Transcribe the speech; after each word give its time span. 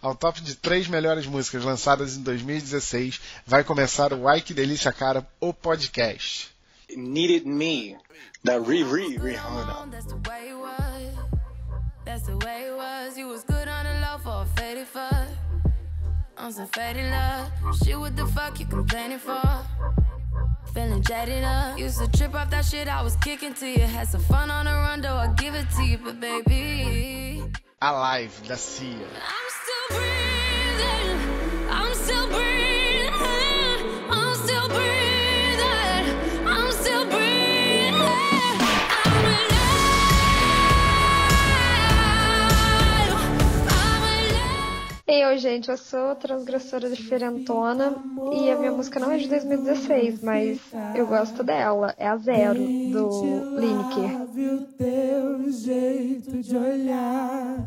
Ao 0.00 0.14
top 0.14 0.42
de 0.42 0.54
três 0.54 0.88
melhores 0.88 1.26
músicas 1.26 1.64
lançadas 1.64 2.16
em 2.16 2.22
2016, 2.22 3.18
vai 3.46 3.64
começar 3.64 4.12
o 4.12 4.28
Ai 4.28 4.42
Que 4.42 4.52
Delícia 4.52 4.92
Cara, 4.92 5.26
o 5.40 5.54
podcast. 5.54 6.50
Needed 6.94 7.46
Me, 7.46 7.96
da 8.44 8.58
Riri 8.58 9.16
Rihanna. 9.16 9.88
That's 9.90 10.04
the 10.04 10.16
way 10.28 10.50
it 10.50 10.54
was. 10.54 11.14
That's 12.04 12.26
the 12.26 12.36
way 12.44 12.68
it 12.68 12.74
was. 12.76 13.16
You 13.16 13.28
was 13.28 13.42
good 13.44 13.68
on 13.68 13.84
the 13.84 14.00
low 14.00 14.18
for 14.18 14.42
a 14.42 14.46
faded 14.54 14.86
fuck. 14.86 15.28
On 16.36 16.52
some 16.52 16.68
faded 16.68 17.10
love. 17.10 17.50
Shit, 17.82 17.98
what 17.98 18.14
the 18.16 18.26
fuck 18.26 18.60
you 18.60 18.66
complaining 18.66 19.18
for? 19.18 19.42
Feeling 20.74 21.02
jaded 21.02 21.42
up. 21.42 21.78
Used 21.78 21.98
to 21.98 22.06
trip 22.08 22.34
off 22.34 22.50
that 22.50 22.66
shit 22.66 22.86
I 22.86 23.02
was 23.02 23.16
kicking 23.16 23.54
to 23.54 23.66
you. 23.66 23.80
Had 23.86 24.08
some 24.08 24.20
fun 24.20 24.50
on 24.50 24.66
the 24.66 24.72
run, 24.72 25.00
though 25.00 25.16
I 25.16 25.28
give 25.28 25.54
it 25.54 25.66
to 25.76 25.82
you, 25.82 25.96
but 25.96 26.20
baby. 26.20 27.25
Alive, 27.78 28.32
da 28.48 28.56
Cia. 28.56 28.88
I'm 28.88 29.50
still 29.50 29.98
breathing. 29.98 31.35
Eu, 45.08 45.38
gente, 45.38 45.70
eu 45.70 45.76
sou 45.76 46.16
transgressora 46.16 46.90
diferentona 46.90 47.94
e 48.32 48.50
a 48.50 48.58
minha 48.58 48.72
música 48.72 48.98
não 48.98 49.12
é 49.12 49.18
de 49.18 49.28
2016, 49.28 50.20
mas 50.20 50.58
eu 50.96 51.06
gosto 51.06 51.44
dela. 51.44 51.94
É 51.96 52.08
a 52.08 52.16
Zero, 52.16 52.58
do 52.58 53.56
Lineker. 53.56 54.22
O 54.52 54.62
teu 54.76 55.48
jeito 55.52 56.42
de 56.42 56.56
olhar. 56.56 57.64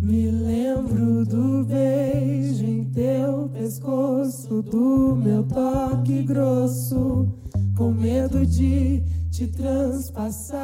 Me 0.00 0.30
lembro 0.30 1.24
do 1.24 1.64
beijo 1.64 2.64
em 2.64 2.84
teu 2.92 3.48
pescoço, 3.48 4.62
do 4.62 5.16
meu 5.16 5.42
toque 5.42 6.22
grosso, 6.22 7.26
com 7.76 7.90
medo 7.90 8.46
de 8.46 9.02
te 9.32 9.48
transpassar. 9.48 10.60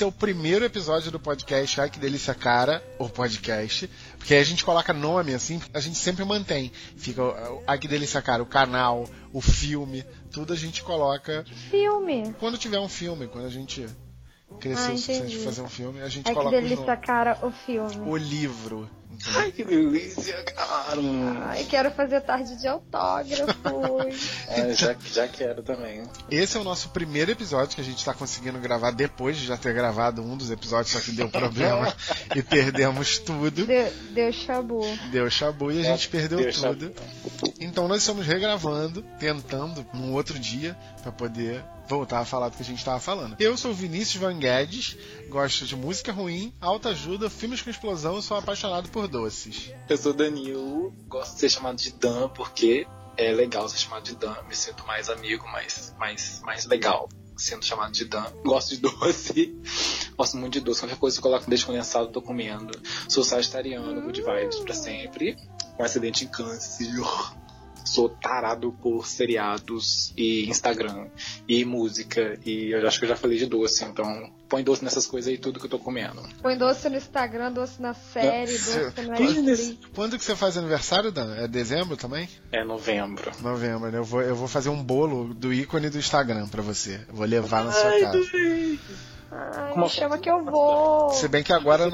Esse 0.00 0.04
é 0.04 0.06
o 0.06 0.12
primeiro 0.12 0.64
episódio 0.64 1.10
do 1.10 1.20
podcast 1.20 1.78
Ai 1.78 1.90
Que 1.90 1.98
Delícia 1.98 2.34
Cara, 2.34 2.82
o 2.98 3.06
podcast. 3.06 3.86
Porque 4.16 4.34
a 4.34 4.42
gente 4.42 4.64
coloca 4.64 4.94
nome 4.94 5.34
assim, 5.34 5.60
a 5.74 5.78
gente 5.80 5.98
sempre 5.98 6.24
mantém. 6.24 6.72
Fica 6.96 7.20
Ai 7.66 7.78
Que 7.78 7.86
Delícia 7.86 8.22
Cara, 8.22 8.42
o 8.42 8.46
canal, 8.46 9.06
o 9.30 9.42
filme, 9.42 10.02
tudo 10.32 10.54
a 10.54 10.56
gente 10.56 10.82
coloca 10.82 11.44
Filme. 11.68 12.34
quando 12.40 12.56
tiver 12.56 12.80
um 12.80 12.88
filme, 12.88 13.28
quando 13.28 13.44
a 13.44 13.50
gente 13.50 13.86
crescer 14.58 14.90
Ah, 14.90 14.94
o 14.94 14.96
suficiente 14.96 15.36
de 15.36 15.44
fazer 15.44 15.60
um 15.60 15.68
filme, 15.68 16.00
a 16.00 16.08
gente 16.08 16.24
que 16.24 16.32
coloca 16.32 16.56
o 16.56 16.60
delícia, 16.62 16.86
nome. 16.86 17.06
cara, 17.06 17.38
o 17.42 17.50
filme. 17.50 18.00
o 18.00 18.16
livro. 18.16 18.88
Ai, 19.34 19.52
que 19.52 19.64
delícia, 19.64 20.42
cara. 20.44 21.00
Ai, 21.46 21.64
quero 21.64 21.90
fazer 21.90 22.20
tarde 22.22 22.56
de 22.56 22.66
autógrafos. 22.66 23.50
É, 24.50 24.74
já, 24.74 24.96
já 25.12 25.28
quero 25.28 25.62
também. 25.62 26.02
Esse 26.30 26.56
é 26.56 26.60
o 26.60 26.64
nosso 26.64 26.88
primeiro 26.88 27.30
episódio 27.30 27.74
que 27.74 27.80
a 27.80 27.84
gente 27.84 28.04
tá 28.04 28.12
conseguindo 28.12 28.58
gravar 28.58 28.90
depois 28.90 29.36
de 29.36 29.46
já 29.46 29.56
ter 29.56 29.72
gravado 29.72 30.22
um 30.22 30.36
dos 30.36 30.50
episódios, 30.50 30.92
só 30.92 31.00
que 31.00 31.12
deu 31.12 31.28
problema 31.28 31.94
e 32.34 32.42
perdemos 32.42 33.18
tudo. 33.18 33.64
Deu, 33.64 33.92
deu 34.10 34.32
chabu. 34.32 34.80
Deu 35.12 35.30
chabu 35.30 35.70
e 35.70 35.80
a 35.80 35.82
gente 35.84 36.08
perdeu 36.08 36.38
Deu 36.38 36.52
tudo. 36.52 36.92
Então 37.60 37.86
nós 37.86 37.98
estamos 37.98 38.26
regravando, 38.26 39.02
tentando 39.18 39.86
num 39.94 40.12
outro 40.14 40.38
dia 40.38 40.76
pra 41.02 41.12
poder 41.12 41.62
voltar 41.90 42.20
a 42.20 42.24
falar 42.24 42.48
do 42.48 42.56
que 42.56 42.62
a 42.62 42.64
gente 42.64 42.78
estava 42.78 43.00
falando. 43.00 43.36
Eu 43.40 43.56
sou 43.56 43.74
Vinícius 43.74 44.22
Van 44.22 44.38
Guedes, 44.38 44.96
gosto 45.28 45.66
de 45.66 45.74
música 45.74 46.12
ruim, 46.12 46.54
alta 46.60 46.90
ajuda, 46.90 47.28
filmes 47.28 47.60
com 47.60 47.68
explosão 47.68 48.16
e 48.16 48.22
sou 48.22 48.36
apaixonado 48.36 48.88
por 48.90 49.08
doces. 49.08 49.72
Eu 49.88 49.96
sou 49.96 50.12
Danilo, 50.12 50.94
gosto 51.08 51.34
de 51.34 51.40
ser 51.40 51.50
chamado 51.50 51.76
de 51.76 51.90
Dan 51.90 52.28
porque 52.28 52.86
é 53.16 53.32
legal 53.32 53.68
ser 53.68 53.78
chamado 53.78 54.04
de 54.04 54.14
Dan. 54.14 54.36
Me 54.48 54.54
sinto 54.54 54.86
mais 54.86 55.10
amigo, 55.10 55.44
mais, 55.48 55.92
mais, 55.98 56.40
mais 56.44 56.64
legal 56.64 57.08
sendo 57.36 57.64
chamado 57.64 57.92
de 57.92 58.04
Dan. 58.04 58.30
Gosto 58.44 58.76
de 58.76 58.82
doce, 58.82 59.58
gosto 60.16 60.36
muito 60.36 60.52
de 60.54 60.60
doce. 60.60 60.82
Qualquer 60.82 60.98
coisa 60.98 61.18
eu 61.18 61.22
coloco 61.22 61.50
leite 61.50 61.66
condensado, 61.66 62.06
eu 62.06 62.12
tô 62.12 62.22
comendo. 62.22 62.78
Sou 63.08 63.24
sagitariano, 63.24 64.00
good 64.02 64.22
vibes 64.22 64.60
pra 64.60 64.74
sempre. 64.74 65.36
Com 65.76 65.82
acidente 65.82 66.24
em 66.24 66.28
câncer. 66.28 66.86
Sou 67.84 68.08
tarado 68.08 68.72
por 68.80 69.06
seriados 69.06 70.12
e 70.16 70.48
Instagram 70.48 71.06
e 71.48 71.64
música. 71.64 72.38
E 72.44 72.70
eu 72.72 72.86
acho 72.86 72.98
que 72.98 73.04
eu 73.04 73.08
já 73.08 73.16
falei 73.16 73.36
de 73.38 73.46
doce, 73.46 73.84
então 73.84 74.30
põe 74.48 74.62
doce 74.62 74.82
nessas 74.84 75.06
coisas 75.06 75.30
aí, 75.30 75.38
tudo 75.38 75.58
que 75.58 75.66
eu 75.66 75.70
tô 75.70 75.78
comendo. 75.78 76.22
Põe 76.42 76.56
doce 76.56 76.88
no 76.88 76.96
Instagram, 76.96 77.52
doce 77.52 77.80
na 77.82 77.94
série, 77.94 78.52
Não, 78.52 78.58
doce 78.58 78.92
quando- 78.94 79.08
Netflix. 79.42 79.76
Quando 79.94 80.18
que 80.18 80.24
você 80.24 80.36
faz 80.36 80.56
aniversário, 80.56 81.10
Dan? 81.10 81.34
É 81.36 81.48
dezembro 81.48 81.96
também? 81.96 82.28
É 82.52 82.62
novembro. 82.64 83.30
Novembro, 83.40 83.90
né? 83.90 83.98
Eu 83.98 84.04
vou, 84.04 84.22
eu 84.22 84.34
vou 84.36 84.46
fazer 84.48 84.68
um 84.68 84.82
bolo 84.82 85.34
do 85.34 85.52
ícone 85.52 85.90
do 85.90 85.98
Instagram 85.98 86.46
pra 86.48 86.62
você. 86.62 87.00
Eu 87.08 87.14
vou 87.14 87.26
levar 87.26 87.64
na 87.64 87.72
sua 87.72 87.90
casa. 88.00 88.20
Ai, 89.32 89.72
Como 89.72 89.84
me 89.84 89.90
chama 89.90 90.18
que 90.18 90.28
eu 90.28 90.44
vou. 90.44 91.10
Se 91.10 91.28
bem 91.28 91.42
que 91.44 91.52
agora, 91.52 91.88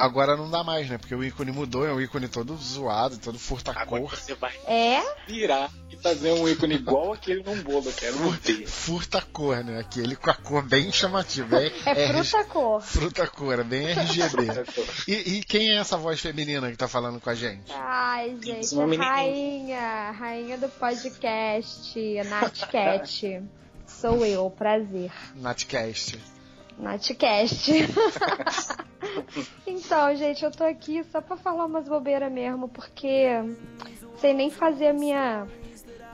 agora 0.00 0.36
não 0.36 0.50
dá 0.50 0.62
mais, 0.64 0.88
né? 0.88 0.98
Porque 0.98 1.14
o 1.14 1.22
ícone 1.22 1.52
mudou, 1.52 1.86
é 1.86 1.92
um 1.92 2.00
ícone 2.00 2.28
todo 2.28 2.56
zoado, 2.56 3.18
todo 3.18 3.38
furta-cor. 3.38 4.00
você 4.10 4.34
vai 4.34 4.54
É? 4.66 5.02
virar 5.26 5.70
e 5.90 5.96
fazer 5.96 6.32
um 6.32 6.48
ícone 6.48 6.74
igual 6.76 7.12
aquele 7.12 7.42
num 7.42 7.62
bolo, 7.62 7.86
eu 7.88 7.92
quero 7.92 8.16
ver. 8.30 8.66
Furta-cor, 8.66 9.62
né? 9.64 9.78
Aquele 9.80 10.16
com 10.16 10.30
a 10.30 10.34
cor 10.34 10.62
bem 10.62 10.90
chamativa. 10.92 11.62
É, 11.62 11.72
É 11.86 12.04
RG 12.04 12.22
fruta 12.30 12.44
cor. 12.44 12.82
Fruta-cor, 12.82 13.58
é 13.60 13.64
bem 13.64 13.88
RGB. 13.88 14.46
E, 15.06 15.12
e 15.38 15.44
quem 15.44 15.70
é 15.72 15.76
essa 15.78 15.96
voz 15.96 16.20
feminina 16.20 16.70
que 16.70 16.76
tá 16.76 16.86
falando 16.88 17.20
com 17.20 17.30
a 17.30 17.34
gente? 17.34 17.72
Ai, 17.72 18.36
gente, 18.42 18.74
menina. 18.76 19.04
rainha, 19.04 20.10
rainha 20.12 20.58
do 20.58 20.68
podcast, 20.68 21.98
Nath 22.28 22.70
Cat. 22.70 23.42
Sou 23.86 24.24
eu, 24.24 24.48
prazer. 24.50 25.10
Natcast. 25.34 26.18
Natcast. 26.80 27.70
então, 29.66 30.14
gente, 30.16 30.44
eu 30.44 30.50
tô 30.50 30.64
aqui 30.64 31.04
só 31.10 31.20
pra 31.20 31.36
falar 31.36 31.66
umas 31.66 31.88
bobeiras 31.88 32.32
mesmo, 32.32 32.68
porque 32.68 33.28
sei 34.18 34.32
nem 34.32 34.50
fazer 34.50 34.88
a 34.88 34.92
minha 34.92 35.46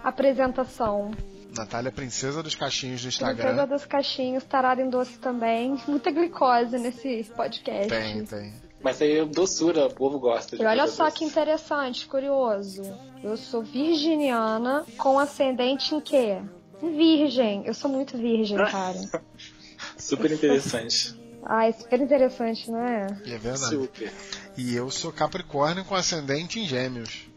apresentação. 0.03 1.11
Natália, 1.57 1.91
princesa 1.91 2.43
dos 2.43 2.55
cachinhos 2.55 3.01
do 3.01 3.05
Princesa 3.05 3.33
Instagram. 3.33 3.67
dos 3.67 3.85
caixinhos, 3.87 4.45
tarada 4.45 4.83
em 4.83 4.91
doce 4.91 5.19
também. 5.19 5.81
Muita 5.89 6.11
glicose 6.11 6.79
nesse 6.79 7.25
podcast. 7.35 7.89
Tem, 7.89 8.25
tem. 8.25 8.53
Mas 8.83 9.01
aí 9.01 9.19
é 9.19 9.25
doçura, 9.25 9.87
o 9.87 9.95
povo 9.95 10.19
gosta 10.19 10.57
de 10.57 10.63
E 10.63 10.67
olha 10.67 10.87
só 10.87 11.07
doce. 11.07 11.17
que 11.17 11.25
interessante, 11.25 12.07
curioso. 12.07 12.83
Eu 13.23 13.37
sou 13.37 13.63
virginiana 13.63 14.85
com 14.99 15.19
ascendente 15.19 15.95
em 15.95 16.01
quê? 16.01 16.39
Em 16.83 16.95
Virgem. 16.95 17.63
Eu 17.65 17.73
sou 17.73 17.91
muito 17.91 18.19
virgem, 18.19 18.59
cara. 18.59 18.99
Super 19.97 20.33
interessante. 20.33 21.15
Ai, 21.45 21.73
super 21.73 22.01
interessante, 22.01 22.71
não 22.71 22.81
é? 22.81 23.07
E 23.25 23.33
é 23.33 23.39
verdade. 23.39 23.75
Super. 23.75 24.13
E 24.57 24.75
eu 24.75 24.91
sou 24.91 25.13
Capricórnio 25.13 25.85
com 25.85 25.95
ascendente 25.95 26.59
em 26.59 26.67
Gêmeos. 26.67 27.29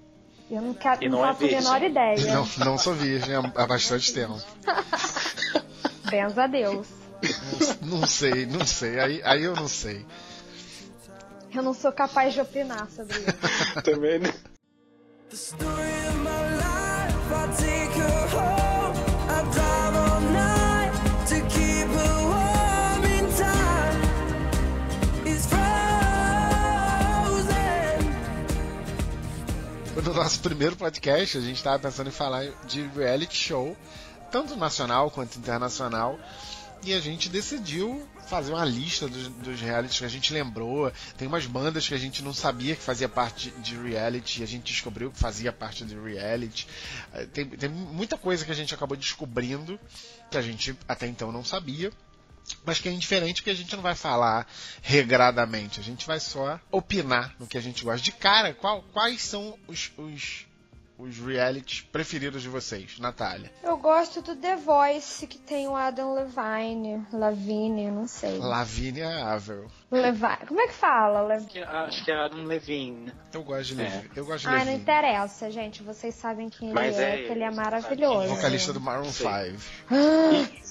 Eu 0.50 0.62
não, 0.62 0.74
quero, 0.74 1.04
não, 1.04 1.20
não 1.20 1.26
é 1.26 1.34
faço 1.34 1.46
a 1.46 1.48
menor 1.48 1.84
ideia. 1.84 2.34
Não, 2.34 2.66
não 2.66 2.78
sou 2.78 2.96
virgem 2.96 3.36
há, 3.36 3.40
há 3.40 3.68
bastante 3.68 4.12
tempo. 4.12 4.42
Benza 6.10 6.44
a 6.44 6.48
Deus. 6.48 6.88
Não, 7.82 8.00
não 8.00 8.08
sei, 8.08 8.48
não 8.48 8.66
sei. 8.66 9.00
Aí, 9.00 9.22
aí 9.24 9.44
eu 9.44 9.56
não 9.56 9.68
sei. 9.68 10.06
Eu 11.54 11.62
não 11.62 11.74
sou 11.74 11.92
capaz 11.92 12.34
de 12.34 12.42
opinar 12.42 12.90
sobre 12.90 13.16
isso. 13.18 13.82
Também, 13.84 14.20
né? 14.20 14.34
The 15.30 15.36
story 15.36 15.68
of 16.08 16.18
my 16.18 16.56
life, 16.58 17.32
I 17.32 17.48
take 17.56 18.00
her 18.00 18.36
home. 18.36 18.59
No 30.10 30.16
nosso 30.16 30.40
primeiro 30.40 30.76
podcast, 30.76 31.38
a 31.38 31.42
gente 31.42 31.58
estava 31.58 31.78
pensando 31.78 32.08
em 32.08 32.12
falar 32.12 32.48
de 32.66 32.82
reality 32.98 33.38
show, 33.38 33.78
tanto 34.32 34.56
nacional 34.56 35.12
quanto 35.12 35.38
internacional, 35.38 36.18
e 36.84 36.96
a 36.96 37.00
gente 37.00 37.30
decidiu 37.30 38.10
fazer 38.28 38.52
uma 38.52 38.66
lista 38.66 39.08
dos, 39.08 39.28
dos 39.28 39.62
realities 39.62 40.00
que 40.00 40.06
a 40.06 40.10
gente 40.10 40.34
lembrou. 40.34 40.92
Tem 41.16 41.28
umas 41.28 41.46
bandas 41.46 41.88
que 41.88 41.94
a 41.94 41.98
gente 42.00 42.24
não 42.24 42.34
sabia 42.34 42.76
que 42.76 42.82
fazia 42.82 43.08
parte 43.08 43.52
de 43.60 43.78
reality, 43.78 44.42
e 44.42 44.44
a 44.44 44.48
gente 44.48 44.74
descobriu 44.74 45.12
que 45.12 45.20
fazia 45.20 45.54
parte 45.54 45.86
de 45.86 45.94
reality. 45.96 46.66
Eh, 47.14 47.28
Tem, 47.28 47.46
tem 47.46 47.70
muita 47.70 48.18
coisa 48.18 48.44
que 48.44 48.52
a 48.52 48.56
gente 48.56 48.74
acabou 48.74 48.98
descobrindo 48.98 49.80
que 50.32 50.40
a 50.40 50.42
gente 50.42 50.76
até 50.88 51.06
então 51.06 51.32
não 51.32 51.46
sabia. 51.46 51.92
Mas 52.66 52.80
que 52.80 52.90
é 52.90 52.92
indiferente 52.92 53.42
que 53.44 53.50
a 53.50 53.54
gente 53.56 53.76
não 53.76 53.84
vai 53.84 53.96
falar 53.96 54.48
regradamente, 54.82 55.80
a 55.80 55.84
gente 55.84 56.06
vai 56.06 56.20
só 56.20 56.60
opinar 56.72 57.34
no 57.40 57.48
que 57.48 57.58
a 57.58 57.62
gente 57.62 57.84
gosta. 57.84 58.02
De 58.04 58.12
cara, 58.12 58.54
qual- 58.54 58.84
quais 58.94 59.22
são 59.22 59.58
os, 59.68 59.92
os, 59.98 60.46
os 60.98 61.18
realities 61.18 61.82
preferidos 61.82 62.42
de 62.42 62.50
vocês, 62.50 63.00
Natália? 63.00 63.52
Eu 63.64 63.78
gosto 63.78 64.22
do 64.22 64.36
The 64.36 64.58
Voice, 64.58 65.26
que 65.28 65.38
tem 65.38 65.68
o 65.68 65.76
Adam 65.76 66.14
Levine, 66.14 67.06
Lavigne, 67.14 67.90
não 67.90 68.08
sei. 68.08 68.38
Lavínia 68.38 69.26
Avel. 69.26 69.68
Levine. 69.92 70.46
Como 70.48 70.60
é 70.62 70.68
que 70.68 70.74
fala? 70.74 71.40
Que- 71.42 71.60
Acho 71.64 72.04
que 72.04 72.12
é 72.12 72.16
Adam 72.26 72.44
Levine. 72.44 73.12
Eu 73.34 73.44
gosto 73.44 73.76
de 73.76 73.82
É. 73.82 73.86
Levi. 73.90 74.12
Eu 74.16 74.26
gosto 74.26 74.42
de 74.42 74.48
Ai, 74.50 74.60
não 74.60 74.66
Levi. 74.66 74.82
interessa, 74.82 75.50
gente. 75.52 75.82
Vocês 75.84 76.14
sabem 76.16 76.50
quem 76.50 76.74
Mas 76.74 76.96
ele 76.98 77.06
é, 77.06 77.14
é 77.24 77.26
que 77.28 77.32
ele 77.32 77.44
é 77.44 77.52
maravilhoso. 77.52 78.28
Vocalista 78.36 78.74
do 78.74 78.82
Maroon 78.82 79.12
Sei. 79.12 79.56
5. 79.58 80.69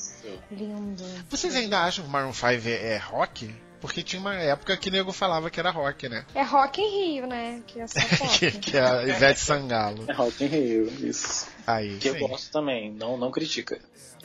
Lindo. 0.50 1.04
Vocês 1.28 1.54
ainda 1.54 1.80
acham 1.84 2.04
que 2.04 2.08
o 2.10 2.12
Maroon 2.12 2.32
5 2.32 2.46
é, 2.66 2.94
é 2.94 2.96
rock? 2.98 3.54
Porque 3.80 4.02
tinha 4.02 4.18
uma 4.20 4.34
época 4.34 4.76
que 4.76 4.90
nego 4.90 5.12
falava 5.12 5.48
que 5.50 5.60
era 5.60 5.70
rock, 5.70 6.08
né? 6.08 6.24
É 6.34 6.42
Rock 6.42 6.80
in 6.82 7.12
Rio, 7.14 7.26
né? 7.28 7.62
Que 7.64 7.80
é 7.80 7.86
só 7.86 8.00
que, 8.36 8.50
pop. 8.50 8.58
que 8.58 8.76
é 8.76 8.80
a 8.80 9.02
Ivete 9.04 9.38
Sangalo. 9.38 10.04
É 10.08 10.12
Rock 10.12 10.44
in 10.44 10.48
Rio, 10.48 10.92
isso. 11.08 11.46
Aí, 11.64 11.96
Que 11.98 12.08
eu 12.08 12.14
sim. 12.14 12.26
gosto 12.26 12.50
também, 12.50 12.90
não, 12.92 13.16
não 13.16 13.30
critica. 13.30 13.78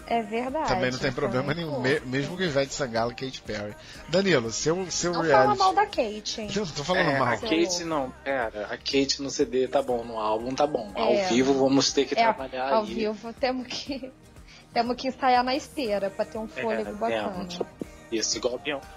É 0.08 0.24
verdade. 0.24 0.68
Também 0.68 0.90
não 0.92 0.98
tem 0.98 1.12
problema 1.12 1.54
nenhum, 1.54 1.80
me- 1.80 2.00
mesmo 2.00 2.36
com 2.36 2.42
Ivete 2.42 2.74
Sangalo 2.74 3.12
e 3.12 3.16
Katy 3.16 3.42
Perry. 3.44 3.76
Danilo, 4.10 4.52
seu, 4.52 4.90
seu 4.90 5.14
Não 5.14 5.22
fala 5.22 5.28
reality. 5.38 5.60
mal 5.60 5.74
da 5.76 5.86
Kate, 5.86 6.42
hein? 6.42 6.50
Não 6.56 6.66
tô 6.66 6.84
falando 6.84 7.10
É, 7.12 7.20
mal. 7.20 7.28
a 7.30 7.38
Kate 7.38 7.84
não, 7.86 8.10
pera, 8.24 8.66
a 8.72 8.78
Kate 8.78 9.22
no 9.22 9.30
CD 9.30 9.68
tá 9.68 9.84
bom, 9.84 10.04
no 10.04 10.18
álbum 10.18 10.54
tá 10.56 10.66
bom. 10.66 10.92
É. 10.96 11.00
Ao 11.26 11.30
vivo 11.30 11.54
vamos 11.54 11.94
ter 11.94 12.06
que 12.06 12.16
É, 12.16 12.24
trabalhar 12.24 12.74
ao 12.74 12.84
aí. 12.84 12.94
vivo 12.94 13.32
temos 13.34 13.68
que 13.68 14.12
temos 14.74 14.96
que 14.96 15.08
ensaiar 15.08 15.44
na 15.44 15.56
esteira 15.56 16.10
pra 16.10 16.26
ter 16.26 16.38
um 16.38 16.48
fôlego 16.48 16.90
É, 16.90 16.94
bacana. 16.94 17.48
Isso, 18.12 18.38
igual 18.38 18.60
Beyoncé, 18.60 18.88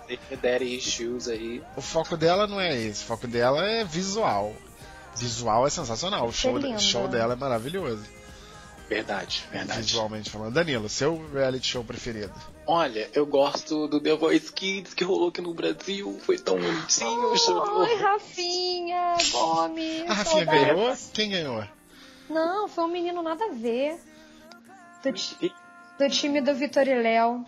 Daddy 0.42 0.76
Issues 0.76 1.28
aí. 1.28 1.62
O 1.76 1.80
foco 1.80 2.16
dela 2.16 2.46
não 2.46 2.60
é 2.60 2.76
esse, 2.76 3.02
o 3.02 3.06
foco 3.06 3.26
dela 3.26 3.64
é 3.64 3.84
visual. 3.84 4.54
Visual 5.16 5.66
é 5.66 5.70
sensacional, 5.70 6.26
o 6.26 6.30
é 6.30 6.32
show, 6.32 6.54
o 6.54 6.78
show 6.78 7.08
dela 7.08 7.32
é 7.32 7.36
maravilhoso. 7.36 8.04
Verdade, 8.88 9.42
verdade. 9.50 9.80
Visualmente 9.80 10.30
falando. 10.30 10.54
Danilo, 10.54 10.88
seu 10.88 11.26
reality 11.32 11.66
show 11.66 11.82
preferido? 11.82 12.32
Olha, 12.66 13.10
eu 13.14 13.26
gosto 13.26 13.88
do 13.88 13.98
The 14.00 14.14
Voice 14.14 14.52
Kids 14.52 14.94
que 14.94 15.02
rolou 15.02 15.28
aqui 15.30 15.40
no 15.40 15.52
Brasil. 15.54 16.16
Foi 16.22 16.38
tão 16.38 16.56
bonitinho 16.56 17.32
o 17.32 17.36
show. 17.36 17.82
Ai, 17.82 17.96
Rafinha, 17.96 19.16
Gomes. 19.32 20.10
A 20.10 20.14
Rafinha 20.14 20.44
saudades. 20.44 20.66
ganhou? 20.74 20.96
Quem 21.12 21.30
ganhou? 21.30 21.64
Não, 22.30 22.68
foi 22.68 22.84
um 22.84 22.88
menino 22.88 23.22
nada 23.22 23.44
a 23.46 23.52
ver. 23.54 23.98
Do, 25.02 25.12
ti- 25.12 25.52
do 25.98 26.08
time 26.08 26.40
do 26.40 26.54
Vitor 26.54 26.86
e 26.86 26.94
Léo. 26.94 27.44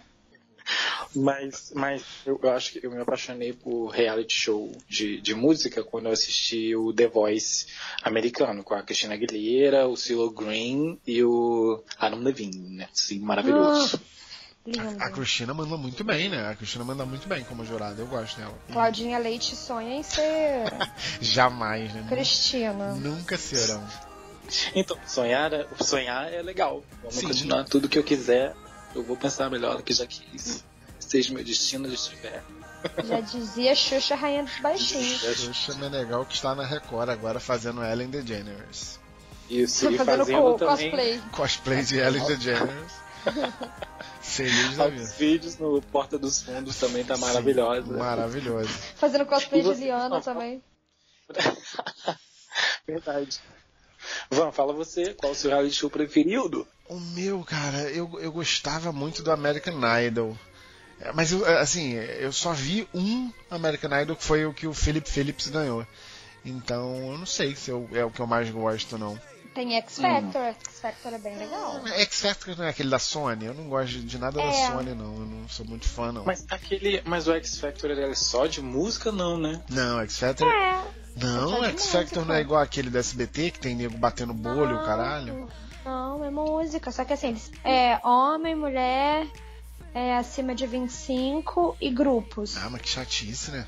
Mas, 1.15 1.73
mas 1.75 2.05
eu, 2.27 2.39
eu 2.43 2.51
acho 2.51 2.73
que 2.73 2.85
eu 2.85 2.91
me 2.91 3.01
apaixonei 3.01 3.53
por 3.53 3.89
reality 3.89 4.35
show 4.35 4.71
de, 4.87 5.21
de 5.21 5.35
música 5.35 5.83
quando 5.83 6.07
eu 6.07 6.13
assisti 6.13 6.77
o 6.77 6.93
The 6.93 7.09
Voice 7.09 7.67
americano, 8.03 8.63
com 8.63 8.75
a 8.75 8.83
Christina 8.83 9.15
Aguilera, 9.15 9.89
o 9.89 9.97
CeeLo 9.97 10.31
Green 10.31 11.01
e 11.07 11.25
o 11.25 11.83
Adam 11.99 12.21
Levine, 12.21 12.77
né? 12.77 12.89
Sim, 12.93 13.21
maravilhoso. 13.21 13.99
Lindo. 14.67 15.03
A 15.03 15.11
Cristina 15.11 15.55
manda 15.55 15.79
muito 15.79 16.05
bem, 16.05 16.29
né? 16.29 16.47
A 16.47 16.55
Cristina 16.55 16.85
manda 16.85 17.07
muito 17.07 17.27
bem 17.27 17.43
como 17.45 17.65
jurada, 17.65 18.03
eu 18.03 18.07
gosto 18.07 18.39
dela. 18.39 18.55
Claudinha 18.71 19.19
Leite 19.19 19.57
sonha 19.57 19.97
em 19.97 20.03
ser 20.03 20.65
Jamais, 21.23 21.95
né? 21.95 22.05
Cristina. 22.07 22.93
Nunca 22.95 23.39
serão. 23.39 23.83
Então, 24.75 24.97
sonhar, 25.07 25.53
é- 25.53 25.67
sonhar 25.83 26.33
é 26.33 26.41
legal. 26.43 26.83
Vamos 27.03 27.15
Sim. 27.17 27.27
continuar 27.27 27.65
tudo 27.65 27.89
que 27.89 27.99
eu 27.99 28.05
quiser. 28.05 28.55
Eu 28.95 29.03
vou 29.03 29.17
pensar 29.17 29.51
melhor 29.51 29.77
do 29.77 29.83
que 29.83 29.93
já 29.93 30.07
quis. 30.07 30.65
Seja 30.99 31.33
meu 31.35 31.45
destino 31.45 31.85
onde 31.87 31.95
estiver. 31.95 32.43
Já 33.05 33.21
dizia 33.21 33.75
Xuxa 33.75 34.15
Rainha 34.15 34.45
dos 34.45 34.59
Baixinhos. 34.61 35.21
Xuxa 35.21 35.75
Menegal 35.77 36.25
que 36.25 36.35
está 36.35 36.55
na 36.55 36.65
Record 36.65 37.11
agora 37.11 37.39
fazendo 37.41 37.85
Ellen 37.85 38.09
DeGeneres. 38.11 38.99
Isso, 39.51 39.91
e 39.91 39.97
Fazendo 39.97 40.19
fazendo 40.25 40.43
co- 40.43 40.55
também 40.55 40.91
cosplay. 40.91 41.23
Cosplay 41.33 41.83
de 41.83 41.99
Ellen 41.99 42.25
DeGeneres. 42.27 42.93
Feliz 44.21 44.77
da 44.77 44.87
os 44.87 44.93
vida. 44.95 45.15
vídeos 45.19 45.59
no 45.59 45.81
Porta 45.83 46.19
dos 46.19 46.43
Fundos 46.43 46.77
também 46.77 47.05
tá 47.05 47.17
maravilhosa. 47.17 47.87
Sim, 47.87 47.93
maravilhoso. 47.99 48.69
Fazendo 48.97 49.27
cosplay 49.27 49.63
de 49.63 49.75
Liana 49.75 50.21
também. 50.21 50.63
Verdade. 52.87 53.41
Van, 54.31 54.51
fala 54.53 54.73
você, 54.73 55.15
qual 55.15 55.33
o 55.33 55.35
seu 55.35 55.51
reality 55.51 55.75
show 55.77 55.91
preferido? 55.91 56.67
O 56.89 56.99
meu, 56.99 57.43
cara, 57.45 57.83
eu, 57.91 58.19
eu 58.21 58.33
gostava 58.33 58.93
muito 58.93 59.23
do 59.23 59.31
American 59.31 59.81
Idol. 60.07 60.37
É, 61.01 61.13
Mas, 61.13 61.31
eu, 61.33 61.45
assim, 61.59 61.93
eu 61.95 62.33
só 62.33 62.53
vi 62.53 62.89
um 62.95 63.31
American 63.51 64.01
Idol 64.01 64.17
que 64.17 64.25
foi 64.25 64.45
o 64.47 64.53
que 64.55 64.67
o 64.67 64.75
Philip 64.75 65.09
Phillips 65.09 65.49
ganhou. 65.49 65.87
Então, 66.45 66.97
eu 67.13 67.19
não 67.19 67.27
sei 67.27 67.55
se 67.55 67.71
eu- 67.71 67.89
é 67.93 68.05
o 68.05 68.11
que 68.11 68.21
eu 68.21 68.27
mais 68.27 68.49
gosto, 68.51 68.97
não. 68.97 69.21
Tem 69.55 69.75
X 69.77 69.99
Factor. 69.99 70.55
X 70.67 70.81
Factor 70.81 71.13
é 71.15 71.19
bem 71.19 71.37
legal. 71.37 71.83
X 71.89 72.21
Factor 72.21 72.57
não 72.57 72.65
é 72.65 72.69
aquele 72.69 72.89
da 72.91 72.99
Sony? 72.99 73.47
Eu 73.47 73.55
não 73.55 73.69
gosto 73.69 73.99
de 73.99 74.17
nada 74.19 74.37
da 74.37 74.45
É. 74.45 74.67
Sony, 74.69 74.95
não. 74.95 75.15
Eu 75.15 75.27
não 75.27 75.49
sou 75.49 75.67
muito 75.67 75.85
fã, 75.87 76.13
não. 76.13 76.25
Mas 76.25 76.45
aquele. 76.49 77.03
Mas 77.05 77.27
o 77.27 77.33
X 77.35 77.59
Factor 77.59 77.91
ele 77.91 78.03
é 78.03 78.15
só 78.15 78.47
de 78.47 78.61
música, 78.63 79.11
não, 79.11 79.37
né? 79.37 79.61
Não, 79.69 80.01
X 80.03 80.19
Factor. 80.19 80.47
É. 80.49 80.81
Não, 81.21 81.49
só 81.51 81.61
de 81.61 81.67
X 81.73 81.87
Factor 81.93 82.25
não 82.25 82.35
é 82.35 82.41
igual 82.41 82.61
aquele 82.61 82.91
do 82.91 82.99
SBT 82.99 83.51
que 83.53 83.59
tem 83.61 83.75
nego 83.75 83.97
batendo 83.99 84.33
bolho, 84.35 84.77
Não. 84.77 84.85
caralho. 84.85 85.49
Não, 85.85 86.25
é 86.25 86.31
música. 86.31 86.91
Só 86.91 87.05
que 87.05 87.13
assim, 87.13 87.29
eles- 87.29 87.51
é 87.65 87.99
homem, 88.07 88.55
mulher, 88.55 89.27
é 89.95 90.17
acima 90.17 90.55
de 90.55 90.67
25 90.67 91.77
e 91.81 91.91
grupos. 91.91 92.57
Ah, 92.57 92.69
mas 92.71 92.83
que 92.83 92.89
chatice, 92.89 93.51
né? 93.51 93.67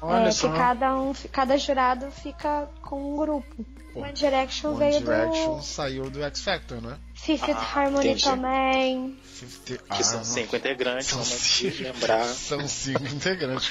Olha 0.00 0.28
é, 0.28 0.30
só. 0.30 0.50
que 0.50 0.56
cada 0.56 0.94
um, 1.00 1.12
cada 1.32 1.56
jurado 1.56 2.10
fica 2.10 2.68
com 2.82 3.14
um 3.14 3.16
grupo. 3.16 3.64
Pô, 3.96 4.02
One 4.02 4.12
Direction 4.12 4.68
One 4.74 4.78
veio 4.78 5.00
Direction 5.00 5.56
do 5.56 5.62
saiu 5.62 6.10
do 6.10 6.22
X 6.22 6.40
Factor, 6.42 6.82
né? 6.82 6.98
Fifth 7.14 7.48
Ah, 7.48 7.78
Harmony 7.80 8.08
entendi. 8.08 8.24
também. 8.24 9.18
50... 9.34 9.96
Que 9.96 10.04
são 10.04 10.20
Ah, 10.20 10.24
cinco 10.24 10.56
integrantes, 10.56 11.06
São 11.06 11.18
vamos 11.22 11.32
cinco. 11.34 11.82
lembrar. 11.82 12.24
São 12.24 12.68
cinco 12.68 13.06
integrantes. 13.06 13.70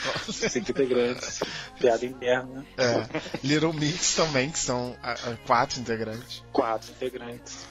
Cinco 0.51 0.71
integrantes. 0.71 1.39
Piada 1.79 2.05
interna. 2.05 2.65
É. 2.75 3.21
Little 3.43 3.73
Mix 3.73 4.15
também, 4.15 4.49
que 4.49 4.57
são 4.57 4.97
ah, 5.03 5.13
ah, 5.13 5.37
quatro 5.45 5.79
integrantes. 5.79 6.43
Quatro 6.51 6.91
integrantes. 6.91 7.67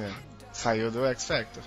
É. 0.00 0.10
Saiu 0.52 0.90
do 0.90 1.04
X 1.06 1.24
Factor. 1.24 1.62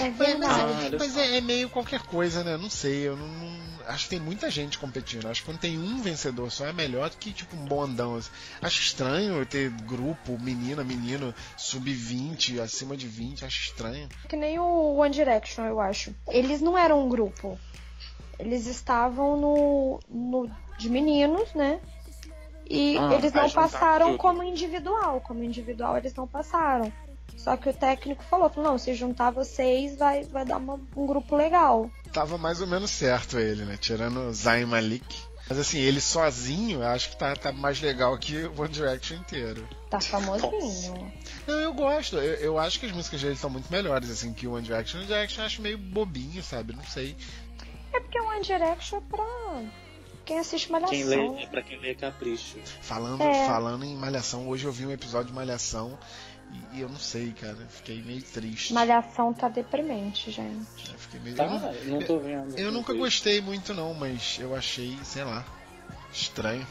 É 0.00 0.08
Mas, 0.08 0.16
verdade. 0.16 1.20
É, 1.20 1.36
é 1.36 1.40
meio 1.40 1.68
qualquer 1.68 2.00
coisa, 2.02 2.42
né? 2.42 2.56
Não 2.56 2.70
sei, 2.70 3.06
eu 3.08 3.16
não, 3.16 3.26
não- 3.28 3.60
Acho 3.86 4.04
que 4.04 4.10
tem 4.10 4.20
muita 4.20 4.48
gente 4.50 4.78
competindo. 4.78 5.26
Acho 5.26 5.40
que 5.42 5.46
quando 5.50 5.58
tem 5.58 5.76
um 5.76 6.00
vencedor 6.00 6.50
só 6.52 6.66
é 6.66 6.72
melhor 6.72 7.10
do 7.10 7.16
que 7.16 7.32
tipo 7.32 7.56
um 7.56 7.64
bondão. 7.64 8.14
assim. 8.14 8.30
Acho 8.62 8.80
estranho 8.80 9.44
ter 9.44 9.68
grupo, 9.70 10.38
menina, 10.38 10.84
menino, 10.84 11.34
sub-20, 11.56 12.60
acima 12.60 12.96
de 12.96 13.08
20, 13.08 13.44
acho 13.44 13.60
estranho. 13.62 14.08
Que 14.28 14.36
nem 14.36 14.58
o 14.60 14.94
One 14.96 15.12
Direction, 15.12 15.64
eu 15.64 15.80
acho. 15.80 16.14
Eles 16.28 16.60
não 16.60 16.78
eram 16.78 17.04
um 17.04 17.08
grupo. 17.08 17.58
Eles 18.38 18.66
estavam 18.66 19.36
no, 19.36 20.00
no 20.08 20.50
de 20.78 20.88
meninos, 20.88 21.52
né? 21.54 21.80
E 22.68 22.96
Ah, 22.96 23.14
eles 23.14 23.32
não 23.32 23.48
juntaram 23.48 23.70
passaram 23.70 24.06
tudo. 24.10 24.18
como 24.18 24.42
individual. 24.44 25.20
Como 25.20 25.42
individual, 25.42 25.96
eles 25.96 26.14
não 26.14 26.28
passaram. 26.28 26.92
Só 27.36 27.56
que 27.56 27.68
o 27.68 27.72
técnico 27.74 28.22
falou, 28.24 28.50
falou, 28.50 28.70
não, 28.72 28.78
se 28.78 28.94
juntar 28.94 29.30
vocês, 29.30 29.96
vai, 29.96 30.24
vai 30.24 30.44
dar 30.44 30.58
uma- 30.58 30.78
um 30.96 31.06
grupo 31.06 31.36
legal. 31.36 31.90
Tava 32.12 32.36
mais 32.36 32.60
ou 32.60 32.66
menos 32.66 32.90
certo 32.90 33.38
ele, 33.38 33.64
né? 33.64 33.76
Tirando 33.78 34.20
o 34.28 34.32
Zayn 34.32 34.66
Malik. 34.66 35.04
Mas 35.48 35.58
assim, 35.58 35.78
ele 35.78 36.00
sozinho, 36.00 36.80
eu 36.80 36.86
acho 36.86 37.10
que 37.10 37.16
tá, 37.16 37.34
tá 37.34 37.50
mais 37.50 37.80
legal 37.80 38.16
que 38.18 38.36
o 38.44 38.60
One 38.60 38.68
Direction 38.72 39.16
inteiro. 39.16 39.68
Tá 39.90 40.00
famosinho. 40.00 41.12
Não, 41.46 41.56
eu 41.58 41.72
gosto. 41.74 42.16
Eu, 42.16 42.34
eu 42.36 42.58
acho 42.58 42.78
que 42.78 42.86
as 42.86 42.92
músicas 42.92 43.20
dele 43.20 43.34
estão 43.34 43.50
muito 43.50 43.68
melhores, 43.70 44.08
assim, 44.10 44.32
que 44.32 44.46
o 44.46 44.52
One 44.52 44.62
Direction. 44.64 44.98
O 44.98 45.00
One 45.00 45.08
Direction 45.08 45.42
eu 45.42 45.46
acho 45.46 45.60
meio 45.62 45.76
bobinho, 45.76 46.40
sabe? 46.42 46.72
Não 46.72 46.84
sei. 46.84 47.16
É 47.92 47.98
porque 47.98 48.20
o 48.20 48.26
One 48.28 48.42
Direction 48.44 48.98
é 48.98 49.00
pra 49.00 49.62
quem 50.30 50.38
assiste 50.38 50.70
Malhação. 50.70 50.90
Quem 50.96 51.04
lê, 51.04 51.42
é 51.42 51.46
pra 51.48 51.60
quem 51.60 51.76
lê 51.80 51.92
Capricho. 51.92 52.58
Falando, 52.80 53.20
É. 53.20 53.46
falando 53.46 53.84
em 53.84 53.96
Malhação, 53.96 54.48
hoje 54.48 54.64
eu 54.64 54.70
vi 54.70 54.86
um 54.86 54.92
episódio 54.92 55.26
de 55.26 55.32
Malhação 55.32 55.98
e, 56.72 56.78
e 56.78 56.80
eu 56.82 56.88
não 56.88 56.98
sei, 57.00 57.32
cara. 57.32 57.56
eu 57.60 57.66
Fiquei 57.68 58.00
meio 58.00 58.22
triste. 58.22 58.72
Malhação 58.72 59.32
tá 59.34 59.48
deprimente, 59.48 60.30
gente. 60.30 60.88
Eu 60.92 60.98
fiquei 61.00 61.18
meio- 61.18 61.34
Tá, 61.34 61.44
eu, 61.46 61.50
não- 61.50 61.72
eu 61.74 61.90
não 61.94 62.02
tô 62.06 62.18
vendo. 62.20 62.56
eu 62.56 62.70
nunca 62.70 62.94
gostei 62.94 63.40
muito, 63.40 63.74
não, 63.74 63.92
mas 63.92 64.38
eu 64.40 64.54
achei, 64.54 64.96
sei 65.02 65.24
lá, 65.24 65.44
estranho. 66.12 66.64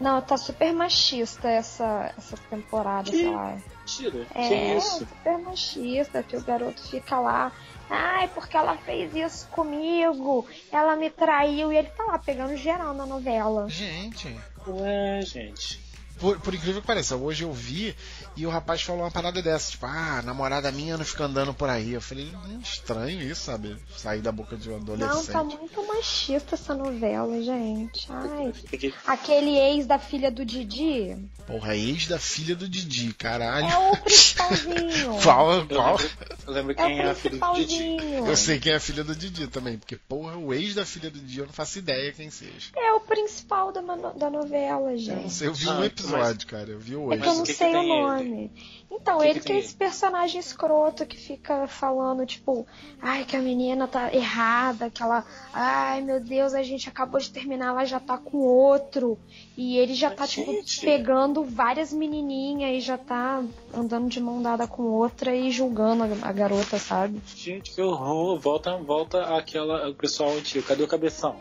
Não, 0.00 0.22
tá 0.22 0.38
super 0.38 0.72
machista 0.72 1.46
essa, 1.48 2.12
essa 2.16 2.36
temporada, 2.48 3.10
sei 3.10 3.28
lá. 3.30 3.58
Mentira. 3.84 4.26
É, 4.34 4.48
Que 4.48 4.54
isso? 4.78 4.98
super 5.00 5.38
machista, 5.38 6.22
que 6.22 6.36
o 6.36 6.42
garoto 6.42 6.80
fica 6.88 7.20
lá. 7.20 7.52
Ai, 7.90 8.28
porque 8.28 8.56
ela 8.56 8.76
fez 8.78 9.14
isso 9.14 9.46
comigo. 9.48 10.46
Ela 10.72 10.96
me 10.96 11.10
traiu. 11.10 11.70
E 11.70 11.76
ele 11.76 11.88
tá 11.88 12.04
lá 12.04 12.18
pegando 12.18 12.56
geral 12.56 12.94
na 12.94 13.04
novela. 13.04 13.68
Gente, 13.68 14.34
Ué, 14.66 15.20
gente. 15.22 15.83
Por, 16.18 16.38
por 16.40 16.54
incrível 16.54 16.80
que 16.80 16.86
pareça, 16.86 17.16
hoje 17.16 17.44
eu 17.44 17.52
vi 17.52 17.94
e 18.36 18.46
o 18.46 18.50
rapaz 18.50 18.82
falou 18.82 19.02
uma 19.02 19.10
parada 19.10 19.40
dessa, 19.42 19.70
tipo, 19.70 19.86
ah, 19.86 20.22
namorada 20.24 20.70
minha 20.72 20.96
não 20.96 21.04
fica 21.04 21.24
andando 21.24 21.52
por 21.54 21.68
aí. 21.68 21.92
Eu 21.92 22.00
falei, 22.00 22.30
hum, 22.46 22.60
estranho 22.62 23.20
isso, 23.22 23.42
sabe? 23.42 23.76
Sair 23.96 24.20
da 24.20 24.32
boca 24.32 24.56
de 24.56 24.68
um 24.70 24.72
Não, 24.72 24.80
adolescente. 24.94 25.32
tá 25.32 25.44
muito 25.44 25.86
machista 25.86 26.54
essa 26.54 26.74
novela, 26.74 27.40
gente. 27.42 28.06
Ai. 28.10 28.52
Que- 28.78 28.94
Aquele 29.06 29.56
ex 29.58 29.86
da 29.86 29.98
filha 29.98 30.30
do 30.30 30.44
Didi 30.44 31.16
Porra, 31.46 31.76
ex 31.76 32.06
da 32.06 32.18
filha 32.18 32.56
do 32.56 32.66
Didi, 32.68 33.12
caralho. 33.14 33.66
é 33.66 33.90
o 33.92 33.96
principalzinho. 33.98 35.18
Qual, 35.22 35.66
qual? 35.66 35.96
lembro, 35.96 36.10
eu 36.46 36.52
lembro 36.52 36.72
É 36.72 36.74
quem 36.74 37.00
é 37.00 37.06
o 37.06 37.10
a 37.10 37.14
filha 37.14 37.38
do 37.38 37.54
Didi. 37.54 37.96
Eu 38.26 38.36
sei 38.36 38.58
quem 38.58 38.72
é 38.72 38.76
a 38.76 38.80
filha 38.80 39.04
do 39.04 39.14
Didi 39.14 39.46
também, 39.48 39.76
porque, 39.78 39.96
porra, 39.96 40.36
o 40.36 40.52
ex 40.54 40.74
da 40.74 40.84
filha 40.86 41.10
do 41.10 41.18
Didi 41.18 41.40
eu 41.40 41.46
não 41.46 41.52
faço 41.52 41.78
ideia 41.78 42.12
quem 42.12 42.30
seja. 42.30 42.70
É 42.76 42.92
o 42.92 43.00
principal 43.00 43.72
da, 43.72 43.80
da 43.80 44.30
novela, 44.30 44.90
Eu 44.90 44.92
não 44.92 44.98
gente. 44.98 45.32
sei, 45.32 45.48
eu 45.48 45.54
vi 45.54 45.68
Ah, 45.68 45.72
um 45.78 45.84
episódio, 45.84 46.03
cara, 46.46 46.70
eu 46.70 46.78
vi 46.78 46.94
É 46.94 46.98
hoje. 46.98 47.20
que 47.20 47.26
eu 47.26 47.26
Mas 47.26 47.34
não 47.36 47.42
o 47.42 47.46
que 47.46 47.52
que 47.52 47.58
sei 47.58 47.68
o 47.70 47.72
tem 47.72 47.88
nome. 47.88 48.52
Então, 48.90 49.18
O 49.18 49.20
que 49.20 49.26
ele 49.26 49.40
que 49.40 49.46
que 49.46 49.52
é 49.52 49.58
esse 49.58 49.74
personagem 49.74 50.38
escroto 50.40 51.04
que 51.04 51.16
fica 51.16 51.66
falando, 51.66 52.24
tipo, 52.24 52.66
ai, 53.02 53.24
que 53.24 53.36
a 53.36 53.40
menina 53.40 53.88
tá 53.88 54.12
errada, 54.14 54.88
que 54.88 55.02
ela, 55.02 55.24
ai 55.52 56.00
meu 56.00 56.20
Deus, 56.20 56.54
a 56.54 56.62
gente 56.62 56.88
acabou 56.88 57.20
de 57.20 57.30
terminar, 57.30 57.68
ela 57.68 57.84
já 57.84 57.98
tá 57.98 58.16
com 58.16 58.38
outro. 58.38 59.18
E 59.56 59.78
ele 59.78 59.94
já 59.94 60.10
tá, 60.10 60.26
tipo, 60.26 60.50
Gente. 60.52 60.80
pegando 60.80 61.42
várias 61.44 61.92
menininhas 61.92 62.70
e 62.76 62.80
já 62.80 62.96
tá 62.96 63.42
andando 63.72 64.08
de 64.08 64.20
mão 64.20 64.40
dada 64.40 64.66
com 64.66 64.82
outra 64.84 65.34
e 65.34 65.50
julgando 65.50 66.04
a, 66.04 66.28
a 66.28 66.32
garota, 66.32 66.78
sabe? 66.78 67.20
Gente, 67.34 67.72
que 67.72 67.82
horror. 67.82 68.38
Volta, 68.38 68.76
volta 68.78 69.36
aquela. 69.36 69.88
O 69.90 69.94
pessoal 69.94 70.30
antigo. 70.32 70.66
Cadê 70.66 70.82
o 70.82 70.88
cabeção? 70.88 71.36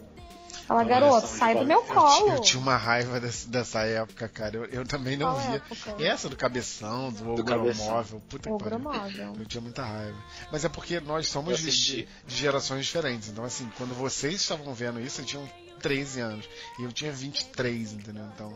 Fala, 0.68 0.86
só, 1.22 1.28
sai 1.28 1.54
do 1.56 1.62
eu- 1.62 1.66
meu 1.68 1.80
Eu, 1.80 1.84
colo. 1.86 2.30
eu 2.34 2.42
tinha 2.42 2.62
uma 2.62 2.78
raiva 2.78 3.20
desse- 3.20 3.48
dessa 3.50 3.82
época, 3.82 4.28
cara. 4.30 4.56
Eu, 4.58 4.66
eu 4.66 4.86
também 4.88 5.18
não 5.18 5.34
Qual 5.34 5.40
via. 5.48 5.56
época? 5.58 6.04
Essa 6.04 6.30
do 6.30 6.36
cabeção, 6.38 7.12
do, 7.12 7.36
Do 7.36 7.42
ogromóvel, 7.42 8.22
puta 8.30 8.50
que 8.50 8.58
pariu. 8.58 8.78
Ogromóvel. 8.78 9.34
Eu 9.40 9.46
tinha 9.46 9.62
muita 9.62 9.84
raiva. 9.84 10.18
Mas 10.52 10.64
é 10.64 10.70
porque 10.70 11.00
nós 11.02 11.26
Eu 11.28 11.32
somos 11.34 11.60
de, 11.60 12.06
de 12.26 12.36
gerações 12.36 12.86
diferentes. 12.86 13.30
Então, 13.30 13.44
assim, 13.44 13.70
quando 13.78 13.94
vocês 13.94 14.36
estavam 14.36 14.74
vendo 14.74 15.00
isso, 15.02 15.22
eu 15.22 15.26
tinha 15.26 15.44
13 15.82 16.22
anos. 16.22 16.48
E 16.80 16.84
eu 16.84 16.92
tinha 16.94 17.12
23, 17.12 17.94
entendeu? 17.94 18.26
Então, 18.34 18.54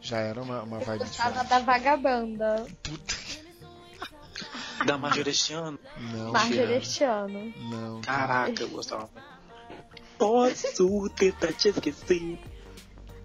já 0.00 0.18
era 0.18 0.40
uma, 0.42 0.62
uma 0.62 0.78
Eu 0.78 0.86
vibe 0.86 0.98
gostava 1.04 1.30
diferente. 1.42 1.50
da 1.50 1.58
vagabanda. 1.60 2.66
Puta 2.82 3.14
que... 3.14 3.42
Da 4.86 4.98
Marjorie 4.98 5.30
este 5.30 5.52
ano. 5.52 5.78
Não, 6.12 6.32
Marjorie 6.32 6.76
este 6.78 7.04
ano. 7.04 7.52
não. 7.70 8.00
Caraca, 8.00 8.62
eu 8.62 8.68
gostava. 8.70 9.08
Posso 10.22 11.08
tentar 11.10 11.52
te 11.52 11.68
esquecer. 11.70 12.38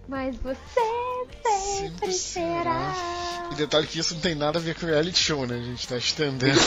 Mas 0.07 0.35
você 0.37 0.57
sempre 0.75 1.51
Sempre 1.77 2.13
será. 2.13 3.47
E 3.51 3.55
detalhe 3.55 3.85
que 3.85 3.99
isso 3.99 4.13
não 4.15 4.21
tem 4.21 4.33
nada 4.35 4.57
a 4.57 4.61
ver 4.61 4.75
com 4.75 4.85
reality 4.85 5.19
show, 5.19 5.45
né? 5.45 5.57
A 5.57 5.61
gente 5.61 5.87
tá 5.87 5.97
estendendo. 5.97 6.59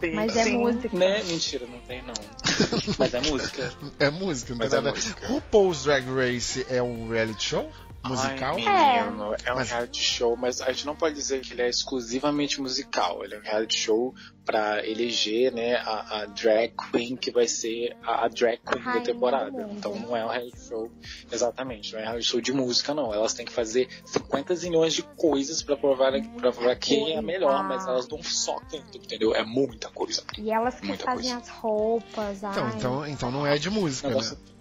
Tem, 0.00 0.14
Mas 0.14 0.36
é 0.36 0.44
música. 0.44 0.94
Né? 0.94 1.22
Mentira, 1.22 1.66
não 1.66 1.80
tem 1.80 2.02
não. 2.02 2.12
Mas 2.98 3.14
é 3.14 3.20
música. 3.22 3.72
É 3.98 4.10
música, 4.10 4.50
não 4.52 4.58
Mas 4.58 4.70
tem 4.70 4.78
é 4.78 4.82
nada. 4.82 4.94
música. 4.94 5.26
RuPaul's 5.26 5.84
Drag 5.84 6.04
Race 6.14 6.66
é 6.68 6.82
um 6.82 7.08
reality 7.08 7.44
show? 7.44 7.70
Musical? 8.08 8.56
Ai, 8.66 9.04
menino, 9.04 9.34
é, 9.44 9.52
um 9.52 9.56
Mas- 9.56 9.70
reality 9.70 10.00
show, 10.02 10.36
mas 10.36 10.60
a 10.60 10.66
gente 10.72 10.86
não 10.86 10.96
pode 10.96 11.14
dizer 11.14 11.40
que 11.40 11.52
ele 11.52 11.62
é 11.62 11.68
exclusivamente 11.68 12.60
musical. 12.60 13.24
Ele 13.24 13.34
é 13.34 13.38
um 13.38 13.42
reality 13.42 13.76
show 13.78 14.14
pra 14.44 14.86
eleger, 14.86 15.52
né, 15.52 15.74
a, 15.76 16.20
a 16.22 16.26
drag 16.26 16.72
queen 16.92 17.16
que 17.16 17.30
vai 17.32 17.48
ser 17.48 17.96
a, 18.02 18.24
a 18.24 18.28
drag 18.28 18.58
queen 18.64 18.82
da 18.84 18.90
Rainha 18.90 19.04
temporada. 19.04 19.68
Então 19.72 19.94
não 19.98 20.16
é 20.16 20.24
um 20.24 20.28
reality 20.28 20.60
show, 20.68 20.90
exatamente, 21.32 21.92
não 21.92 21.98
é 22.00 22.02
um 22.02 22.06
reality 22.06 22.26
show 22.28 22.40
de 22.40 22.52
música, 22.52 22.94
não. 22.94 23.12
Elas 23.12 23.34
têm 23.34 23.44
que 23.44 23.52
fazer 23.52 23.88
50 24.04 24.54
zilhões 24.54 24.94
de 24.94 25.02
coisas 25.02 25.62
pra 25.62 25.76
provar, 25.76 26.12
pra 26.40 26.52
provar 26.52 26.76
quem 26.76 27.14
é 27.14 27.18
a 27.18 27.22
melhor, 27.22 27.64
mas 27.64 27.86
elas 27.86 28.06
não 28.08 28.22
só 28.22 28.54
cantam, 28.60 29.00
entendeu? 29.02 29.34
É 29.34 29.44
muita 29.44 29.88
coisa. 29.90 30.22
E 30.38 30.50
elas 30.50 30.78
que 30.80 30.86
Muita 30.86 31.04
fazem 31.04 31.30
coisa. 31.32 31.36
as 31.38 31.48
roupas. 31.48 32.36
Então, 32.38 32.50
ai. 32.66 32.72
então, 32.76 33.06
então 33.06 33.30
não 33.30 33.46
é 33.46 33.58
de 33.58 33.68
música, 33.70 34.08
Negócio- 34.08 34.36
né? 34.36 34.55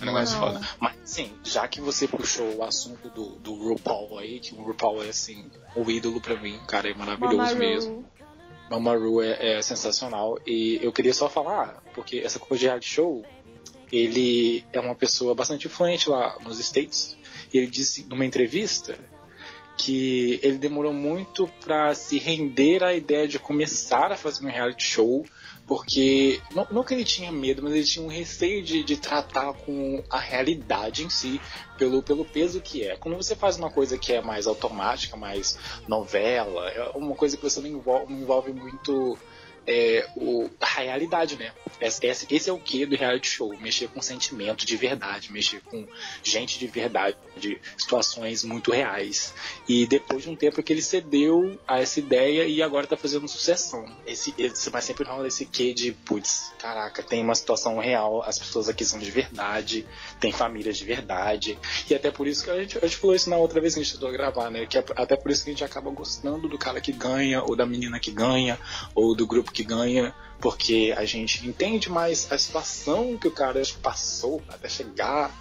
Um 0.00 0.04
negócio 0.04 0.38
Não. 0.38 0.46
foda. 0.46 0.68
Mas 0.80 0.96
sim, 1.04 1.32
já 1.44 1.66
que 1.66 1.80
você 1.80 2.06
puxou 2.06 2.56
o 2.56 2.64
assunto 2.64 3.08
do, 3.10 3.30
do 3.36 3.54
RuPaul 3.54 4.18
aí, 4.18 4.38
que 4.40 4.54
o 4.54 4.62
RuPaul 4.62 5.02
é 5.04 5.08
assim, 5.08 5.50
o 5.74 5.90
ídolo 5.90 6.20
pra 6.20 6.36
mim, 6.36 6.58
cara, 6.68 6.90
é 6.90 6.94
maravilhoso 6.94 7.36
Mama 7.36 7.50
Ru. 7.50 7.58
mesmo. 7.58 8.04
Mamaru 8.70 9.22
é, 9.22 9.58
é 9.58 9.62
sensacional. 9.62 10.38
E 10.46 10.78
eu 10.82 10.92
queria 10.92 11.14
só 11.14 11.28
falar, 11.28 11.82
porque 11.94 12.18
essa 12.18 12.38
coisa 12.38 12.60
de 12.60 12.66
reality 12.66 12.88
show, 12.88 13.24
ele 13.90 14.64
é 14.72 14.80
uma 14.80 14.94
pessoa 14.94 15.34
bastante 15.34 15.66
influente 15.66 16.08
lá 16.08 16.38
nos 16.42 16.58
States. 16.60 17.16
E 17.52 17.58
ele 17.58 17.66
disse 17.66 18.04
numa 18.04 18.26
entrevista 18.26 18.98
que 19.78 20.40
ele 20.42 20.58
demorou 20.58 20.92
muito 20.92 21.48
para 21.64 21.94
se 21.94 22.18
render 22.18 22.82
à 22.82 22.92
ideia 22.92 23.28
de 23.28 23.38
começar 23.38 24.10
a 24.10 24.16
fazer 24.16 24.44
um 24.44 24.50
reality 24.50 24.84
show, 24.84 25.24
porque 25.66 26.40
não, 26.54 26.66
não 26.70 26.84
que 26.84 26.94
ele 26.94 27.04
tinha 27.04 27.30
medo, 27.30 27.62
mas 27.62 27.72
ele 27.74 27.84
tinha 27.84 28.04
um 28.04 28.08
receio 28.08 28.62
de, 28.62 28.82
de 28.82 28.96
tratar 28.96 29.52
com 29.52 30.02
a 30.10 30.18
realidade 30.18 31.04
em 31.04 31.10
si, 31.10 31.40
pelo, 31.78 32.02
pelo 32.02 32.24
peso 32.24 32.60
que 32.60 32.82
é. 32.82 32.96
Quando 32.96 33.16
você 33.16 33.36
faz 33.36 33.56
uma 33.56 33.70
coisa 33.70 33.96
que 33.96 34.12
é 34.12 34.20
mais 34.20 34.46
automática, 34.46 35.16
mais 35.16 35.56
novela, 35.86 36.68
é 36.70 36.90
uma 36.96 37.14
coisa 37.14 37.36
que 37.36 37.42
você 37.42 37.60
não 37.60 37.68
envolve, 37.68 38.12
não 38.12 38.20
envolve 38.20 38.52
muito 38.52 39.16
é, 39.68 40.08
o, 40.16 40.48
a 40.58 40.80
realidade, 40.80 41.36
né? 41.36 41.52
Esse, 41.78 42.06
esse, 42.06 42.48
é 42.48 42.52
o 42.52 42.58
que 42.58 42.86
do 42.86 42.96
reality 42.96 43.28
show, 43.28 43.54
mexer 43.60 43.86
com 43.88 44.00
sentimento 44.00 44.66
de 44.66 44.76
verdade, 44.76 45.30
mexer 45.30 45.60
com 45.60 45.86
gente 46.24 46.58
de 46.58 46.66
verdade, 46.66 47.16
de 47.36 47.60
situações 47.76 48.42
muito 48.42 48.72
reais. 48.72 49.34
E 49.68 49.86
depois 49.86 50.22
de 50.22 50.30
um 50.30 50.34
tempo 50.34 50.62
que 50.62 50.72
ele 50.72 50.80
cedeu 50.80 51.60
a 51.68 51.80
essa 51.80 52.00
ideia 52.00 52.44
e 52.46 52.62
agora 52.62 52.86
tá 52.86 52.96
fazendo 52.96 53.28
sucessão. 53.28 53.84
Esse, 54.06 54.34
esse, 54.38 54.70
mas 54.70 54.84
sempre 54.84 55.04
rola 55.04 55.28
esse 55.28 55.44
quê 55.44 55.74
de, 55.74 55.92
putz, 55.92 56.50
caraca, 56.58 57.02
tem 57.02 57.22
uma 57.22 57.34
situação 57.34 57.78
real, 57.78 58.22
as 58.22 58.38
pessoas 58.38 58.68
aqui 58.68 58.84
são 58.84 58.98
de 58.98 59.10
verdade, 59.10 59.86
tem 60.18 60.32
famílias 60.32 60.78
de 60.78 60.84
verdade. 60.84 61.58
E 61.88 61.94
até 61.94 62.10
por 62.10 62.26
isso 62.26 62.42
que 62.42 62.50
a 62.50 62.58
gente, 62.58 62.78
a 62.78 62.80
gente 62.80 62.96
falou 62.96 63.14
isso 63.14 63.28
na 63.28 63.36
outra 63.36 63.60
vez 63.60 63.74
que 63.74 63.80
a 63.80 63.82
gente 63.82 63.92
tentou 63.92 64.10
gravar, 64.10 64.50
né? 64.50 64.64
Que 64.64 64.78
é, 64.78 64.84
até 64.96 65.14
por 65.14 65.30
isso 65.30 65.44
que 65.44 65.50
a 65.50 65.52
gente 65.52 65.64
acaba 65.64 65.90
gostando 65.90 66.48
do 66.48 66.58
cara 66.58 66.80
que 66.80 66.92
ganha, 66.92 67.42
ou 67.42 67.54
da 67.54 67.66
menina 67.66 68.00
que 68.00 68.10
ganha, 68.10 68.58
ou 68.94 69.14
do 69.14 69.26
grupo 69.26 69.52
que 69.52 69.57
ganha, 69.64 70.14
porque 70.40 70.94
a 70.96 71.04
gente 71.04 71.46
entende 71.46 71.90
mais 71.90 72.30
a 72.30 72.38
situação 72.38 73.16
que 73.18 73.28
o 73.28 73.32
cara 73.32 73.62
passou 73.82 74.42
até 74.48 74.68
chegar 74.68 75.32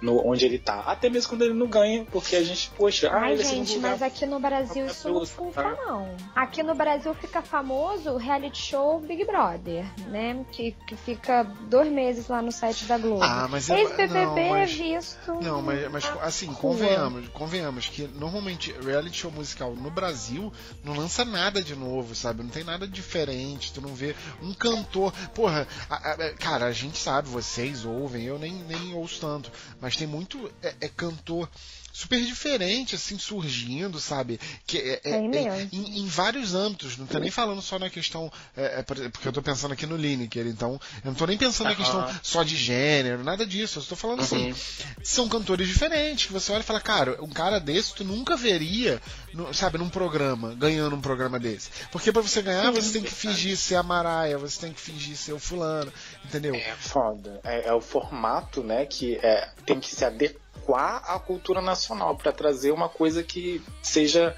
no, 0.00 0.26
onde 0.26 0.44
ele 0.44 0.58
tá. 0.58 0.80
Até 0.80 1.08
mesmo 1.10 1.30
quando 1.30 1.42
ele 1.42 1.54
não 1.54 1.66
ganha, 1.66 2.04
porque 2.10 2.36
a 2.36 2.42
gente, 2.44 2.70
poxa, 2.76 3.10
ah, 3.10 3.20
Ai, 3.22 3.32
ele 3.32 3.42
é 3.42 3.44
segundo 3.44 3.66
gente, 3.66 3.76
lugar. 3.76 3.90
mas 3.92 4.02
aqui 4.02 4.26
no 4.26 4.38
Brasil 4.40 4.86
isso 4.86 5.08
não 5.12 5.26
funciona, 5.26 5.76
não. 5.86 6.16
Aqui 6.34 6.62
no 6.62 6.74
Brasil 6.74 7.14
fica 7.14 7.42
famoso 7.42 8.10
o 8.12 8.16
reality 8.16 8.60
show 8.62 9.00
Big 9.00 9.24
Brother, 9.24 9.84
né? 10.08 10.44
Que, 10.52 10.72
que 10.86 10.96
fica 10.96 11.42
dois 11.68 11.90
meses 11.90 12.28
lá 12.28 12.40
no 12.42 12.52
site 12.52 12.84
da 12.84 12.96
Globo. 12.98 13.22
Ah, 13.22 13.46
mas 13.50 13.68
é- 13.70 13.80
Ex-BBB 13.80 14.14
não, 14.24 14.36
é 14.38 14.50
mas- 14.60 14.72
visto. 14.72 15.32
Não, 15.42 15.62
mas, 15.62 15.90
mas 15.90 16.04
assim, 16.22 16.46
rua. 16.46 16.56
convenhamos, 16.56 17.28
convenhamos 17.28 17.86
que 17.86 18.06
normalmente 18.06 18.72
reality 18.80 19.16
show 19.18 19.30
musical 19.30 19.74
no 19.74 19.90
Brasil 19.90 20.52
não 20.84 20.94
lança 20.94 21.24
nada 21.24 21.62
de 21.62 21.74
novo, 21.74 22.14
sabe? 22.14 22.42
Não 22.42 22.50
tem 22.50 22.64
nada 22.64 22.86
diferente, 22.86 23.72
tu 23.72 23.80
não 23.80 23.94
vê 23.94 24.14
um 24.42 24.52
cantor. 24.54 25.12
Porra, 25.34 25.66
a- 25.90 26.12
a- 26.12 26.32
cara, 26.34 26.66
a 26.66 26.72
gente 26.72 26.98
sabe, 26.98 27.28
vocês 27.28 27.84
ouvem, 27.84 28.24
eu 28.24 28.38
nem, 28.38 28.52
nem 28.52 28.94
ouço 28.94 29.20
tanto, 29.20 29.50
mas 29.80 29.87
tem 29.96 30.06
muito 30.06 30.50
é, 30.62 30.74
é 30.82 30.88
cantor 30.88 31.48
super 31.92 32.20
diferente, 32.24 32.94
assim, 32.94 33.18
surgindo, 33.18 33.98
sabe? 33.98 34.38
Que 34.66 34.78
é, 34.78 34.92
é- 34.92 35.00
Tem 35.00 35.14
é- 35.48 35.50
mesmo. 35.56 35.68
em, 35.72 35.98
em 36.00 36.06
vários 36.06 36.54
âmbitos, 36.54 36.96
não 36.96 37.06
tô 37.06 37.18
nem 37.18 37.30
falando 37.30 37.60
só 37.60 37.76
na 37.76 37.90
questão, 37.90 38.30
é, 38.56 38.80
é, 38.80 38.82
porque 38.82 39.26
eu 39.26 39.32
tô 39.32 39.42
pensando 39.42 39.72
aqui 39.72 39.84
no 39.84 39.96
Lineker, 39.96 40.46
então, 40.46 40.80
eu 41.02 41.10
não 41.10 41.14
tô 41.14 41.26
nem 41.26 41.36
pensando 41.36 41.66
na 41.68 41.72
Aham. 41.72 41.82
questão 41.82 42.20
só 42.22 42.44
de 42.44 42.54
gênero, 42.54 43.24
nada 43.24 43.44
disso, 43.44 43.78
eu 43.78 43.82
estou 43.82 43.98
falando 43.98 44.22
assim, 44.22 44.46
Uhum. 44.50 44.54
são 45.02 45.28
cantores 45.28 45.66
diferentes, 45.66 46.26
que 46.26 46.32
você 46.32 46.52
olha 46.52 46.60
e 46.60 46.64
fala, 46.64 46.80
cara, 46.80 47.18
um 47.20 47.30
cara 47.30 47.58
desse 47.58 47.94
tu 47.94 48.04
nunca 48.04 48.36
veria, 48.36 49.02
no- 49.32 49.52
sabe, 49.52 49.76
num 49.78 49.88
programa, 49.88 50.54
ganhando 50.54 50.94
um 50.94 51.00
programa 51.00 51.40
desse. 51.40 51.68
Porque 51.90 52.12
pra 52.12 52.22
você 52.22 52.42
ganhar, 52.42 52.70
você 52.70 52.92
tem 52.92 53.02
que 53.02 53.10
fingir 53.12 53.56
ser 53.56 53.74
a 53.74 53.82
Maraia, 53.82 54.38
você 54.38 54.60
tem 54.60 54.72
que 54.72 54.80
fingir 54.80 55.16
ser 55.16 55.32
o 55.32 55.38
fulano, 55.40 55.92
entendeu? 56.24 56.54
É 56.54 56.74
foda. 56.76 57.40
É, 57.44 57.68
é 57.68 57.72
o 57.72 57.80
formato, 57.80 58.62
né, 58.62 58.84
que 58.86 59.16
é, 59.22 59.48
tem 59.66 59.78
que 59.80 59.94
se 59.94 60.04
adequar 60.04 61.02
à 61.06 61.18
cultura 61.18 61.60
nacional, 61.60 62.16
pra 62.16 62.32
trazer 62.32 62.70
uma 62.72 62.88
coisa 62.88 63.22
que 63.22 63.62
seja 63.82 64.36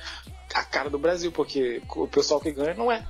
a 0.54 0.62
cara 0.64 0.88
do 0.90 0.98
Brasil, 0.98 1.30
porque 1.32 1.82
o 1.96 2.06
pessoal 2.08 2.40
que 2.40 2.52
ganha 2.52 2.74
não 2.74 2.90
é. 2.90 3.04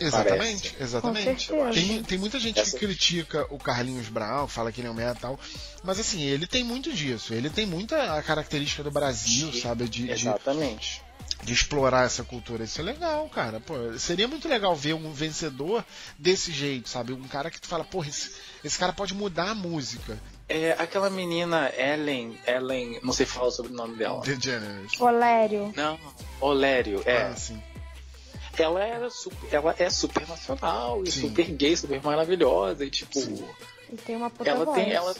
Exatamente, 0.00 0.70
Parece. 0.70 0.82
exatamente. 0.82 1.48
Tem, 1.74 2.02
tem 2.02 2.18
muita 2.18 2.40
gente 2.40 2.58
Essa- 2.58 2.76
que 2.76 2.84
critica 2.86 3.46
o 3.50 3.58
Carlinhos 3.58 4.08
Brown, 4.08 4.48
fala 4.48 4.72
que 4.72 4.80
ele 4.80 4.88
é 4.88 4.90
um 4.90 4.94
merda 4.94 5.18
e 5.18 5.20
tal. 5.22 5.38
Mas 5.84 6.00
assim, 6.00 6.22
ele 6.22 6.46
tem 6.46 6.64
muito 6.64 6.92
disso. 6.92 7.32
Ele 7.34 7.48
tem 7.48 7.66
muita 7.66 8.14
a 8.16 8.22
característica 8.22 8.82
do 8.82 8.90
Brasil, 8.90 9.52
Sim, 9.52 9.60
sabe? 9.60 9.88
De, 9.88 10.10
Exatamente. 10.10 10.96
de 10.96 11.11
explorar 11.50 12.04
essa 12.04 12.22
cultura. 12.22 12.64
Isso 12.64 12.80
é 12.80 12.84
legal, 12.84 13.28
cara. 13.28 13.58
Pô, 13.58 13.74
seria 13.98 14.28
muito 14.28 14.48
legal 14.48 14.76
ver 14.76 14.94
um 14.94 15.12
vencedor 15.12 15.84
desse 16.18 16.52
jeito, 16.52 16.88
sabe? 16.88 17.12
Um 17.12 17.26
cara 17.26 17.50
que 17.50 17.60
tu 17.60 17.66
fala, 17.66 17.82
porra, 17.84 18.08
esse, 18.08 18.32
esse 18.62 18.78
cara 18.78 18.92
pode 18.92 19.14
mudar 19.14 19.50
a 19.50 19.54
música. 19.54 20.18
É, 20.48 20.72
aquela 20.72 21.08
menina 21.08 21.72
Ellen, 21.76 22.38
Ellen, 22.46 23.00
não 23.02 23.12
sei 23.12 23.24
falar 23.26 23.50
sobre 23.50 23.72
o 23.72 23.74
nome 23.74 23.96
dela. 23.96 24.20
DeGeneres. 24.20 25.00
Olério. 25.00 25.72
Não, 25.74 25.98
Olério, 26.40 27.02
é. 27.06 27.22
Ah, 27.22 27.34
sim. 27.36 27.60
Ela 28.58 28.84
era 28.84 29.08
super, 29.10 29.54
ela 29.54 29.74
é 29.78 29.88
super 29.88 30.28
nacional 30.28 31.02
e 31.02 31.10
Sim. 31.10 31.28
super 31.28 31.50
gay, 31.52 31.74
super 31.74 32.02
maravilhosa 32.02 32.84
e 32.84 32.90
tipo, 32.90 33.18
Sim. 33.18 33.42
E 33.90 33.96
tem 33.96 34.14
uma 34.14 34.28
puta 34.28 34.50
ela 34.50 34.64
voz. 34.66 34.76
tem 34.76 34.92
ela, 34.92 35.14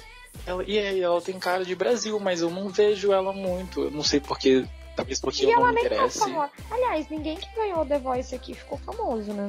ela 0.46 0.62
e 0.64 0.78
aí, 0.78 1.00
ela 1.00 1.20
tem 1.20 1.38
cara 1.38 1.64
de 1.64 1.74
Brasil, 1.74 2.20
mas 2.20 2.42
eu 2.42 2.50
não 2.50 2.68
vejo 2.68 3.10
ela 3.10 3.32
muito. 3.32 3.84
Eu 3.84 3.90
não 3.90 4.02
sei 4.04 4.20
porque, 4.20 4.66
talvez 4.96 5.20
porque 5.20 5.44
E 5.44 5.50
eu 5.50 5.56
não 5.56 5.62
ela 5.62 5.68
me 5.68 5.74
nem 5.80 5.88
tá 5.88 5.94
interesse. 5.96 6.18
famosa. 6.18 6.50
Aliás, 6.70 7.08
ninguém 7.08 7.36
que 7.36 7.54
ganhou 7.54 7.84
The 7.86 7.98
Voice 7.98 8.34
aqui 8.34 8.54
ficou 8.54 8.78
famoso, 8.78 9.32
né? 9.32 9.48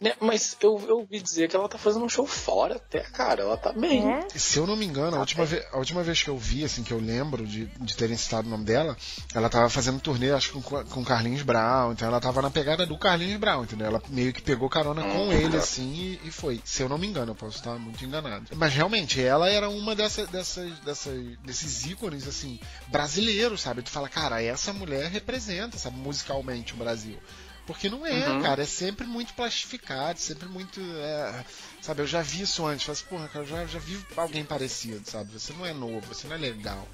Né, 0.00 0.12
Mas 0.20 0.56
eu, 0.60 0.78
eu 0.86 0.98
ouvi 0.98 1.20
dizer 1.20 1.48
que 1.48 1.56
ela 1.56 1.68
tá 1.68 1.78
fazendo 1.78 2.04
um 2.04 2.08
show 2.08 2.26
fora 2.26 2.76
até, 2.76 3.00
cara. 3.00 3.42
Ela 3.42 3.56
tá 3.56 3.72
bem. 3.72 4.06
É? 4.12 4.26
Se 4.38 4.58
eu 4.58 4.66
não 4.66 4.76
me 4.76 4.84
engano, 4.84 5.16
a 5.16 5.20
última, 5.20 5.44
ve- 5.46 5.64
a 5.72 5.78
última 5.78 6.02
vez 6.02 6.22
que 6.22 6.28
eu 6.28 6.36
vi, 6.36 6.64
assim, 6.64 6.82
que 6.82 6.92
eu 6.92 6.98
lembro 7.00 7.46
de, 7.46 7.64
de 7.66 7.96
terem 7.96 8.16
citado 8.16 8.46
o 8.46 8.50
nome 8.50 8.64
dela, 8.64 8.94
ela 9.34 9.48
tava 9.48 9.70
fazendo 9.70 9.98
turnê, 9.98 10.32
acho 10.32 10.52
que 10.52 10.60
com, 10.62 10.84
com 10.84 11.04
Carlinhos 11.04 11.42
Brown, 11.42 11.92
então 11.92 12.06
ela 12.08 12.20
tava 12.20 12.42
na 12.42 12.50
pegada 12.50 12.84
do 12.84 12.98
Carlinhos 12.98 13.40
Brown, 13.40 13.64
entendeu? 13.64 13.86
Ela 13.86 14.02
meio 14.10 14.32
que 14.34 14.42
pegou 14.42 14.68
carona 14.68 15.02
com 15.02 15.28
Hum. 15.28 15.32
ele, 15.32 15.56
assim, 15.56 16.18
e, 16.22 16.28
e 16.28 16.30
foi. 16.30 16.60
Se 16.64 16.82
eu 16.82 16.88
não 16.90 16.98
me 16.98 17.06
engano, 17.06 17.30
eu 17.32 17.36
posso 17.36 17.56
estar 17.56 17.78
muito 17.78 18.04
enganado. 18.04 18.46
Mas 18.54 18.74
realmente, 18.74 19.22
ela 19.22 19.48
era 19.50 19.68
uma 19.70 19.94
dessa, 19.94 20.26
dessas, 20.26 20.78
dessas, 20.80 21.38
desses 21.38 21.86
ícones, 21.86 22.28
assim, 22.28 22.60
brasileiros, 22.88 23.62
sabe? 23.62 23.80
Tu 23.82 23.90
fala, 23.90 24.08
cara, 24.10 24.42
essa 24.42 24.72
mulher 24.72 25.10
representa, 25.10 25.78
sabe, 25.78 25.96
musicalmente 25.96 26.74
o 26.74 26.76
Brasil. 26.76 27.16
Porque 27.66 27.88
não 27.88 28.06
é, 28.06 28.28
Uhum. 28.28 28.42
cara, 28.42 28.62
é 28.62 28.66
sempre 28.66 29.06
muito 29.06 29.34
plastificado, 29.34 30.20
sempre 30.20 30.48
muito. 30.48 30.80
é, 30.80 31.44
sabe, 31.82 32.02
eu 32.02 32.06
já 32.06 32.22
vi 32.22 32.42
isso 32.42 32.64
antes. 32.64 32.84
Falo 32.86 32.92
assim, 32.96 33.06
porra, 33.06 33.28
cara, 33.28 33.44
eu 33.44 33.48
já, 33.48 33.66
já 33.66 33.78
vi 33.80 34.00
alguém 34.16 34.44
parecido, 34.44 35.02
sabe? 35.10 35.32
Você 35.32 35.52
não 35.52 35.66
é 35.66 35.72
novo, 35.72 36.02
você 36.06 36.28
não 36.28 36.36
é 36.36 36.38
legal. 36.38 36.86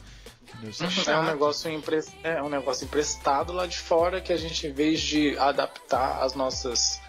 Entendeu? 0.48 0.72
Você 0.72 1.10
é, 1.10 1.12
É 1.12 1.18
um 1.18 1.24
negócio, 1.24 1.70
empre- 1.70 2.04
é 2.22 2.42
um 2.42 2.48
negócio 2.48 2.84
emprestado 2.84 3.52
lá 3.52 3.66
de 3.66 3.76
fora 3.78 4.20
que 4.20 4.32
a 4.32 4.36
gente, 4.36 4.66
em 4.66 4.72
vez 4.72 5.00
de 5.00 5.36
adaptar 5.38 6.22
as 6.22 6.34
nossas. 6.34 7.00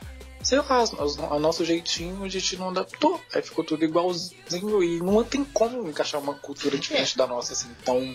Sei 0.41 0.57
lá, 0.57 0.83
o 1.33 1.39
nosso 1.39 1.63
jeitinho, 1.63 2.21
a 2.25 2.27
gente 2.29 2.57
não 2.57 2.67
adaptou. 2.69 3.23
Aí 3.33 3.41
ficou 3.41 3.63
tudo 3.63 3.85
igualzinho 3.85 4.83
e 4.83 4.99
não 4.99 5.23
tem 5.23 5.41
como 5.45 5.87
encaixar 5.89 6.19
uma 6.19 6.33
cultura 6.33 6.77
diferente 6.77 7.17
da 7.17 7.25
nossa, 7.25 7.53
assim, 7.53 7.69
tão. 7.85 8.13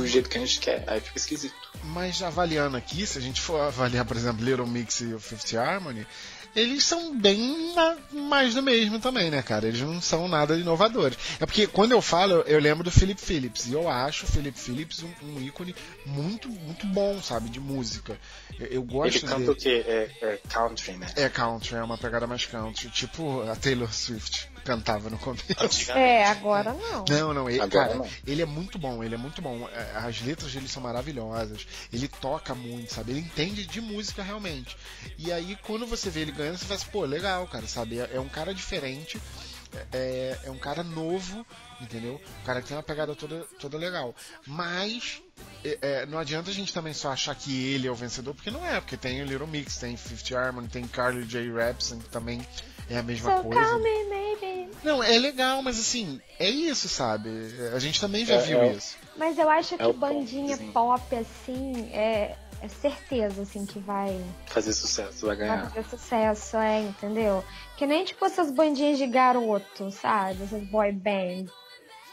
Do 0.00 0.06
jeito 0.06 0.28
que 0.28 0.36
a 0.38 0.40
gente 0.40 0.60
quer. 0.60 0.84
Aí 0.86 1.00
fica 1.00 1.18
esquisito. 1.18 1.54
Mas 1.84 2.22
avaliando 2.22 2.76
aqui, 2.76 3.06
se 3.06 3.18
a 3.18 3.20
gente 3.20 3.40
for 3.40 3.60
avaliar, 3.60 4.04
por 4.04 4.16
exemplo, 4.16 4.44
Little 4.44 4.66
Mix 4.66 5.00
e 5.00 5.14
o 5.14 5.20
Fifth 5.20 5.54
Harmony, 5.54 6.06
eles 6.54 6.84
são 6.84 7.14
bem 7.14 7.74
ma- 7.74 7.96
mais 8.12 8.54
do 8.54 8.62
mesmo 8.62 8.98
também, 8.98 9.30
né, 9.30 9.42
cara? 9.42 9.68
Eles 9.68 9.80
não 9.82 10.00
são 10.00 10.26
nada 10.26 10.56
inovadores. 10.56 11.18
É 11.38 11.44
porque 11.44 11.66
quando 11.66 11.92
eu 11.92 12.00
falo, 12.00 12.32
eu- 12.32 12.42
eu 12.44 12.58
lembro 12.58 12.82
do 12.82 12.90
Philip 12.90 13.20
Phillips. 13.20 13.66
E 13.66 13.72
eu 13.74 13.88
acho 13.90 14.24
o 14.24 14.28
Philip 14.28 14.58
Phillips 14.58 15.02
um, 15.02 15.12
um 15.34 15.40
ícone 15.42 15.74
muito, 16.06 16.48
muito 16.48 16.86
bom, 16.86 17.20
sabe, 17.22 17.50
de 17.50 17.60
música. 17.60 18.18
Eu, 18.58 18.66
eu 18.68 18.82
gosto 18.82 19.18
Ele 19.18 19.26
canta 19.26 19.38
dele. 19.38 19.50
o 19.50 19.54
quê? 19.54 19.84
É, 19.86 20.10
é 20.22 20.40
country, 20.48 20.92
né? 20.96 21.06
É 21.16 21.28
country, 21.28 21.74
é 21.76 21.82
uma 21.82 21.98
pegada 21.98 22.26
mais 22.26 22.46
country. 22.46 22.88
Tipo 22.88 23.42
a 23.42 23.54
Taylor 23.54 23.92
Swift 23.92 24.48
cantava 24.66 25.08
no 25.08 25.16
começo. 25.18 25.92
É, 25.92 26.26
agora 26.26 26.74
não. 26.74 27.04
Não, 27.08 27.32
não, 27.34 27.48
ele, 27.48 27.60
Agora 27.60 27.86
cara, 27.88 27.98
não. 27.98 28.08
ele 28.26 28.42
é 28.42 28.46
muito 28.46 28.78
bom, 28.78 29.02
ele 29.02 29.14
é 29.14 29.18
muito 29.18 29.40
bom. 29.40 29.68
É, 29.72 29.92
As 29.98 30.20
letras 30.20 30.52
dele 30.52 30.68
são 30.68 30.82
maravilhosas. 30.82 31.66
Ele 31.92 32.08
toca 32.08 32.54
muito, 32.54 32.92
sabe? 32.92 33.12
Ele 33.12 33.20
entende 33.20 33.64
de 33.64 33.80
música 33.80 34.22
realmente. 34.22 34.76
E 35.16 35.32
aí, 35.32 35.56
quando 35.62 35.86
você 35.86 36.10
vê 36.10 36.20
ele 36.20 36.32
ganhando, 36.32 36.58
você 36.58 36.64
fala 36.66 36.80
assim, 36.80 36.90
pô, 36.90 37.04
legal, 37.04 37.46
cara, 37.46 37.66
sabe? 37.66 38.00
É, 38.00 38.10
é 38.14 38.20
um 38.20 38.28
cara 38.28 38.52
diferente, 38.52 39.20
é, 39.92 40.38
é 40.44 40.50
um 40.50 40.58
cara 40.58 40.82
novo, 40.82 41.46
entendeu? 41.80 42.20
Um 42.42 42.44
cara 42.44 42.60
que 42.60 42.68
tem 42.68 42.76
uma 42.76 42.82
pegada 42.82 43.14
toda, 43.14 43.44
toda 43.60 43.78
legal. 43.78 44.14
Mas. 44.46 45.22
é, 45.64 45.78
é, 45.82 46.06
não 46.06 46.18
adianta 46.18 46.50
a 46.50 46.54
gente 46.54 46.72
também 46.72 46.92
só 46.92 47.12
achar 47.12 47.34
que 47.34 47.72
ele 47.72 47.86
é 47.86 47.90
o 47.90 47.94
vencedor, 47.94 48.34
porque 48.34 48.50
não 48.50 48.64
é, 48.66 48.80
porque 48.80 48.96
tem 48.96 49.22
o 49.22 49.24
Little 49.26 49.46
Mix, 49.46 49.76
tem 49.76 49.96
Fifth 49.96 50.32
Harmony, 50.32 50.68
tem 50.68 50.86
Carly 50.86 51.24
J. 51.24 51.50
Rapson, 51.52 51.98
que 51.98 52.08
também 52.08 52.44
é 52.88 52.98
a 52.98 53.02
mesma 53.02 53.36
So 53.36 53.42
coisa. 53.42 53.60
call 53.60 53.78
me. 53.80 54.25
Não, 54.86 55.02
é 55.02 55.18
legal, 55.18 55.62
mas 55.62 55.78
assim, 55.78 56.20
é 56.38 56.48
isso, 56.48 56.88
sabe? 56.88 57.28
A 57.74 57.78
gente 57.78 58.00
também 58.00 58.24
já 58.24 58.34
É, 58.34 58.38
viu 58.38 58.58
é. 58.62 58.72
isso. 58.72 58.96
Mas 59.16 59.36
eu 59.36 59.50
acho 59.50 59.76
que 59.76 59.82
o 59.84 59.92
bandinha 59.92 60.56
pop, 60.72 61.02
assim, 61.16 61.90
é, 61.92 62.36
é 62.62 62.68
certeza, 62.68 63.42
assim, 63.42 63.66
que 63.66 63.78
vai, 63.80 64.18
Fazer 64.46 64.72
sucesso, 64.72 65.26
vai 65.26 65.36
vai 65.36 65.46
ganhar. 65.48 65.70
fazer 65.70 65.88
sucesso, 65.88 66.56
é, 66.58 66.82
entendeu? 66.82 67.44
Que 67.76 67.86
nem, 67.86 68.04
tipo, 68.04 68.24
essas 68.24 68.50
bandinhas 68.50 68.96
de 68.98 69.06
garoto, 69.06 69.90
sabe? 69.90 70.44
Essas 70.44 70.62
boy 70.68 70.92
band. 70.92 71.46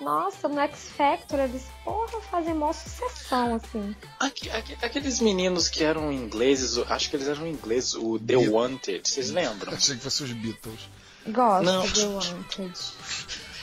Nossa, 0.01 0.47
no 0.49 0.59
X 0.59 0.89
Factor 0.97 1.39
eles, 1.39 1.63
porra, 1.85 2.19
fazem 2.21 2.53
mó 2.53 2.73
sucessão, 2.73 3.55
assim. 3.55 3.95
Aque- 4.19 4.49
aque- 4.49 4.77
Aqueles 4.83 5.19
meninos 5.21 5.69
que 5.69 5.83
eram 5.83 6.11
ingleses, 6.11 6.77
acho 6.89 7.09
que 7.09 7.15
eles 7.15 7.27
eram 7.27 7.47
ingleses, 7.47 7.93
o 7.93 8.17
The 8.19 8.25
Beatles. 8.35 8.49
Wanted, 8.51 9.07
vocês 9.07 9.29
lembram? 9.29 9.71
Achei 9.77 9.95
que 9.95 10.01
fosse 10.01 10.23
os 10.23 10.31
Beatles. 10.33 10.79
Gosto 11.27 11.63
Não. 11.65 11.85
de 11.87 12.05
Wanted. 12.05 12.73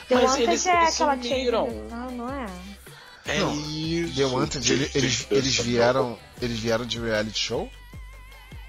The 0.09 0.15
Mas 0.15 0.25
Wanted 0.25 0.43
eles- 0.43 0.67
é 0.67 0.83
eles 0.83 0.95
aquela 0.95 1.17
sumiram. 1.17 1.67
tia... 1.69 1.83
Não, 1.97 2.11
não 2.13 2.29
é? 2.33 2.47
É 3.27 3.39
Não, 3.39 3.55
isso. 3.69 4.15
The 4.17 4.25
Wanted, 4.25 4.73
ele- 4.73 4.91
eles, 4.95 5.27
eles 5.31 5.57
vieram. 5.59 6.19
Eles 6.41 6.59
vieram 6.59 6.87
de 6.87 6.99
reality 6.99 7.39
show? 7.39 7.71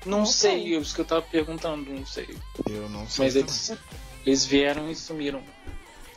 Não 0.05 0.19
Não 0.19 0.25
sei, 0.25 0.63
sei. 0.63 0.75
é 0.75 0.79
isso 0.79 0.93
que 0.95 1.01
eu 1.01 1.05
tava 1.05 1.21
perguntando, 1.21 1.89
não 1.91 2.05
sei. 2.05 2.27
Eu 2.69 2.89
não 2.89 3.07
sei. 3.07 3.25
Mas 3.25 3.35
eles, 3.35 3.73
eles 4.25 4.45
vieram 4.45 4.89
e 4.91 4.95
sumiram. 4.95 5.41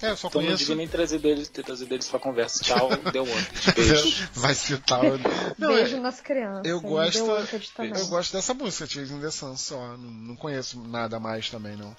É, 0.02 0.10
eu 0.10 0.16
só 0.16 0.28
Então 0.28 0.40
não 0.40 0.46
conheço. 0.48 0.58
devia 0.64 0.74
nem 0.76 0.88
trazer 0.88 1.18
deles, 1.18 1.48
ter 1.48 1.62
trazido 1.64 1.94
eles 1.94 2.06
pra 2.08 2.18
conversa. 2.18 2.62
Tchau, 2.64 2.90
deu 3.12 3.24
Wanted. 3.24 3.72
Beijo. 3.74 4.28
Vai 4.34 4.54
citar 4.54 5.04
o. 5.04 5.18
Não, 5.56 5.68
Beijo 5.74 5.96
é- 5.96 6.00
nas 6.00 6.20
crianças. 6.20 6.64
eu 6.66 6.80
gosto- 6.80 7.18
eu 7.18 8.06
gosto 8.08 8.32
dessa 8.32 8.52
música, 8.52 8.86
Chasing 8.86 9.20
the 9.20 9.30
Sun 9.30 9.56
só. 9.56 9.96
Não, 9.96 10.10
não 10.10 10.36
conheço 10.36 10.80
nada 10.88 11.20
mais 11.20 11.48
também, 11.48 11.76
não. 11.76 11.96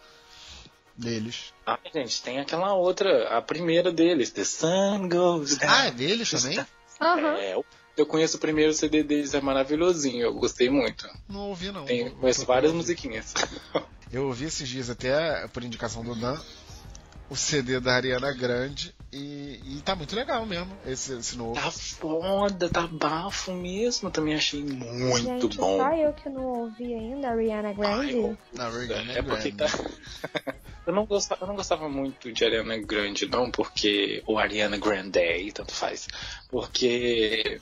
Deles. 0.97 1.53
Ah, 1.65 1.77
gente, 1.93 2.21
tem 2.21 2.39
aquela 2.39 2.73
outra, 2.73 3.37
a 3.37 3.41
primeira 3.41 3.91
deles, 3.91 4.31
The 4.31 4.43
Sun 4.45 5.09
Goes 5.09 5.57
Down. 5.57 5.69
Ah, 5.71 5.85
é 5.87 5.91
deles 5.91 6.31
também? 6.31 6.59
Aham. 7.01 7.35
É, 7.37 7.55
eu- 7.97 8.05
conheço 8.05 8.37
o 8.37 8.39
primeiro 8.39 8.73
CD 8.73 9.03
deles, 9.03 9.33
é 9.33 9.41
maravilhosinho, 9.41 10.21
eu 10.21 10.33
gostei 10.33 10.69
muito. 10.69 11.07
Não 11.27 11.49
ouvi, 11.49 11.71
não. 11.71 11.85
Tem, 11.85 12.09
conheço 12.11 12.45
várias 12.45 12.71
musiquinhas. 12.71 13.33
Eu 14.13 14.27
ouvi 14.27 14.45
esses 14.45 14.69
dias 14.69 14.89
até, 14.89 15.45
por 15.47 15.63
indicação 15.63 16.01
do 16.03 16.15
Dan, 16.15 16.39
o 17.29 17.35
CD 17.35 17.79
da 17.81 17.95
Ariana 17.95 18.31
Grande 18.31 18.95
e, 19.11 19.59
e 19.65 19.81
tá 19.83 19.93
muito 19.95 20.15
legal 20.15 20.45
mesmo, 20.45 20.71
esse, 20.85 21.11
esse 21.17 21.35
novo. 21.35 21.55
Tá 21.55 21.69
foda, 21.71 22.69
tá 22.69 22.87
bafo 22.87 23.51
mesmo, 23.51 24.09
também 24.11 24.35
achei 24.35 24.63
muito 24.63 25.17
Gente, 25.17 25.57
bom. 25.57 25.77
só 25.77 25.91
eu 25.95 26.13
que 26.13 26.29
não 26.29 26.43
ouvi 26.45 26.93
ainda 26.93 27.27
a 27.27 27.31
Ariana 27.31 27.73
Grande. 27.73 27.99
Ai, 27.99 28.13
eu- 28.15 28.37
Na 28.53 28.67
Ariana 28.67 29.11
É 29.11 29.21
porque 29.21 29.51
Grande. 29.51 29.73
tá. 29.73 30.53
eu, 30.85 30.93
não 30.93 31.05
gostava, 31.05 31.43
eu 31.43 31.47
não 31.47 31.55
gostava 31.55 31.87
muito 31.89 32.31
de 32.31 32.43
Ariana 32.45 32.77
Grande, 32.77 33.27
não, 33.27 33.49
porque. 33.51 34.21
Ou 34.25 34.37
Ariana 34.37 34.77
Grande, 34.77 35.51
tanto 35.53 35.73
faz. 35.73 36.07
Porque. 36.49 37.59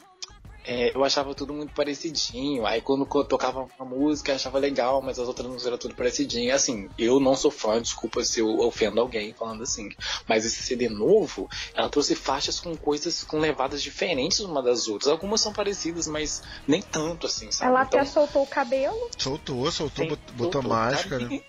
é, 0.66 0.96
eu 0.96 1.04
achava 1.04 1.36
tudo 1.36 1.54
muito 1.54 1.74
parecidinho. 1.74 2.66
Aí 2.66 2.80
quando 2.82 3.06
eu 3.14 3.24
tocava 3.26 3.68
uma 3.78 3.86
música, 3.90 4.32
eu 4.32 4.36
achava 4.36 4.58
legal, 4.60 5.02
mas 5.02 5.20
as 5.20 5.28
outras 5.28 5.46
músicas 5.48 5.68
eram 5.68 5.78
tudo 5.78 5.94
parecidinho. 5.96 6.54
Assim, 6.56 6.90
eu 6.98 7.20
não 7.20 7.36
sou 7.36 7.52
fã, 7.52 7.82
desculpa 7.82 8.24
se 8.24 8.40
eu 8.40 8.48
ofendo 8.60 9.02
alguém 9.02 9.34
falando 9.34 9.64
assim. 9.64 9.90
Mas 10.28 10.46
esse 10.46 10.62
CD 10.64 10.88
novo, 10.88 11.50
ela 11.76 11.90
trouxe 11.90 12.16
faixas 12.16 12.60
com 12.62 12.78
coisas, 12.78 13.24
com 13.24 13.40
levadas 13.40 13.82
diferentes 13.84 14.40
uma 14.40 14.62
das 14.64 14.88
outras. 14.88 15.12
Algumas 15.12 15.42
são 15.42 15.52
parecidas, 15.52 16.08
mas 16.08 16.42
nem 16.68 16.82
tanto 16.82 17.28
assim, 17.28 17.52
sabe? 17.52 17.70
Ela 17.72 17.82
até 17.82 17.98
Então, 18.00 18.12
soltou 18.12 18.44
o 18.44 18.48
cabelo. 18.48 19.10
Soltou, 19.18 19.70
soltou, 19.72 20.08
bot- 20.08 20.32
botou 20.34 20.62
tudo, 20.62 20.70
máscara. 20.70 21.20
sabe? 21.26 21.44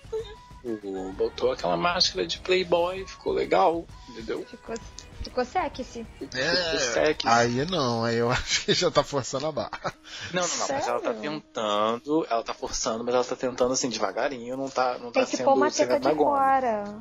Botou 1.15 1.51
aquela 1.51 1.77
máscara 1.77 2.25
de 2.25 2.39
Playboy, 2.39 3.05
ficou 3.05 3.33
legal, 3.33 3.85
entendeu? 4.09 4.43
Ficou, 4.45 4.75
ficou 5.21 5.45
sexy. 5.45 6.05
É, 6.33 6.77
sexy. 6.77 7.27
aí 7.27 7.65
não, 7.65 8.03
aí 8.03 8.15
eu 8.17 8.29
acho 8.31 8.65
que 8.65 8.73
já 8.73 8.89
tá 8.89 9.03
forçando 9.03 9.45
a 9.45 9.51
barra. 9.51 9.93
Não, 10.33 10.41
não, 10.41 10.57
não, 10.57 10.67
mas 10.67 10.87
ela 10.87 10.99
tá 10.99 11.13
Sério? 11.13 11.21
tentando, 11.21 12.27
ela 12.29 12.43
tá 12.43 12.53
forçando, 12.53 13.03
mas 13.03 13.13
ela 13.13 13.23
tá 13.23 13.35
tentando 13.35 13.73
assim, 13.73 13.89
devagarinho, 13.89 14.57
não 14.57 14.69
tá, 14.69 14.97
não 14.97 15.11
Tem 15.11 15.23
tá 15.23 15.29
que 15.29 15.37
sendo 15.37 15.45
pôr 15.45 15.53
uma 15.53 15.71
teta 15.71 15.99
de 15.99 16.15
fora. 16.15 16.95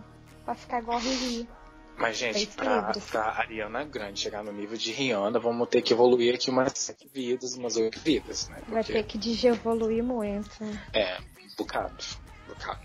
Pra 0.44 0.54
ficar 0.54 0.80
igual 0.80 0.98
Riri. 0.98 1.48
Mas, 1.96 2.16
gente, 2.18 2.48
pra, 2.48 2.92
pra 3.10 3.38
Ariana 3.38 3.84
Grande 3.84 4.20
chegar 4.20 4.42
no 4.42 4.52
nível 4.52 4.76
de 4.76 4.90
Rihanna, 4.90 5.38
vamos 5.38 5.68
ter 5.68 5.80
que 5.80 5.92
evoluir 5.92 6.34
aqui 6.34 6.50
umas 6.50 6.72
sete 6.74 7.08
vidas, 7.12 7.54
umas 7.54 7.76
oito 7.76 8.00
vidas, 8.00 8.48
né? 8.48 8.56
Vai 8.66 8.82
Porque 8.82 8.92
ter 8.94 9.04
que 9.04 9.16
digievoluir 9.16 10.02
muito. 10.02 10.50
é 10.92 11.18
um 11.20 11.54
bocado. 11.56 12.04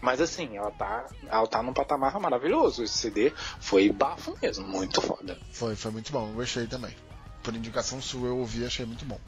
Mas 0.01 0.19
assim, 0.21 0.57
ela 0.57 0.71
tá, 0.71 1.05
ela 1.27 1.47
tá 1.47 1.61
num 1.63 1.73
patamar 1.73 2.19
maravilhoso. 2.19 2.83
Esse 2.83 2.97
CD 2.97 3.33
foi 3.59 3.89
bafo 3.91 4.37
mesmo, 4.41 4.67
muito 4.67 5.01
foda. 5.01 5.37
Foi, 5.51 5.75
foi 5.75 5.91
muito 5.91 6.11
bom, 6.11 6.27
eu 6.29 6.33
gostei 6.33 6.67
também. 6.67 6.95
Por 7.43 7.55
indicação 7.55 8.01
sua, 8.01 8.27
eu 8.27 8.37
ouvi 8.37 8.65
achei 8.65 8.85
muito 8.85 9.05
bom. 9.05 9.19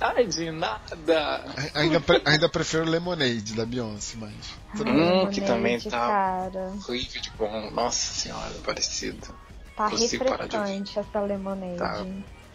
Ai, 0.00 0.26
de 0.26 0.50
nada! 0.50 1.44
Ainda, 1.74 2.00
pre- 2.00 2.22
ainda 2.24 2.48
prefiro 2.48 2.84
Lemonade 2.84 3.54
da 3.54 3.64
Beyoncé, 3.64 4.16
mas. 4.18 4.34
Hum, 4.80 5.28
que 5.30 5.40
também 5.42 5.78
tá- 5.80 5.90
Cara, 6.08 6.72
Horrível 6.88 7.20
de 7.22 7.30
bom. 7.30 7.70
Nossa 7.70 8.12
senhora, 8.14 8.52
parecido. 8.64 9.34
tá 9.76 9.88
Consigo 9.90 10.24
refrescante 10.24 10.98
essa 10.98 11.20
lemonade. 11.20 11.76
Tá. 11.78 12.04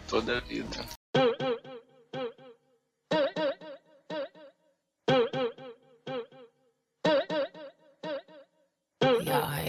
Toda 0.08 0.38
a 0.38 0.40
vida. 0.40 0.84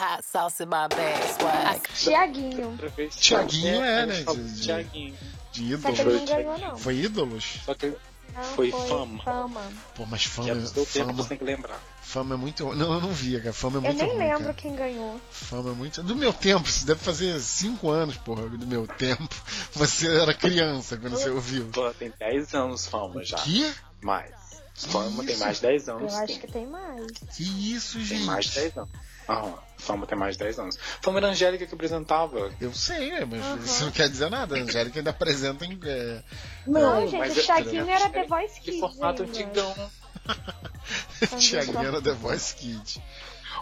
Hot 0.00 0.24
sauce 0.24 0.62
in 0.62 0.66
my 0.66 0.88
bag, 0.88 1.20
swag. 1.38 1.80
Tiaguinho. 1.94 2.78
Vez, 2.96 3.14
Thiaguinho 3.16 3.82
é, 3.82 4.06
né, 4.06 4.22
falo 4.24 4.38
de- 4.42 4.84
de-. 4.84 5.14
De 5.52 5.76
Só 5.80 5.92
que 5.92 6.00
ele 6.00 6.10
não 6.10 6.16
ídolos. 6.22 6.30
ganhou, 6.30 6.58
não. 6.58 6.78
Foi 6.78 6.94
ídolos? 6.96 7.44
Só 7.64 7.74
que 7.74 7.92
Não, 8.32 8.44
Foi 8.44 8.70
fama. 8.70 9.20
fama. 9.24 9.60
Pô, 9.96 10.06
mas 10.06 10.22
que 10.22 10.28
fama, 10.28 10.50
é 10.50 10.54
do 10.54 10.68
seu 10.68 10.86
tempo, 10.86 11.08
fama, 11.08 11.22
você 11.24 11.28
tem 11.30 11.38
que 11.38 11.44
lembrar. 11.44 11.80
fama 12.00 12.34
é 12.36 12.38
muito. 12.38 12.64
Não, 12.76 12.92
eu 12.94 13.00
não 13.00 13.12
via, 13.12 13.40
cara. 13.40 13.52
Fama 13.52 13.76
é 13.76 13.78
Eu 13.78 13.82
muito 13.82 13.98
nem 13.98 14.06
ruim, 14.08 14.18
lembro 14.18 14.40
cara. 14.42 14.54
quem 14.54 14.76
ganhou. 14.76 15.20
Fama 15.32 15.70
é 15.70 15.74
muito. 15.74 16.00
Do 16.04 16.14
meu 16.14 16.32
tempo, 16.32 16.68
isso 16.68 16.86
deve 16.86 17.00
fazer 17.00 17.40
5 17.40 17.90
anos, 17.90 18.16
porra, 18.18 18.48
do 18.48 18.64
meu 18.68 18.86
tempo. 18.86 19.28
Você 19.74 20.06
era 20.16 20.32
criança 20.32 20.96
quando 20.96 21.16
você 21.18 21.28
ouviu. 21.28 21.66
Pô, 21.72 21.90
tem 21.94 22.12
10 22.20 22.54
anos 22.54 22.86
fama 22.86 23.24
já. 23.24 23.36
Que? 23.38 23.74
Mais. 24.00 24.30
Fama 24.76 25.24
tem 25.24 25.34
isso? 25.34 25.42
mais 25.44 25.56
de 25.56 25.62
10 25.62 25.88
Eu 25.88 25.96
anos. 25.96 26.14
acho 26.14 26.26
tem. 26.28 26.38
que 26.38 26.46
tem 26.46 26.66
mais. 26.68 27.06
Que 27.36 27.74
isso, 27.74 27.96
Tem 27.98 28.04
gente? 28.06 28.24
mais 28.26 28.46
de 28.46 28.54
10 28.54 28.76
anos. 28.78 28.90
Aham. 29.30 29.54
Fama 29.78 30.06
tem 30.06 30.18
mais 30.18 30.36
de 30.36 30.44
10 30.44 30.58
anos. 30.58 30.78
Fama 31.00 31.18
era 31.18 31.28
a 31.28 31.30
Angélica 31.30 31.66
que 31.66 31.74
apresentava. 31.74 32.50
Eu 32.60 32.72
sei, 32.74 33.10
é, 33.12 33.24
mas 33.24 33.42
Aham. 33.42 33.58
isso 33.64 33.84
não 33.84 33.92
quer 33.92 34.08
dizer 34.08 34.30
nada. 34.30 34.56
A 34.56 34.58
Angélica 34.58 34.98
ainda 34.98 35.10
apresenta 35.10 35.64
em. 35.64 35.78
É... 35.84 36.22
Não, 36.66 37.06
gente, 37.06 37.18
mas 37.18 37.36
o 37.36 37.40
é- 37.40 37.42
Thiaguinho 37.42 37.88
era 37.88 38.08
The 38.10 38.26
Voice 38.26 38.60
Que 38.60 38.72
Kids 38.72 38.80
formato 38.80 39.22
ainda. 39.22 39.38
antigão. 39.38 39.90
Tiaguinho 41.38 41.86
era 41.86 42.02
The 42.02 42.12
Voice 42.12 42.54
Kid. 42.54 43.02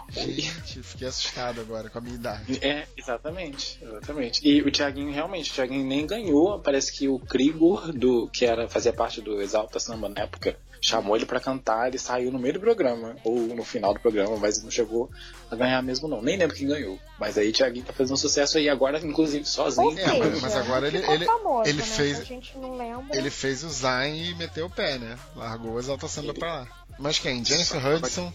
Gente, 0.09 0.81
fiquei 0.81 1.07
assustado 1.07 1.61
agora 1.61 1.89
com 1.89 1.99
a 1.99 2.01
minha 2.01 2.15
idade. 2.15 2.59
É, 2.61 2.87
exatamente, 2.97 3.79
exatamente. 3.81 4.47
E 4.47 4.61
o 4.61 4.71
Thiaguinho, 4.71 5.11
realmente, 5.11 5.51
o 5.51 5.53
Thiaguinho 5.53 5.85
nem 5.85 6.05
ganhou. 6.05 6.59
Parece 6.59 6.91
que 6.91 7.07
o 7.07 7.19
Krigor, 7.19 7.91
do, 7.91 8.27
que 8.29 8.45
era, 8.45 8.67
fazia 8.67 8.91
parte 8.91 9.21
do 9.21 9.39
Exalta 9.41 9.79
Samba 9.79 10.09
na 10.09 10.21
época, 10.21 10.57
chamou 10.81 11.15
ele 11.15 11.25
pra 11.25 11.39
cantar, 11.39 11.87
ele 11.87 11.97
saiu 11.97 12.31
no 12.31 12.39
meio 12.39 12.53
do 12.53 12.59
programa, 12.59 13.15
ou 13.23 13.37
no 13.39 13.63
final 13.63 13.93
do 13.93 13.99
programa, 13.99 14.37
mas 14.37 14.61
não 14.63 14.71
chegou 14.71 15.09
a 15.51 15.55
ganhar 15.55 15.81
mesmo 15.81 16.07
não. 16.07 16.21
Nem 16.21 16.37
lembro 16.37 16.55
quem 16.55 16.67
ganhou. 16.67 16.97
Mas 17.19 17.37
aí 17.37 17.49
o 17.49 17.53
Thiaguinho 17.53 17.85
tá 17.85 17.91
fazendo 17.93 18.17
sucesso 18.17 18.57
aí 18.57 18.69
agora, 18.69 18.99
inclusive, 18.99 19.45
sozinho. 19.45 19.97
É, 19.99 20.05
mas- 20.07 20.17
seja, 20.29 20.41
mas 20.41 20.55
agora 20.55 20.87
ele- 20.87 20.97
ele- 21.05 21.25
famoso, 21.25 21.69
ele 21.69 21.79
né? 21.79 21.85
fez- 21.85 22.19
A 22.19 22.23
gente 22.23 22.57
não 22.57 22.77
lembra. 22.77 23.17
Ele 23.17 23.29
fez 23.29 23.63
o 23.63 23.69
Zayn 23.69 24.29
e 24.29 24.35
meteu 24.35 24.67
o 24.67 24.69
pé, 24.69 24.97
né? 24.97 25.17
Largou 25.35 25.73
o 25.73 25.79
Exalta 25.79 26.07
Samba 26.07 26.33
pra 26.33 26.53
lá. 26.53 26.67
Mas 26.97 27.19
quem? 27.19 27.43
Jennifer 27.43 27.85
Hudson 27.85 28.31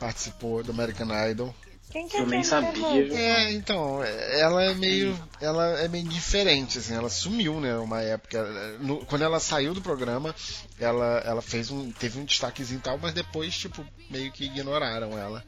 participou 0.00 0.62
do 0.62 0.72
American 0.72 1.08
Idol. 1.30 1.54
Quem 1.94 2.08
que 2.08 2.16
é 2.16 2.20
Eu 2.22 2.26
nem 2.26 2.42
Jennifer 2.42 2.74
sabia. 2.82 3.16
É, 3.16 3.52
então, 3.52 4.02
é- 4.02 4.40
ela 4.40 4.64
é 4.64 4.74
meio. 4.74 5.16
Ela 5.40 5.78
é 5.80 5.86
meio 5.86 6.08
diferente, 6.08 6.78
assim, 6.78 6.92
ela 6.92 7.08
sumiu, 7.08 7.60
né, 7.60 7.76
uma 7.76 8.02
época. 8.02 8.42
No- 8.80 9.06
quando 9.06 9.22
ela 9.22 9.38
saiu 9.38 9.72
do 9.72 9.80
programa, 9.80 10.34
ela, 10.80 11.22
ela 11.24 11.40
fez 11.40 11.70
um. 11.70 11.92
teve 11.92 12.18
um 12.18 12.24
destaquezinho 12.24 12.78
e 12.78 12.82
tal, 12.82 12.98
mas 12.98 13.14
depois, 13.14 13.56
tipo, 13.56 13.86
meio 14.10 14.32
que 14.32 14.44
ignoraram 14.46 15.16
ela. 15.16 15.44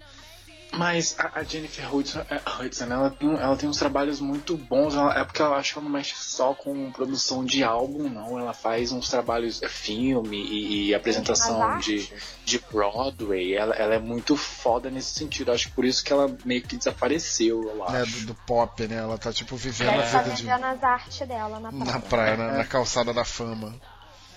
Mas 0.77 1.17
a, 1.19 1.41
a 1.41 1.43
Jennifer 1.43 1.95
Hudson, 1.95 2.21
é, 2.31 2.41
Hudson, 2.63 2.85
ela, 2.85 3.11
tem, 3.11 3.29
um- 3.29 3.39
ela 3.39 3.57
tem 3.57 3.69
uns 3.69 3.77
trabalhos 3.79 4.21
muito 4.21 4.57
bons. 4.57 4.95
Ela- 4.95 5.19
é 5.19 5.25
porque 5.25 5.41
eu 5.41 5.55
acho 5.55 5.73
que 5.73 5.79
ela 5.79 5.85
não 5.89 5.93
mexe 5.93 6.15
só 6.17 6.55
com 6.55 6.91
produção 6.93 7.45
de 7.45 7.65
álbum, 7.65 8.09
não. 8.09 8.39
Ela 8.39 8.53
faz 8.53 8.93
uns 8.93 9.09
trabalhos, 9.09 9.63
é, 9.63 9.69
filme 9.69 10.37
e, 10.37 10.89
e 10.89 10.95
apresentação 10.95 11.79
de, 11.79 12.13
de 12.45 12.59
Broadway. 12.71 13.55
Ela, 13.55 13.75
ela 13.75 13.95
é 13.95 13.99
muito 13.99 14.37
foda 14.37 14.91
nesse 14.91 15.15
sentido. 15.15 15.51
Acho 15.53 15.69
que 15.69 15.75
por 15.75 15.85
isso 15.85 16.05
que 16.05 16.13
ela 16.13 16.35
meio 16.45 16.63
que 16.63 16.77
desapareceu, 16.77 17.63
eu 17.63 17.77
Né, 17.91 18.03
acho. 18.03 18.21
do, 18.21 18.27
do 18.27 18.35
pop, 18.35 18.87
né? 18.87 18.97
Ela 18.97 19.17
tá, 19.19 19.33
tipo, 19.33 19.57
vivendo 19.57 19.89
Deve 19.91 20.03
a 20.03 20.07
estar 20.07 20.23
vida 20.23 20.35
de. 20.37 20.43
vendendo 20.43 20.65
as 20.65 20.83
artes 20.85 21.27
dela 21.29 21.59
na 21.61 21.71
praia. 21.73 21.85
Na 21.93 22.01
praia, 22.01 22.37
na, 22.37 22.53
na 22.59 22.65
calçada 22.65 23.13
da 23.15 23.25
fama. 23.25 23.75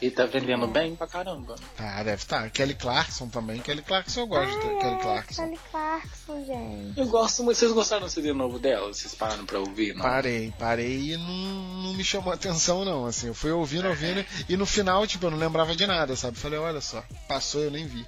E 0.02 0.10
tá 0.10 0.26
vendendo 0.26 0.66
bem 0.68 0.96
pra 0.96 1.08
caramba. 1.08 1.56
Ah, 1.78 2.02
deve 2.04 2.22
estar. 2.22 2.50
Kelly 2.52 2.74
Clarkson 2.74 3.28
também. 3.28 3.60
Kelly 3.60 3.82
Clarkson 3.82 4.22
eu 4.22 4.28
gosto 4.28 4.52
de 4.54 4.60
Kelly 4.80 4.96
Ah, 4.96 5.00
Clarkson. 5.02 5.44
Kelly 5.44 5.60
Clarkson, 5.72 6.46
gente. 6.46 7.00
Eu 7.00 7.08
gosto 7.08 7.44
muito. 7.44 7.58
Vocês 7.58 7.72
gostaram 7.74 8.06
do 8.06 8.10
CD 8.10 8.32
novo 8.32 8.58
dela? 8.60 8.88
Vocês 8.94 9.14
pararam 9.14 9.46
pra 9.46 9.60
ouvir? 9.60 9.94
Não? 9.94 10.02
Parei, 10.02 10.54
parei 10.58 11.14
e 11.14 11.18
não, 11.18 11.28
não 11.84 11.94
me 11.94 12.04
chamou 12.04 12.32
atenção 12.32 12.86
não, 12.86 13.06
assim, 13.06 13.28
eu 13.28 13.34
fui 13.34 13.52
ouvindo, 13.52 13.88
ouvindo, 13.90 14.26
e 14.48 14.56
no 14.56 14.66
final, 14.66 15.06
tipo, 15.06 15.26
eu 15.26 15.32
não 15.32 15.38
lembrava 15.38 15.76
de 15.76 15.86
nada, 15.86 16.16
sabe? 16.16 16.38
Falei, 16.38 16.58
olha 16.60 16.80
só, 16.80 17.04
passou, 17.28 17.62
eu 17.62 17.72
nem 17.72 17.86
vi. 17.86 18.06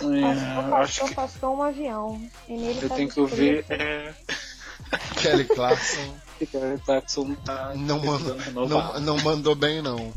É, 0.00 0.70
passou, 0.70 1.08
que 1.08 1.14
passou 1.14 1.56
um 1.56 1.62
avião. 1.62 2.30
E 2.48 2.52
nele 2.56 2.78
eu 2.82 2.88
tá 2.88 2.94
tenho 2.96 3.08
que 3.10 3.20
ouvir. 3.20 3.64
É... 3.68 4.12
Kelly 5.20 5.44
Clarkson 5.44 6.14
Kelly 6.50 6.78
Clarkson 6.84 7.34
tá 7.44 7.72
não, 7.74 7.98
man- 8.00 8.16
precisando 8.18 8.38
renovar. 8.40 9.00
não, 9.00 9.16
não 9.16 9.24
mandou 9.24 9.54
bem, 9.54 9.80
não. 9.82 10.12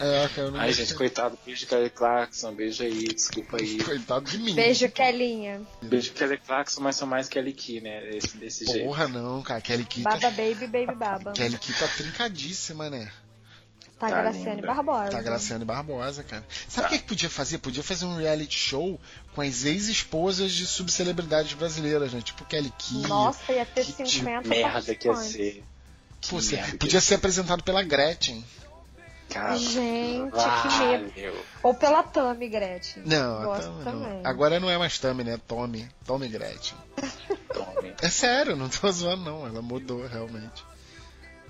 É, 0.00 0.28
cara, 0.34 0.50
não 0.50 0.58
Ai, 0.60 0.72
gente, 0.72 0.92
coitado. 0.94 1.38
Beijo, 1.46 1.66
Kelly 1.66 1.90
Clarkson. 1.90 2.52
Beijo 2.52 2.82
aí, 2.82 3.14
desculpa 3.14 3.58
aí. 3.60 3.78
Coitado 3.82 4.28
de 4.28 4.38
mim. 4.38 4.54
Beijo, 4.54 4.88
Kelinha. 4.90 5.62
Beijo, 5.82 6.12
Kelly 6.12 6.36
Clarkson, 6.38 6.80
mas 6.80 6.96
são 6.96 7.06
mais 7.06 7.28
Kelly 7.28 7.52
Key, 7.52 7.80
né? 7.80 8.00
Desse, 8.10 8.36
desse 8.36 8.64
jeito. 8.66 8.84
Porra, 8.86 9.06
não, 9.06 9.40
cara, 9.42 9.60
Kelly 9.60 9.84
Key 9.84 10.02
tá, 10.02 10.10
Baba 10.10 10.30
Baby, 10.30 10.66
Baby 10.66 10.94
Baba. 10.96 11.32
Kelly 11.32 11.56
Key 11.58 11.72
tá 11.74 11.86
trincadíssima, 11.88 12.90
né? 12.90 13.10
Tá 13.98 14.08
Tá 14.10 14.20
Graciane 14.22 14.56
linda. 14.60 14.66
Barbosa. 14.66 15.10
Tá 15.10 15.22
Graciane 15.22 15.64
Barbosa, 15.64 16.24
cara. 16.24 16.44
Sabe 16.68 16.88
o 16.88 16.90
Tá. 16.90 16.96
que, 16.96 16.98
que 17.02 17.08
podia 17.08 17.30
fazer? 17.30 17.58
Podia 17.58 17.82
fazer 17.82 18.04
um 18.06 18.16
reality 18.16 18.58
show 18.58 19.00
com 19.32 19.40
as 19.40 19.64
ex-esposas 19.64 20.50
de 20.50 20.66
subcelebridades 20.66 21.52
brasileiras, 21.54 22.12
né? 22.12 22.20
Tipo 22.20 22.44
Kelly 22.44 22.72
Key. 22.76 23.06
Nossa, 23.06 23.52
ia 23.52 23.64
ter 23.64 23.84
Que 23.84 24.04
50 24.06 24.48
Merda 24.48 24.94
que 24.96 25.06
ia 25.06 25.14
ser. 25.14 25.64
Pô, 26.28 26.40
você- 26.40 26.56
que 26.56 26.76
podia 26.78 26.96
ia 26.96 27.00
ser 27.00 27.14
apresentado 27.14 27.62
pela 27.62 27.82
Gretchen. 27.82 28.44
Cara, 29.30 29.56
Gente, 29.56 30.30
que 30.30 31.18
valeu. 31.18 31.44
Ou 31.62 31.74
pela 31.74 32.02
Tami 32.02 32.48
Gretchen. 32.48 33.02
Não, 33.04 33.38
a 33.40 33.44
Gosto 33.46 33.62
Tami 33.64 33.84
também. 33.84 34.22
não. 34.22 34.30
Agora 34.30 34.60
não 34.60 34.70
é 34.70 34.78
mais 34.78 34.98
Tami, 34.98 35.24
né? 35.24 35.40
Tommy. 35.48 35.88
Tommy 36.06 36.28
Gretchen. 36.28 36.76
Tome. 37.52 37.94
É 38.00 38.08
sério, 38.10 38.54
não 38.54 38.68
tô 38.68 38.90
zoando, 38.92 39.24
não. 39.24 39.46
Ela 39.46 39.60
mudou 39.62 40.06
realmente. 40.06 40.62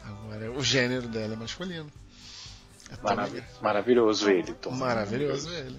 Agora 0.05 0.51
o 0.53 0.63
gênero 0.63 1.09
dela 1.09 1.35
é 1.35 1.37
masculino. 1.37 1.91
É 2.91 2.97
Tommy 2.97 3.17
Marav- 3.17 3.43
Maravilhoso 3.61 4.31
ele, 4.31 4.55
Tom. 4.55 4.71
Maravilhoso 4.71 5.51
ele. 5.53 5.79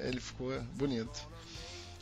Ele 0.00 0.20
ficou 0.20 0.58
bonito. 0.74 1.20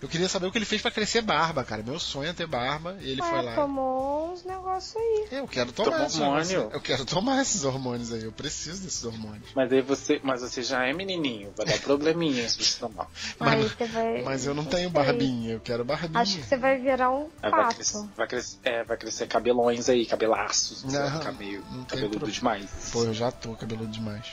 Eu 0.01 0.09
queria 0.09 0.29
saber 0.29 0.47
o 0.47 0.53
que 0.53 0.59
ele 0.59 0.67
fez 0.67 0.83
pra 0.83 0.91
crescer 0.91 1.23
barba, 1.23 1.65
cara. 1.65 1.83
Meu 1.83 1.99
sonho 1.99 2.29
é 2.29 2.33
ter 2.35 2.47
barba 2.47 2.99
e 3.01 3.13
ele 3.13 3.23
foi 3.23 3.39
Ah, 3.39 3.41
lá. 3.41 3.55
tomou 3.55 4.31
uns 4.35 4.45
negócios 4.45 4.95
aí. 4.95 5.27
Eu 5.33 5.49
quero 5.49 5.73
tomar 5.73 5.91
Tomou 5.91 6.07
esses 6.07 6.19
hormônio. 6.21 6.41
hormônios. 6.59 6.75
Eu 6.75 6.81
quero 6.83 7.05
tomar 7.07 7.41
esses 7.41 7.65
hormônios 7.65 8.13
aí. 8.13 8.23
Eu 8.25 8.33
preciso 8.33 8.83
desses 8.83 9.03
hormônios. 9.07 9.49
Mas 9.55 9.73
aí 9.73 9.81
você, 9.81 10.21
mas 10.23 10.43
você 10.43 10.63
já 10.63 10.85
é 10.87 10.93
menininho, 10.93 11.51
vai 11.57 11.65
dar 11.67 11.79
probleminha 11.81 12.47
se 12.47 12.63
você 12.63 12.79
tomar. 12.79 13.09
Mas- 13.41 13.55
aí 13.55 13.69
você 13.71 13.85
vai. 13.87 14.23
Mas 14.23 14.45
eu 14.47 14.55
não 14.55 14.67
tenho 14.67 14.91
barbinha. 14.91 15.55
Eu 15.55 15.61
quero 15.61 15.83
barbinha. 15.83 16.21
Acho 16.21 16.37
que 16.37 16.43
você 16.45 16.59
vai 16.59 16.79
virar 16.79 17.11
um 17.11 17.31
Aí 17.43 17.51
vai, 17.51 17.75
crescer, 17.75 17.93
pato. 17.95 18.11
vai, 18.17 18.27
crescer, 18.29 18.59
é, 18.65 18.85
vai 18.85 18.97
crescer 18.99 19.27
cabelões 19.27 19.89
aí, 19.89 20.05
cabelaços. 20.05 20.83
Você 20.83 20.99
vai 20.99 21.09
Não, 21.11 21.19
ficar 21.21 21.33
meio 21.33 21.65
não 21.71 21.85
cabeludo 21.85 22.19
problema. 22.19 22.33
demais. 22.33 22.71
Pô, 22.93 23.03
eu 23.05 23.15
já 23.15 23.31
tô 23.33 23.55
cabeludo 23.57 23.91
demais. 23.91 24.27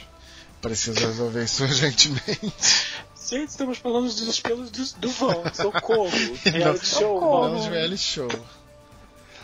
Preciso 0.62 1.00
resolver 1.00 1.44
isso 1.46 1.64
urgentemente. 1.64 2.54
Gente, 3.30 3.50
estamos 3.50 3.78
falando 3.78 4.04
dos 4.14 4.40
pelos 4.40 4.70
do, 4.72 5.00
do 5.00 5.10
vão. 5.10 5.44
Socorro. 5.54 6.10
Reality 6.44 6.86
show, 6.86 7.00
Socorro. 7.20 7.48
Não 7.50 7.60
de 7.62 7.70
reality 7.70 7.98
show. 8.04 8.28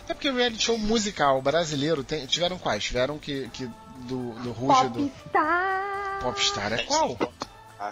É 0.08 0.14
porque 0.14 0.30
reality 0.30 0.64
show 0.64 0.76
musical 0.78 1.40
brasileiro 1.40 2.02
tem- 2.04 2.26
tiveram 2.26 2.58
quais? 2.58 2.84
Tiveram 2.84 3.18
que, 3.18 3.48
que 3.50 3.66
do, 4.00 4.32
do 4.34 4.52
Ruge 4.52 4.88
do 4.88 5.08
Popstar. 5.08 6.18
Popstar 6.22 6.72
é 6.72 6.82
qual? 6.84 7.16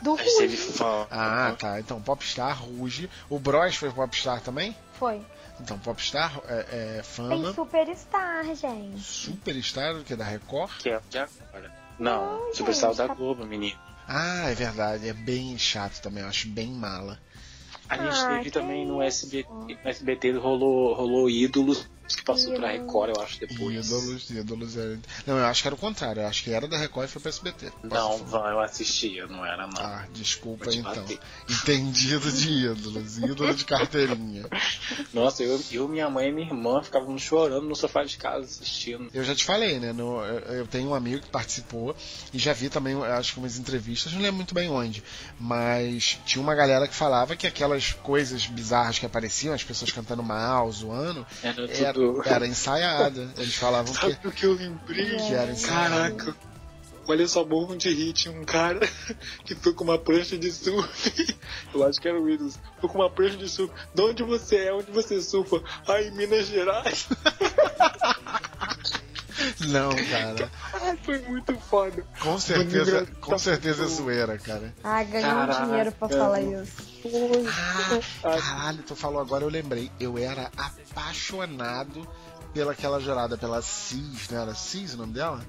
Do 0.03 0.15
A 0.15 0.23
gente 0.23 0.37
teve 0.37 0.57
Ruge. 0.57 1.07
Ah, 1.11 1.55
tá. 1.59 1.81
Então 1.81 2.01
Popstar, 2.03 2.63
Ruge. 2.63 3.09
O 3.31 3.39
Bros 3.39 3.77
foi 3.77 3.91
Popstar 3.91 4.41
também? 4.43 4.77
Foi. 4.99 5.23
Então 5.61 5.79
Popstar, 5.79 6.39
é, 6.49 6.67
é, 6.71 6.95
Tem 6.95 7.03
Fama, 7.03 7.53
Superstar, 7.55 8.45
gente. 8.55 9.01
Superstar, 9.03 9.95
que 10.05 10.13
é 10.13 10.17
da 10.17 10.25
Record. 10.25 10.71
Que 10.79 10.91
é 10.91 11.01
de 11.09 11.19
agora. 11.19 11.73
Não, 11.99 12.39
Não, 12.47 12.55
Superstar 12.55 12.91
gente, 12.91 12.99
da 12.99 13.09
tá- 13.09 13.15
Globo, 13.15 13.45
menino. 13.47 13.79
Ah, 14.09 14.49
é 14.51 14.55
verdade. 14.55 15.09
É 15.09 15.13
bem 15.13 15.57
chato 15.59 16.01
também. 16.01 16.23
Eu 16.23 16.29
acho 16.29 16.49
bem 16.49 16.73
mala. 16.73 17.21
A 17.89 17.97
gente 17.97 18.25
Ah, 18.25 18.39
teve 18.39 18.51
também 18.51 18.87
no. 18.87 19.01
SBT, 19.03 19.49
no 19.51 19.89
SBT 19.89 20.33
rolou, 20.33 20.95
rolou 20.95 21.29
Ídolos, 21.31 21.87
que 22.17 22.23
passou 22.25 22.55
pra. 22.55 22.69
Record, 22.71 23.15
eu 23.17 23.23
acho, 23.23 23.41
depois. 23.41 23.87
Ídolos, 23.87 24.31
ídolos. 24.31 24.77
É... 24.77 24.97
Não, 25.27 25.37
eu 25.39 25.45
acho 25.47 25.63
que 25.63 25.69
era 25.69 25.75
o 25.75 25.79
contrário. 25.79 26.23
Eu 26.23 26.27
acho 26.27 26.43
que 26.45 26.51
era 26.51 26.67
da 26.69 26.79
Record 26.79 27.09
e 27.09 27.13
foi 27.13 27.21
pra 27.23 27.29
SBT. 27.31 27.73
Não? 27.83 28.19
Van, 28.25 28.51
eu 28.51 28.61
assistia, 28.61 29.27
não 29.27 29.45
era 29.45 29.67
não. 29.67 29.81
Ah, 29.83 30.07
desculpa 30.13 30.73
então. 30.73 30.95
bater. 30.95 31.19
Entendido 31.49 32.31
de 32.33 32.51
ídolos. 32.67 33.19
Ídolo 33.19 33.55
de 33.55 33.65
carteirinha. 33.65 34.45
Nossa, 35.13 35.43
eu, 35.43 35.61
eu, 35.71 35.89
minha 35.89 36.09
mãe 36.09 36.29
e 36.29 36.33
minha 36.33 36.47
irmã 36.47 36.83
ficávamos 36.83 37.23
chorando 37.23 37.67
no 37.67 37.75
sofá 37.77 38.05
de 38.05 38.17
casa 38.17 38.45
assistindo. 38.45 39.09
Eu 39.13 39.25
já 39.25 39.35
te 39.35 39.45
falei, 39.45 39.79
né? 39.79 39.93
no- 39.93 40.23
eu, 40.25 40.67
tenho 40.67 40.89
um 40.91 40.95
amigo 40.95 41.23
que 41.23 41.29
participou 41.31 41.95
e 42.33 42.39
já 42.39 42.53
vi 42.53 42.69
também, 42.69 42.95
acho 43.05 43.33
que 43.33 43.39
umas 43.39 43.59
entrevistas, 43.59 44.13
não 44.13 44.21
lembro 44.21 44.37
muito 44.37 44.55
bem 44.55 44.69
onde, 44.69 45.03
mas 45.39 46.19
tinha 46.25 46.43
uma 46.43 46.55
galera 46.55 46.87
que 46.87 46.95
falava 46.95 47.35
que 47.37 47.47
aquelas 47.47 47.93
coisas 47.93 48.47
bizarras 48.47 48.99
que 48.99 49.07
apareciam, 49.07 49.55
as 49.55 49.65
pessoas 49.65 49.91
cantando 49.91 50.23
mal, 50.23 50.71
zoando, 50.71 51.27
Era 51.43 51.63
era, 51.73 51.98
tudo. 51.99 52.23
era 52.29 52.47
ensaiada. 52.47 53.29
Eles 53.37 53.55
falavam 53.55 53.93
que, 53.93 54.01
Sabe 54.01 54.19
o 54.29 54.31
que 54.33 54.47
eu 54.47 54.55
lembrei? 54.55 55.17
que 55.17 55.35
era 55.35 55.51
ensaiada. 55.53 55.89
Caraca, 56.15 56.37
olha 57.07 57.27
só, 57.27 57.45
morro 57.45 57.77
de 57.77 57.89
hit, 57.91 58.29
um 58.29 58.45
cara 58.45 58.81
que 59.45 59.55
foi 59.55 59.73
com 59.75 59.85
uma 59.85 59.99
prancha 59.99 60.37
de 60.39 60.51
surf. 60.53 61.37
Eu 61.75 61.85
acho 61.87 62.01
que 62.01 62.09
era 62.09 62.21
o 62.21 62.29
Ídolos. 62.29 62.59
Foi 62.81 62.89
com 62.89 62.99
uma 62.99 63.11
prancha 63.11 63.37
de 63.37 63.49
surf. 63.49 63.73
De 63.95 64.03
onde 64.03 64.23
você 64.23 64.57
é? 64.57 64.73
Onde 64.73 64.91
você 64.91 65.21
surfa? 65.21 65.63
Ah, 65.87 66.01
em 66.01 66.11
Minas 66.13 66.47
Gerais. 66.47 67.09
Não, 69.69 69.91
cara. 69.91 70.51
Ai, 70.73 70.99
foi 71.05 71.19
muito 71.21 71.55
foda. 71.59 72.05
Com 72.21 72.39
certeza, 72.39 73.07
com 73.21 73.39
certeza 73.39 73.85
é 73.85 73.87
zoeira, 73.87 74.37
cara. 74.39 74.75
Ah, 74.83 75.03
ganhou 75.05 75.31
um 75.31 75.35
Caraca. 75.35 75.67
dinheiro 75.67 75.93
pra 75.93 76.09
falar 76.09 76.41
isso. 76.41 76.73
Ah, 78.25 78.41
caralho, 78.41 78.83
tu 78.83 78.97
falou 78.97 79.21
agora, 79.21 79.45
eu 79.45 79.49
lembrei. 79.49 79.91
Eu 80.01 80.19
era 80.19 80.51
apaixonado 80.99 82.07
pelaquela 82.53 83.01
jurada, 83.01 83.37
pela 83.39 83.63
Cis, 83.63 84.29
né? 84.31 84.43
Era 84.43 84.55
Cis 84.55 84.95
o 84.95 84.99
nome 84.99 85.13
dela? 85.13 85.41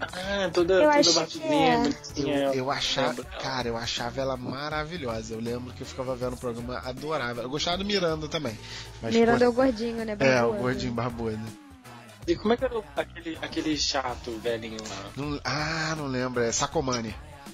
Ah, 0.00 0.48
toda, 0.52 0.74
Eu 0.74 1.02
toda 1.02 1.20
batidinha, 1.20 1.54
é. 1.54 1.74
Eu, 1.74 1.82
bonitinha. 1.82 2.36
eu 2.54 2.70
achava, 2.70 3.08
lembro. 3.08 3.26
cara, 3.40 3.68
eu 3.68 3.76
achava 3.76 4.20
ela 4.20 4.36
maravilhosa. 4.36 5.34
Eu 5.34 5.40
lembro 5.40 5.72
que 5.74 5.82
eu 5.82 5.86
ficava 5.86 6.14
vendo 6.14 6.34
o 6.34 6.36
programa, 6.36 6.78
adorava. 6.78 7.42
Eu 7.42 7.50
gostava 7.50 7.78
do 7.78 7.84
Miranda 7.84 8.28
também. 8.28 8.56
Mas, 9.02 9.12
Miranda 9.14 9.38
pô, 9.38 9.44
é 9.44 9.48
o 9.48 9.52
gordinho, 9.52 10.04
né? 10.04 10.12
é, 10.12 10.14
o 10.14 10.18
barbudo. 10.48 10.62
gordinho 10.62 10.92
barbudo. 10.92 11.40
E 12.28 12.36
como 12.36 12.52
é 12.52 12.56
que 12.56 12.64
era 12.64 12.80
aquele, 12.94 13.38
aquele 13.42 13.76
chato 13.76 14.30
velhinho 14.38 14.76
lá? 14.88 15.10
Não- 15.16 15.40
ah, 15.44 15.94
não 15.96 16.06
lembro, 16.06 16.42
é 16.42 16.52
Sacomani. 16.52 17.12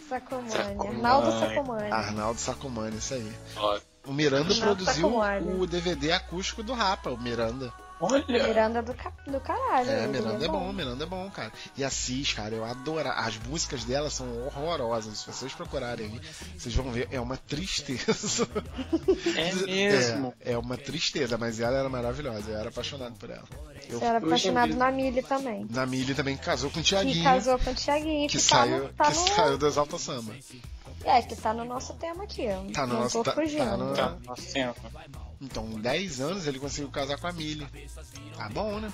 Sacomani. 0.08 0.50
Sacomani. 0.50 0.96
Arnaldo 0.96 1.30
Sacomani. 1.40 1.90
Arnaldo 1.92 2.40
Sacomani, 2.40 2.96
isso 2.98 3.14
aí. 3.14 3.32
Ó, 3.56 3.78
O 4.06 4.12
Miranda 4.12 4.54
produziu 4.54 5.18
o 5.58 5.66
DVD 5.66 6.12
acústico 6.12 6.62
do 6.62 6.72
Rapa, 6.72 7.10
o 7.10 7.18
Miranda. 7.20 7.72
Olha! 8.00 8.24
Miranda 8.28 8.82
do, 8.82 8.92
ca... 8.92 9.12
do 9.26 9.40
caralho. 9.40 9.88
É, 9.88 10.06
Miranda 10.08 10.44
é 10.44 10.48
bom, 10.48 10.72
Miranda 10.72 11.04
é 11.04 11.06
bom, 11.06 11.30
cara. 11.30 11.52
E 11.76 11.84
a 11.84 11.88
Cis, 11.88 12.32
cara, 12.32 12.54
eu 12.54 12.64
adoro. 12.64 13.08
As 13.08 13.38
músicas 13.38 13.84
dela 13.84 14.10
são 14.10 14.26
horrorosas. 14.46 15.18
Se 15.18 15.26
vocês 15.26 15.54
procurarem 15.54 16.06
aí, 16.06 16.20
vocês 16.58 16.74
vão 16.74 16.90
ver. 16.90 17.08
É 17.10 17.20
uma 17.20 17.36
tristeza. 17.36 18.46
É 19.36 19.52
mesmo. 19.64 20.34
É, 20.40 20.52
é 20.52 20.58
uma 20.58 20.76
tristeza, 20.76 21.38
mas 21.38 21.60
ela 21.60 21.78
era 21.78 21.88
maravilhosa. 21.88 22.50
Eu 22.50 22.58
era 22.58 22.68
apaixonado 22.68 23.14
por 23.14 23.30
ela. 23.30 23.44
Eu, 23.88 23.98
Você 23.98 24.04
era 24.04 24.18
apaixonado 24.18 24.74
na 24.74 24.90
Mili 24.90 25.22
também. 25.22 25.66
na 25.70 25.86
Mili 25.86 26.14
também 26.14 26.36
casou 26.36 26.70
com 26.70 26.80
o 26.80 26.82
Que 26.82 26.88
Tiaguinho. 26.88 27.24
casou 27.24 27.58
com 27.58 27.70
o 27.70 27.74
Thiaguinho, 27.74 28.28
que, 28.28 28.38
Que, 28.38 28.44
tá, 28.48 28.56
saiu, 28.58 28.84
no, 28.84 28.88
tá 28.92 29.04
que 29.10 29.18
no... 29.18 29.28
saiu 29.28 29.58
do 29.58 29.66
Exalta 29.66 29.98
Samba. 29.98 30.34
É, 31.04 31.22
que 31.22 31.36
tá 31.36 31.52
no 31.52 31.64
nosso 31.64 31.94
tema 31.94 32.24
aqui. 32.24 32.46
ó. 32.48 32.72
Tá 32.72 32.86
no 32.86 32.94
Não 32.94 33.00
nosso- 33.02 33.18
tô 33.18 33.24
tá- 33.24 33.32
fugindo. 33.32 33.64
tá 33.64 33.76
no- 33.76 33.94
Tá, 33.94 34.16
nossa 34.24 34.42
senhora. 34.42 34.74
Então, 35.40 35.64
em 35.66 35.80
10 35.80 36.20
anos 36.20 36.46
ele 36.46 36.58
conseguiu 36.58 36.90
casar 36.90 37.18
com 37.18 37.26
a 37.26 37.32
Mili. 37.32 37.66
Tá 38.36 38.48
bom, 38.48 38.80
né? 38.80 38.92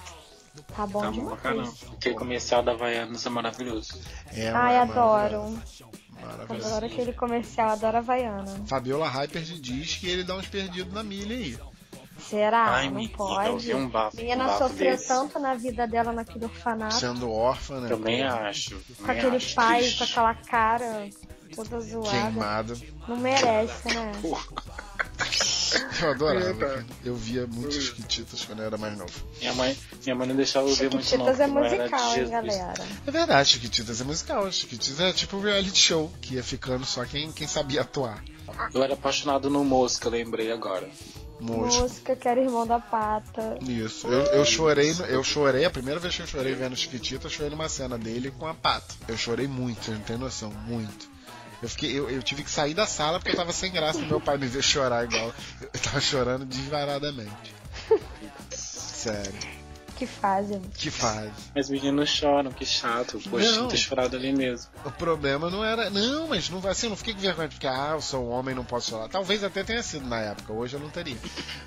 Tá 0.77 0.85
bom 0.87 1.01
Tá 1.01 1.07
bom 1.07 1.13
demais. 1.13 1.41
pra 1.41 1.51
caramba. 1.53 1.73
Aquele 1.93 2.15
comercial 2.17 2.63
da 2.63 2.73
Havaianas 2.73 3.25
é 3.25 3.29
maravilhoso. 3.31 4.01
É 4.35 4.49
Ai, 4.51 4.75
uma- 4.75 4.83
adoro. 4.83 5.63
Maravilhoso. 6.21 6.67
Adoro 6.69 6.87
aquele 6.87 7.13
comercial, 7.13 7.71
adoro 7.71 7.97
a 7.97 8.01
Havaiana. 8.01 8.63
Fabiola 8.67 9.09
Hyper 9.09 9.43
diz 9.43 9.97
que 9.97 10.09
ele 10.09 10.25
dá 10.25 10.35
uns 10.37 10.49
perdidos 10.49 10.93
na 10.93 11.03
Mili 11.05 11.35
aí. 11.35 11.71
Será? 12.19 12.65
Ai, 12.75 12.89
não 12.89 12.97
menina, 12.97 13.17
pode. 13.17 13.73
um 13.75 13.89
bafo. 13.89 14.17
A 14.19 14.21
menina 14.21 14.45
um 14.45 14.47
bafo 14.49 14.59
sofreu 14.69 14.91
desse. 14.93 15.09
tanto 15.09 15.39
na 15.39 15.55
vida 15.55 15.87
dela 15.87 16.13
naquele 16.13 16.45
orfanato. 16.45 16.97
Sendo 16.97 17.31
órfã, 17.31 17.81
né? 17.81 17.89
Também 17.89 18.23
acho. 18.23 18.75
com 18.77 18.95
também 19.07 19.19
aquele 19.19 19.37
acho 19.37 19.55
pai, 19.55 19.79
triste. 19.81 19.99
com 19.99 20.05
aquela 20.05 20.35
cara 20.35 21.09
toda 21.55 21.81
zoada. 21.81 22.11
Queimado. 22.11 22.81
Não 23.09 23.17
merece, 23.17 23.89
né? 23.89 24.13
Eu 26.03 26.11
adorava. 26.11 26.51
É, 26.51 26.55
cara. 26.55 26.87
Eu 27.05 27.15
via 27.15 27.47
muitos 27.47 27.77
Chiquititas 27.77 28.45
quando 28.45 28.61
eu 28.61 28.67
era 28.67 28.77
mais 28.77 28.97
novo. 28.97 29.13
Minha 29.39 29.55
mãe, 29.55 29.77
minha 30.03 30.17
mãe 30.17 30.29
não 30.29 30.37
deixava 30.37 30.69
eu 30.69 30.75
ver 30.75 30.91
muito 30.91 30.97
não. 30.97 31.03
Chiquititas 31.03 31.41
é 31.41 31.47
musical, 31.47 32.17
hein, 32.17 32.31
galera? 32.31 32.87
É 33.07 33.11
verdade, 33.11 33.49
Chiquititas 33.51 34.01
é 34.01 34.05
musical. 34.05 34.51
Chiquititas 34.51 35.01
é 35.01 35.13
tipo 35.13 35.37
um 35.37 35.41
reality 35.41 35.79
show, 35.79 36.11
que 36.21 36.35
ia 36.35 36.43
ficando 36.43 36.85
só 36.85 37.05
quem, 37.05 37.31
quem 37.33 37.47
sabia 37.47 37.83
atuar. 37.83 38.25
Eu 38.75 38.83
era 38.83 38.95
apaixonado 38.95 39.49
no 39.49 39.65
Mosca, 39.65 40.09
lembrei 40.09 40.51
agora. 40.51 40.89
Moço. 41.41 41.81
Música 41.81 42.15
que 42.15 42.29
era 42.29 42.41
irmão 42.41 42.67
da 42.67 42.79
pata. 42.79 43.59
Isso. 43.63 44.07
Eu, 44.07 44.25
eu 44.27 44.45
chorei, 44.45 44.95
eu 45.09 45.25
chorei, 45.25 45.65
a 45.65 45.71
primeira 45.71 45.99
vez 45.99 46.15
que 46.15 46.23
eu 46.23 46.27
chorei 46.27 46.55
vendo 46.55 46.77
Chiquititas 46.77 47.33
foi 47.33 47.49
numa 47.49 47.69
cena 47.69 47.97
dele 47.97 48.31
com 48.31 48.47
a 48.47 48.53
Pato. 48.53 48.95
Eu 49.09 49.17
chorei 49.17 49.47
muito, 49.47 49.91
não 49.91 50.01
tem 50.01 50.19
noção, 50.19 50.51
muito. 50.67 51.10
Eu, 51.63 51.69
fiquei, 51.69 51.99
eu, 51.99 52.09
eu 52.09 52.23
tive 52.23 52.43
que 52.43 52.51
sair 52.51 52.75
da 52.75 52.87
sala 52.87 53.19
porque 53.19 53.33
eu 53.33 53.37
tava 53.37 53.53
sem 53.53 53.71
graça 53.71 53.99
pro 53.99 54.09
meu 54.09 54.21
pai 54.21 54.39
me 54.39 54.47
ver 54.47 54.63
chorar 54.63 55.05
igual. 55.05 55.33
Eu 55.61 55.81
tava 55.81 56.01
chorando 56.01 56.45
desvaradamente. 56.47 57.55
Sério. 58.51 59.60
Que 60.01 60.07
fazem. 60.07 60.63
Que 60.79 60.91
faz. 60.91 61.31
Mas 61.55 61.69
meninos 61.69 62.09
choram, 62.09 62.51
que 62.51 62.65
chato. 62.65 63.21
Poxa, 63.29 63.51
Não. 63.57 63.69
ter 63.69 63.77
chorado 63.77 64.17
ali 64.17 64.33
mesmo. 64.33 64.71
O 64.83 64.91
problema 64.91 65.51
não 65.51 65.63
era. 65.63 65.91
Não, 65.91 66.27
mas 66.27 66.49
não 66.49 66.59
vai 66.59 66.73
assim, 66.73 66.87
eu 66.87 66.91
não 66.91 66.97
fiquei 66.97 67.13
com 67.13 67.21
vergonha 67.21 67.51
porque, 67.51 67.67
ah, 67.67 67.91
eu 67.97 68.01
sou 68.01 68.27
homem 68.31 68.55
não 68.55 68.65
posso 68.65 68.89
chorar. 68.89 69.11
Talvez 69.11 69.45
até 69.45 69.63
tenha 69.63 69.83
sido 69.83 70.07
na 70.07 70.19
época, 70.19 70.55
hoje 70.55 70.75
eu 70.75 70.81
não 70.81 70.89
teria. 70.89 71.19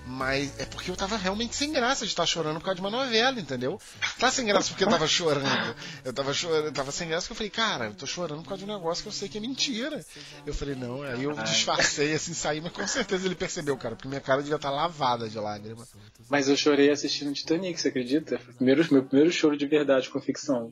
Mas 0.07 0.59
é 0.59 0.65
porque 0.65 0.89
eu 0.89 0.95
tava 0.95 1.15
realmente 1.15 1.55
sem 1.55 1.71
graça 1.71 2.05
de 2.05 2.11
estar 2.11 2.25
chorando 2.25 2.55
por 2.57 2.65
causa 2.65 2.77
de 2.77 2.81
uma 2.81 2.89
novela, 2.89 3.39
entendeu? 3.39 3.79
Tá 4.17 4.31
sem 4.31 4.47
graça 4.47 4.69
porque 4.69 4.83
eu 4.83 4.89
tava 4.89 5.05
chorando. 5.07 5.75
Eu 6.03 6.11
tava 6.11 6.33
chorando, 6.33 6.65
eu 6.65 6.71
tava 6.73 6.91
sem 6.91 7.07
graça 7.07 7.27
porque 7.27 7.33
eu 7.33 7.37
falei, 7.37 7.49
cara, 7.51 7.85
eu 7.85 7.93
tô 7.93 8.07
chorando 8.07 8.41
por 8.41 8.49
causa 8.49 8.65
de 8.65 8.71
um 8.71 8.73
negócio 8.73 9.03
que 9.03 9.09
eu 9.09 9.13
sei 9.13 9.29
que 9.29 9.37
é 9.37 9.41
mentira. 9.41 10.03
Eu 10.43 10.55
falei, 10.55 10.73
não, 10.73 11.03
aí 11.03 11.23
eu 11.23 11.37
Ai. 11.37 11.43
disfarcei 11.43 12.15
assim, 12.15 12.33
saí, 12.33 12.59
mas 12.61 12.71
com 12.71 12.87
certeza 12.87 13.27
ele 13.27 13.35
percebeu, 13.35 13.77
cara, 13.77 13.95
porque 13.95 14.07
minha 14.07 14.21
cara 14.21 14.41
devia 14.41 14.55
estar 14.55 14.71
lavada 14.71 15.29
de 15.29 15.37
lágrima. 15.37 15.87
Mas 16.29 16.47
eu 16.49 16.57
chorei 16.57 16.89
assistindo 16.89 17.31
Titanic, 17.31 17.79
você 17.79 17.89
acredita? 17.89 18.22
O 18.49 18.53
primeiro, 18.55 18.85
meu 18.91 19.03
primeiro 19.03 19.31
choro 19.31 19.57
de 19.57 19.65
verdade 19.65 20.09
com 20.09 20.19
ficção. 20.21 20.71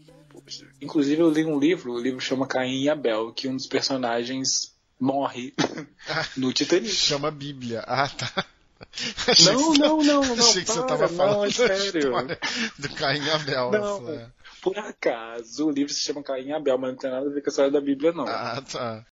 Inclusive 0.82 1.22
eu 1.22 1.30
li 1.30 1.46
um 1.46 1.60
livro, 1.60 1.94
o 1.94 2.00
livro 2.00 2.20
chama 2.20 2.48
Caim 2.48 2.84
e 2.84 2.90
Abel, 2.90 3.32
que 3.34 3.48
um 3.48 3.56
dos 3.56 3.68
personagens 3.68 4.74
morre 5.00 5.54
no 6.38 6.52
Titanic. 6.54 6.90
Chama 6.90 7.30
Bíblia. 7.32 7.84
Ah, 7.88 8.08
tá. 8.10 8.46
Não, 9.46 9.74
não, 9.76 9.98
não, 10.04 10.22
não, 10.36 10.50
Achei 10.50 10.64
que 10.64 10.72
você 10.72 10.80
para, 10.80 10.88
tava 10.88 11.08
falando 11.08 11.36
não, 11.38 11.46
é 11.46 11.52
sério. 11.52 12.12
do 12.80 12.90
Caim 12.96 13.22
e 13.24 13.30
Abel. 13.30 13.72
Não. 13.72 14.10
essa- 14.10 14.34
Por 14.62 14.78
acaso, 14.78 15.68
o 15.68 15.72
livro 15.72 15.94
se 15.94 16.02
chama 16.02 16.24
Caim 16.24 16.48
e 16.48 16.52
Abel, 16.52 16.78
mas 16.80 16.92
não 16.92 16.98
tem 16.98 17.12
nada 17.12 17.28
a 17.28 17.32
ver 17.32 17.42
com 17.42 17.50
a 17.50 17.52
história 17.52 17.72
da 17.72 17.80
Bíblia, 17.80 18.12
não. 18.12 18.26
Ah, 18.28 18.60
tá. 18.70 19.06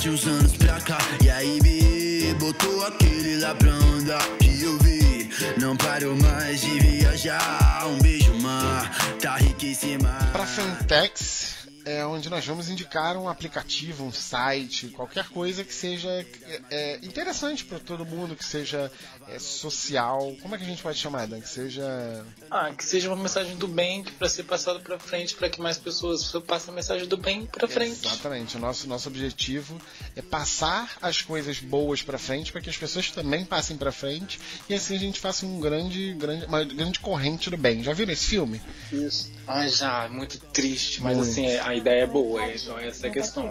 De 0.00 0.08
uns 0.08 0.26
anos 0.26 0.56
pra 0.56 0.80
cá. 0.80 0.98
E 1.22 1.28
aí, 1.28 1.60
B, 1.60 2.34
botou 2.40 2.86
aquele 2.86 3.38
lá 3.38 3.54
pra 3.54 3.70
andar. 3.70 4.26
Que 4.38 4.62
eu 4.62 4.78
vi, 4.78 5.28
não 5.58 5.76
parou 5.76 6.16
mais 6.16 6.62
de 6.62 6.80
viajar. 6.80 7.86
Um 7.86 7.98
beijo, 7.98 8.34
mar, 8.40 8.90
tá 9.20 9.36
riquíssima. 9.36 10.16
Pra 10.32 10.46
Fentex, 10.46 11.59
é 11.90 12.06
onde 12.06 12.30
nós 12.30 12.46
vamos 12.46 12.68
indicar 12.68 13.16
um 13.16 13.28
aplicativo, 13.28 14.04
um 14.04 14.12
site, 14.12 14.88
qualquer 14.88 15.28
coisa 15.28 15.64
que 15.64 15.74
seja 15.74 16.08
é, 16.08 16.26
é, 16.70 16.98
interessante 17.02 17.64
para 17.64 17.78
todo 17.78 18.06
mundo, 18.06 18.36
que 18.36 18.44
seja 18.44 18.90
é, 19.28 19.38
social. 19.38 20.34
Como 20.40 20.54
é 20.54 20.58
que 20.58 20.64
a 20.64 20.66
gente 20.66 20.82
pode 20.82 20.98
chamar, 20.98 21.26
Dan? 21.26 21.40
Que 21.40 21.48
seja. 21.48 22.24
Ah, 22.50 22.70
que 22.72 22.84
seja 22.84 23.08
uma 23.08 23.20
mensagem 23.20 23.56
do 23.56 23.66
bem 23.66 24.04
para 24.04 24.28
ser 24.28 24.44
passada 24.44 24.78
para 24.78 24.98
frente, 24.98 25.34
para 25.34 25.48
que 25.48 25.60
mais 25.60 25.78
pessoas 25.78 26.30
passem 26.46 26.72
a 26.72 26.74
mensagem 26.76 27.06
do 27.06 27.16
bem 27.16 27.46
para 27.46 27.66
frente. 27.66 28.06
Exatamente. 28.06 28.56
O 28.56 28.60
nosso, 28.60 28.88
nosso 28.88 29.08
objetivo 29.08 29.80
é 30.14 30.22
passar 30.22 30.96
as 31.02 31.22
coisas 31.22 31.58
boas 31.58 32.02
para 32.02 32.18
frente 32.18 32.52
para 32.52 32.60
que 32.60 32.70
as 32.70 32.76
pessoas 32.76 33.10
também 33.10 33.44
passem 33.44 33.76
para 33.76 33.92
frente 33.92 34.38
e 34.68 34.74
assim 34.74 34.94
a 34.94 34.98
gente 34.98 35.18
faça 35.18 35.44
um 35.44 35.60
grande, 35.60 36.14
grande, 36.14 36.46
uma 36.46 36.64
grande 36.64 37.00
corrente 37.00 37.50
do 37.50 37.56
bem. 37.56 37.82
Já 37.82 37.92
viram 37.92 38.12
esse 38.12 38.26
filme? 38.26 38.60
Isso. 38.92 39.30
Ah, 39.46 39.66
já, 39.66 40.08
muito 40.08 40.38
triste, 40.38 41.02
mas 41.02 41.16
Muito. 41.16 41.30
assim, 41.30 41.56
a 41.56 41.74
ideia 41.80 42.02
é 42.02 42.06
boa, 42.06 42.46
então 42.52 42.78
essa 42.78 43.06
é 43.06 43.10
a 43.10 43.12
questão. 43.12 43.50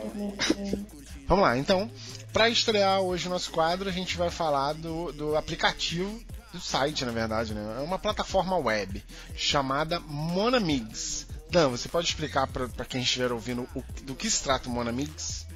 Vamos 1.28 1.44
lá, 1.44 1.58
então, 1.58 1.90
para 2.34 2.50
estrear 2.50 3.02
hoje 3.02 3.28
o 3.28 3.30
nosso 3.30 3.52
quadro, 3.52 3.90
a 3.90 3.92
gente 3.92 4.18
vai 4.18 4.30
falar 4.30 4.74
do, 4.74 5.12
do 5.12 5.36
aplicativo, 5.36 6.20
do 6.52 6.60
site, 6.60 7.06
na 7.06 7.12
verdade, 7.12 7.54
né? 7.54 7.78
É 7.80 7.82
uma 7.82 8.00
plataforma 8.00 8.58
web 8.58 9.04
chamada 9.36 10.00
Monamigs. 10.00 11.28
Dan, 11.52 11.70
você 11.70 11.90
pode 11.90 12.08
explicar 12.08 12.48
para 12.48 12.86
quem 12.86 13.02
estiver 13.02 13.32
ouvindo 13.32 13.68
o, 13.76 13.84
do 14.04 14.16
que 14.16 14.30
se 14.30 14.44
trata 14.44 14.70
o 14.70 14.72
Monamigs? 14.72 15.48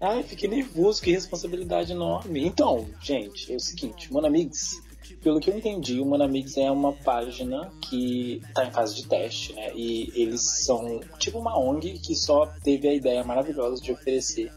Ai, 0.00 0.24
fiquei 0.24 0.48
nervoso, 0.48 1.00
que 1.00 1.12
responsabilidade 1.12 1.92
enorme. 1.92 2.44
Então, 2.44 2.88
gente, 3.00 3.52
é 3.52 3.56
o 3.56 3.60
seguinte, 3.60 4.12
Monamix, 4.12 4.82
pelo 5.22 5.38
que 5.40 5.50
eu 5.50 5.56
entendi, 5.56 6.00
o 6.00 6.04
Monamix 6.04 6.56
é 6.56 6.70
uma 6.70 6.92
página 6.92 7.72
que 7.80 8.40
está 8.48 8.64
em 8.66 8.70
fase 8.72 8.96
de 8.96 9.06
teste, 9.06 9.52
né? 9.54 9.72
E 9.74 10.12
eles 10.14 10.42
são 10.64 11.00
tipo 11.18 11.38
uma 11.38 11.58
ONG 11.58 11.98
que 11.98 12.14
só 12.16 12.46
teve 12.64 12.88
a 12.88 12.94
ideia 12.94 13.22
maravilhosa 13.24 13.80
de 13.82 13.92
oferecer 13.92 14.50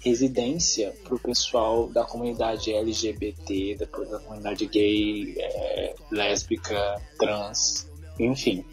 residência 0.00 0.94
para 1.02 1.14
o 1.14 1.18
pessoal 1.18 1.88
da 1.88 2.04
comunidade 2.04 2.72
LGBT, 2.72 3.76
da, 3.76 3.86
da 3.86 4.18
comunidade 4.20 4.66
gay, 4.66 5.34
é, 5.38 5.94
lésbica, 6.12 7.00
trans, 7.18 7.88
enfim, 8.18 8.64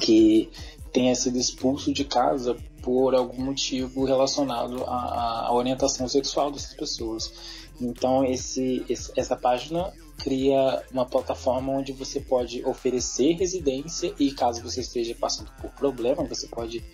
que 0.00 0.50
tenha 0.92 1.14
sido 1.14 1.38
expulso 1.38 1.92
de 1.92 2.04
casa 2.04 2.56
por 2.82 3.14
algum 3.14 3.42
motivo 3.44 4.04
relacionado 4.04 4.84
à, 4.84 5.46
à 5.48 5.52
orientação 5.54 6.08
sexual 6.08 6.50
dessas 6.50 6.74
pessoas. 6.74 7.32
Então 7.80 8.24
esse- 8.24 8.84
essa 9.16 9.36
página 9.36 9.92
cria 10.18 10.82
uma 10.92 11.06
plataforma 11.06 11.72
onde 11.72 11.92
você 11.92 12.20
pode 12.20 12.64
oferecer 12.64 13.34
residência 13.34 14.12
e 14.18 14.32
caso 14.32 14.62
você 14.62 14.80
esteja 14.80 15.14
passando 15.14 15.50
por 15.60 15.70
problema, 15.70 16.24
você 16.24 16.46
pode 16.48 16.84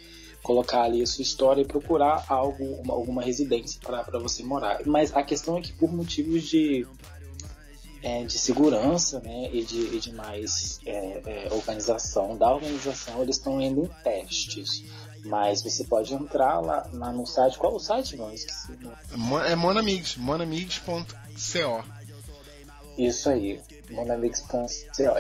colocar 0.43 0.83
ali 0.83 1.03
a 1.03 1.07
sua 1.07 1.23
história 1.23 1.63
e 1.63 1.65
procurar 1.65 2.25
algo, 2.29 2.63
uma- 2.83 2.93
alguma 2.95 3.23
residência 3.23 3.81
para 3.83 4.19
você 4.19 4.43
morar. 4.43 4.81
Mas 4.85 5.15
a 5.17 5.23
questão 5.23 5.57
é 5.57 5.63
que 5.63 5.73
por 5.73 5.91
motivos 5.93 6.43
de 6.45 6.87
é, 8.03 8.23
de 8.25 8.39
segurança 8.39 9.19
né, 9.21 9.49
e, 9.51 9.65
de, 9.65 9.97
e 9.97 9.99
de 9.99 10.13
mais 10.13 10.79
é, 10.85 11.23
é, 11.47 11.49
organização 11.55 12.37
da 12.37 12.53
organização, 12.55 13.23
eles 13.23 13.37
estão 13.39 13.59
indo 13.63 13.85
em 13.85 14.03
testes. 14.03 14.85
Mas 15.25 15.63
você 15.63 15.85
pode 15.85 16.13
entrar 16.13 16.61
lá, 16.61 16.87
lá 16.93 17.11
no 17.11 17.25
site. 17.25 17.57
Qual 17.57 17.75
o 17.75 17.81
site, 17.81 18.15
não? 18.15 18.31
Esqueci. 18.31 18.73
né? 18.73 18.93
É 19.51 19.57
Monamigs, 19.57 20.19
monamigs.co. 20.19 21.85
Isso 22.97 23.29
aí, 23.29 23.61
monamix.co. 23.91 24.67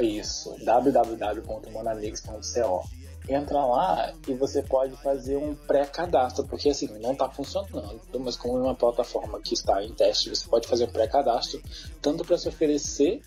Isso, 0.00 0.54
www.monamix.co. 0.64 2.88
Entra 3.26 3.64
lá 3.64 4.12
e 4.28 4.34
você 4.34 4.62
pode 4.62 4.94
fazer 5.02 5.38
um 5.38 5.54
pré-cadastro, 5.54 6.46
porque 6.46 6.68
assim, 6.68 6.86
não 7.00 7.12
está 7.12 7.26
funcionando, 7.30 7.98
mas 8.20 8.36
como 8.36 8.58
é 8.58 8.62
uma 8.62 8.74
plataforma 8.74 9.40
que 9.40 9.54
está 9.54 9.82
em 9.82 9.94
teste, 9.94 10.28
você 10.28 10.46
pode 10.46 10.68
fazer 10.68 10.84
um 10.84 10.92
pré-cadastro, 10.92 11.58
tanto 12.02 12.22
para 12.22 12.36
se 12.36 12.46
oferecer, 12.48 13.22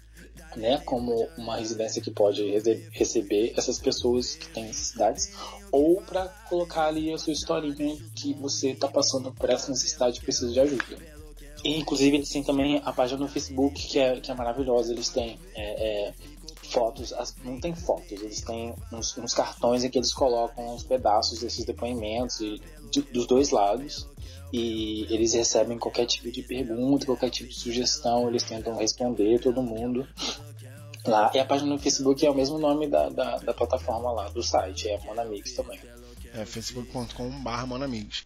né, 0.56 0.78
como 0.86 1.28
uma 1.36 1.58
residência 1.58 2.00
que 2.00 2.12
pode 2.12 2.48
rece- 2.48 2.88
receber 2.92 3.56
essas 3.58 3.80
pessoas 3.80 4.36
que 4.36 4.48
têm 4.50 4.66
necessidades, 4.66 5.32
ou 5.72 6.00
para 6.04 6.28
colocar 6.48 6.86
ali 6.86 7.12
a 7.12 7.18
sua 7.18 7.34
historinha 7.34 7.98
que 8.16 8.36
você 8.36 8.70
está 8.70 8.88
passando 8.88 9.34
por 9.34 9.50
essa 9.50 9.72
necessidade 9.72 10.20
e 10.20 10.22
precisa 10.22 10.52
de 10.52 10.60
ajuda. 10.60 11.17
E, 11.64 11.78
inclusive 11.80 12.18
eles 12.18 12.30
têm 12.30 12.44
também 12.44 12.82
a 12.86 12.92
página 12.94 13.20
no 13.20 13.28
Facebook 13.28 13.88
que 13.88 14.00
é, 14.00 14.20
que 14.20 14.32
é 14.32 14.34
maravilhosa. 14.34 14.92
Eles 14.94 15.10
têm 15.10 15.40
é, 15.56 16.08
é, 16.10 16.14
fotos, 16.64 17.12
as- 17.14 17.36
não 17.44 17.60
tem 17.60 17.74
fotos, 17.76 18.12
eles 18.12 18.42
têm 18.42 18.74
uns, 18.92 19.18
uns 19.18 19.34
cartões 19.34 19.84
em 19.84 19.90
que 19.90 19.98
eles 19.98 20.14
colocam 20.14 20.76
os 20.76 20.84
pedaços 20.84 21.40
desses 21.40 21.66
depoimentos 21.66 22.40
e, 22.42 22.62
de- 22.92 23.02
dos 23.02 23.26
dois 23.28 23.50
lados. 23.52 24.08
E 24.54 25.06
eles 25.14 25.34
recebem 25.34 25.78
qualquer 25.78 26.06
tipo 26.06 26.32
de 26.32 26.42
pergunta, 26.42 27.06
qualquer 27.06 27.30
tipo 27.30 27.50
de 27.50 27.56
sugestão, 27.56 28.30
eles 28.30 28.44
tentam 28.44 28.78
responder 28.78 29.40
todo 29.42 29.62
mundo 29.62 30.08
lá. 31.06 31.30
E 31.34 31.40
a 31.40 31.46
página 31.46 31.70
no 31.74 31.80
Facebook 31.80 32.26
é 32.26 32.30
o 32.30 32.34
mesmo 32.34 32.58
nome 32.58 32.88
da, 32.88 33.10
da, 33.10 33.38
da 33.40 33.54
plataforma 33.54 34.10
lá, 34.12 34.30
do 34.30 34.42
site, 34.42 34.88
é 34.88 34.98
Monamix 35.04 35.52
também. 35.54 35.80
É 36.34 36.46
facebook.com.br 36.46 37.66
monamigs. 37.68 38.24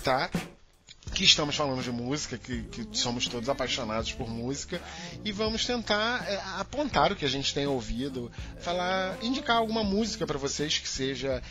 Aproveitar 0.00 0.30
que 1.14 1.24
estamos 1.24 1.56
falando 1.56 1.82
de 1.82 1.90
música, 1.90 2.38
que, 2.38 2.62
que 2.62 2.86
somos 2.92 3.26
todos 3.26 3.48
apaixonados 3.48 4.12
por 4.12 4.28
música, 4.28 4.80
e 5.24 5.32
vamos 5.32 5.66
tentar 5.66 6.24
é, 6.28 6.36
apontar 6.58 7.12
o 7.12 7.16
que 7.16 7.24
a 7.24 7.28
gente 7.28 7.52
tem 7.52 7.66
ouvido, 7.66 8.30
falar, 8.60 9.18
indicar 9.22 9.56
alguma 9.56 9.82
música 9.82 10.26
para 10.26 10.38
vocês 10.38 10.78
que 10.78 10.88
seja 10.88 11.42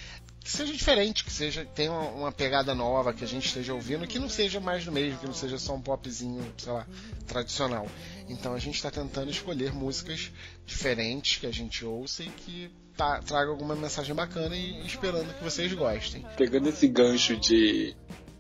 que 0.42 0.50
seja 0.50 0.72
diferente, 0.72 1.26
que 1.26 1.32
seja 1.32 1.66
tenha 1.66 1.92
uma, 1.92 2.10
uma 2.12 2.32
pegada 2.32 2.74
nova, 2.74 3.14
que 3.14 3.24
a 3.24 3.28
gente 3.28 3.48
esteja 3.48 3.74
ouvindo, 3.74 4.08
que 4.08 4.18
não 4.18 4.30
seja 4.30 4.60
mais 4.62 4.86
do 4.86 4.92
mesmo, 4.92 5.20
que 5.20 5.26
não 5.26 5.34
seja 5.34 5.58
só 5.58 5.76
um 5.76 5.82
popzinho, 5.82 6.54
sei 6.58 6.72
lá, 6.72 6.88
tradicional. 7.28 7.86
Então 8.30 8.54
a 8.54 8.60
gente 8.60 8.76
está 8.76 8.90
tentando 8.90 9.30
escolher 9.30 9.74
músicas 9.74 10.32
diferentes 10.66 11.38
que 11.38 11.46
a 11.46 11.52
gente 11.52 11.84
ouça 11.84 12.24
e 12.24 12.30
que 12.30 12.72
tá, 12.96 13.22
traga 13.22 13.50
alguma 13.50 13.76
mensagem 13.76 14.16
bacana 14.16 14.56
e 14.56 14.86
esperando 14.86 15.34
que 15.38 15.44
vocês 15.44 15.74
gostem. 15.74 16.26
Pegando 16.38 16.68
esse 16.70 16.88
gancho 16.88 17.36
de 17.38 17.96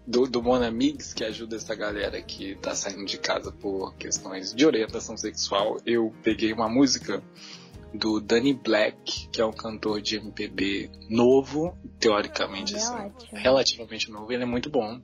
do, 0.10 0.26
do 0.26 0.41
Monamix, 0.41 1.13
que 1.13 1.24
ajuda 1.24 1.56
essa 1.56 1.76
galera 1.76 2.19
que 2.19 2.56
tá 2.56 2.74
saindo 2.74 3.06
de 3.06 3.19
casa 3.19 3.52
por 3.52 3.93
questões 3.93 4.52
de 4.56 4.65
orientação 4.65 5.15
sexual, 5.15 5.78
eu 5.86 6.12
peguei 6.24 6.52
uma 6.52 6.67
música 6.67 7.22
do 7.93 8.19
Danny 8.19 8.54
Black, 8.54 9.28
que 9.30 9.41
é 9.41 9.45
um 9.45 9.52
cantor 9.52 10.02
de 10.02 10.17
MPB 10.17 10.89
novo, 11.10 11.75
teoricamente, 11.99 12.73
Ele 12.73 12.82
é 12.82 12.86
assim, 12.86 13.12
relativamente 13.34 14.12
novo, 14.12 14.32
ele 14.32 14.43
é 14.43 14.45
muito 14.45 14.69
bom. 14.69 15.02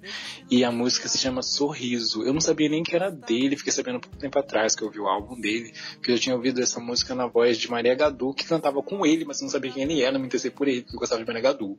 E 0.50 0.63
a 0.63 0.71
música 0.71 1.08
se 1.08 1.17
chama 1.17 1.41
Sorriso. 1.41 2.24
Eu 2.24 2.34
não 2.34 2.41
sabia 2.41 2.69
nem 2.69 2.84
que 2.84 2.95
era 2.95 3.10
dele, 3.10 3.58
fiquei 3.58 3.74
sabendo 3.74 4.00
pouco 4.00 4.17
tempo 4.17 4.38
atrás 4.38 4.76
que 4.76 4.84
eu 4.84 4.88
ouvi 4.88 5.00
o 5.00 5.08
álbum 5.08 5.39
dele, 5.39 5.74
porque 5.95 6.12
eu 6.12 6.19
tinha 6.19 6.36
ouvido 6.36 6.62
essa 6.62 6.80
música 6.80 7.15
na 7.15 7.28
voz 7.28 7.58
de 7.58 7.69
Maria 7.69 7.95
Gadu, 7.95 8.34
que 8.34 8.45
cantava 8.45 8.82
com 8.84 9.06
ele, 9.06 9.26
mas 9.26 9.39
eu 9.39 9.45
não 9.45 9.52
sabia 9.52 9.71
quem 9.71 9.84
ele 9.84 10.02
era, 10.02 10.13
não 10.13 10.19
me 10.19 10.28
interessei 10.28 10.52
por 10.52 10.67
ele, 10.67 10.82
porque 10.82 10.95
eu 10.95 11.00
gostava 11.00 11.21
de 11.21 11.28
Maria 11.28 11.41
Gadu. 11.41 11.78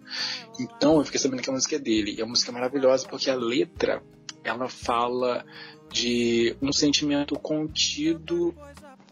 Então 0.58 0.98
eu 0.98 1.04
fiquei 1.04 1.20
sabendo 1.20 1.42
que 1.42 1.50
a 1.50 1.52
música 1.52 1.76
é 1.76 1.78
dele. 1.78 2.16
E 2.18 2.22
a 2.22 2.26
música 2.26 2.50
é 2.50 2.54
maravilhosa 2.54 3.06
porque 3.08 3.30
a 3.30 3.36
letra, 3.36 4.02
ela 4.42 4.68
fala 4.68 5.44
de 5.90 6.56
um 6.60 6.72
sentimento 6.72 7.38
contido 7.38 8.54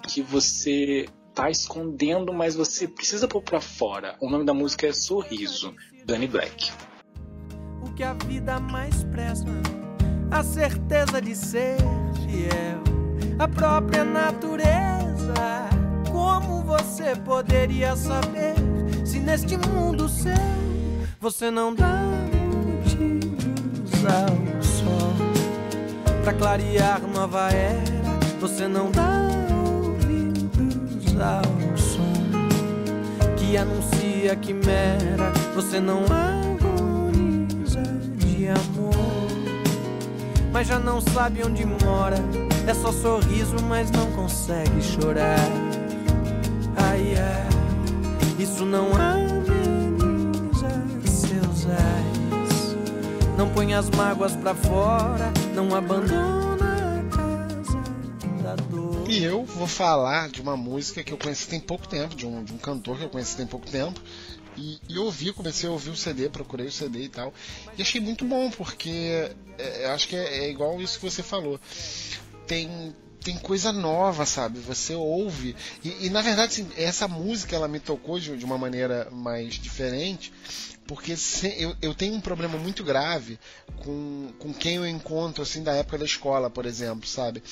que 0.09 0.20
você 0.20 1.07
tá 1.34 1.50
escondendo, 1.50 2.32
mas 2.32 2.54
você 2.54 2.86
precisa 2.86 3.26
pôr 3.26 3.42
pra 3.42 3.60
fora. 3.60 4.16
O 4.20 4.30
nome 4.30 4.44
da 4.44 4.54
música 4.54 4.87
é 4.87 4.92
Sorriso, 4.92 5.74
Danny 6.06 6.28
Black. 6.28 6.70
o 7.82 7.92
que 7.92 8.02
a 8.02 8.14
vida 8.14 8.58
mais 8.60 9.04
preza, 9.04 9.44
a 10.30 10.42
certeza 10.42 11.20
de 11.20 11.35
ser 11.35 11.76
fiel, 12.24 12.82
a 13.38 13.48
própria 13.48 14.04
natureza. 14.04 14.64
Como 16.10 16.62
você 16.62 17.16
poderia 17.16 17.96
saber 17.96 18.54
se 19.04 19.18
neste 19.18 19.56
mundo 19.56 20.08
seu 20.08 20.32
você 21.20 21.50
não 21.50 21.74
dá 21.74 22.02
motivos 22.66 24.04
ao 24.04 24.62
sol 24.62 25.14
pra 26.22 26.32
clarear 26.35 27.00
nova 27.02 27.50
era? 27.50 27.82
Você 28.40 28.68
não 28.68 28.90
dá 28.90 29.43
ouvidos 31.15 31.21
ao 31.21 31.77
som 31.77 32.02
que 33.37 33.56
anuncia 33.56 34.37
quimera. 34.37 35.33
Você 35.54 35.81
não 35.81 36.04
agoniza 36.04 37.83
de 38.17 38.48
amor 38.48 38.94
mas 40.52 40.69
já 40.69 40.79
não 40.79 41.00
sabe 41.00 41.42
onde 41.44 41.65
mora. 41.67 42.17
É 42.67 42.73
só 42.73 42.92
sorriso, 42.92 43.56
mas 43.69 43.90
não 43.90 44.06
consegue 44.12 44.81
chorar. 44.81 45.37
Ai, 46.77 47.15
ai, 47.17 47.48
isso 48.38 48.65
não 48.65 48.87
ameniza 48.94 50.69
seus 51.04 51.67
ais. 51.67 52.77
Não 53.37 53.48
põe 53.48 53.75
as 53.75 53.90
mágoas 53.90 54.37
pra 54.37 54.54
fora, 54.54 55.33
não 55.56 55.75
abandona 55.75 56.43
E 59.09 59.23
eu 59.23 59.44
vou 59.44 59.67
falar 59.67 60.31
de 60.31 60.40
uma 60.40 60.57
música 60.57 61.02
que 61.02 61.13
eu 61.13 61.19
conheci 61.19 61.46
tem 61.46 61.61
pouco 61.61 61.87
tempo, 61.87 62.15
de 62.15 62.27
um, 62.27 62.42
de 62.42 62.52
um 62.52 62.59
cantor 62.59 62.96
que 62.96 63.05
eu 63.05 63.11
conheci 63.11 63.37
tem 63.37 63.46
pouco 63.46 63.71
tempo. 63.71 64.00
E, 64.57 64.79
e 64.88 64.98
ouvi, 64.98 65.33
comecei 65.33 65.69
a 65.69 65.73
ouvir 65.73 65.90
o 65.90 65.96
CD, 65.96 66.29
procurei 66.29 66.67
o 66.67 66.73
CD 66.73 67.05
e 67.05 67.09
tal. 67.09 67.33
E 67.77 67.83
achei 67.83 68.00
muito 68.00 68.25
bom, 68.25 68.50
porque 68.50 69.31
é, 69.59 69.87
acho 69.87 70.09
que 70.09 70.17
é, 70.17 70.44
é 70.44 70.50
igual 70.50 70.81
isso 70.81 70.98
que 70.98 71.05
você 71.05 71.23
falou. 71.23 71.61
Tem, 72.46 72.94
tem 73.23 73.37
coisa 73.37 73.73
nova, 73.73 74.25
sabe? 74.25 74.59
Você 74.61 74.94
ouve. 74.94 75.55
E, 75.83 76.07
e 76.07 76.11
na 76.11 76.23
verdade, 76.23 76.52
assim, 76.52 76.69
essa 76.77 77.07
música 77.07 77.55
ela 77.55 77.69
me 77.69 77.81
tocou 77.81 78.19
de, 78.19 78.37
de 78.37 78.44
uma 78.44 78.57
maneira 78.57 79.09
mais 79.11 79.55
diferente, 79.55 80.33
porque 80.87 81.16
se, 81.16 81.54
eu, 81.60 81.74
eu 81.80 81.94
tenho 81.94 82.14
um 82.14 82.20
problema 82.20 82.58
muito 82.58 82.85
grave 82.85 83.38
com, 83.78 84.32
com 84.38 84.52
quem 84.52 84.76
eu 84.76 84.87
encontro, 84.87 85.42
assim, 85.42 85.62
da 85.62 85.72
época 85.72 85.98
da 85.98 86.04
escola, 86.04 86.50
por 86.50 86.66
exemplo, 86.66 87.08
sabe? 87.08 87.42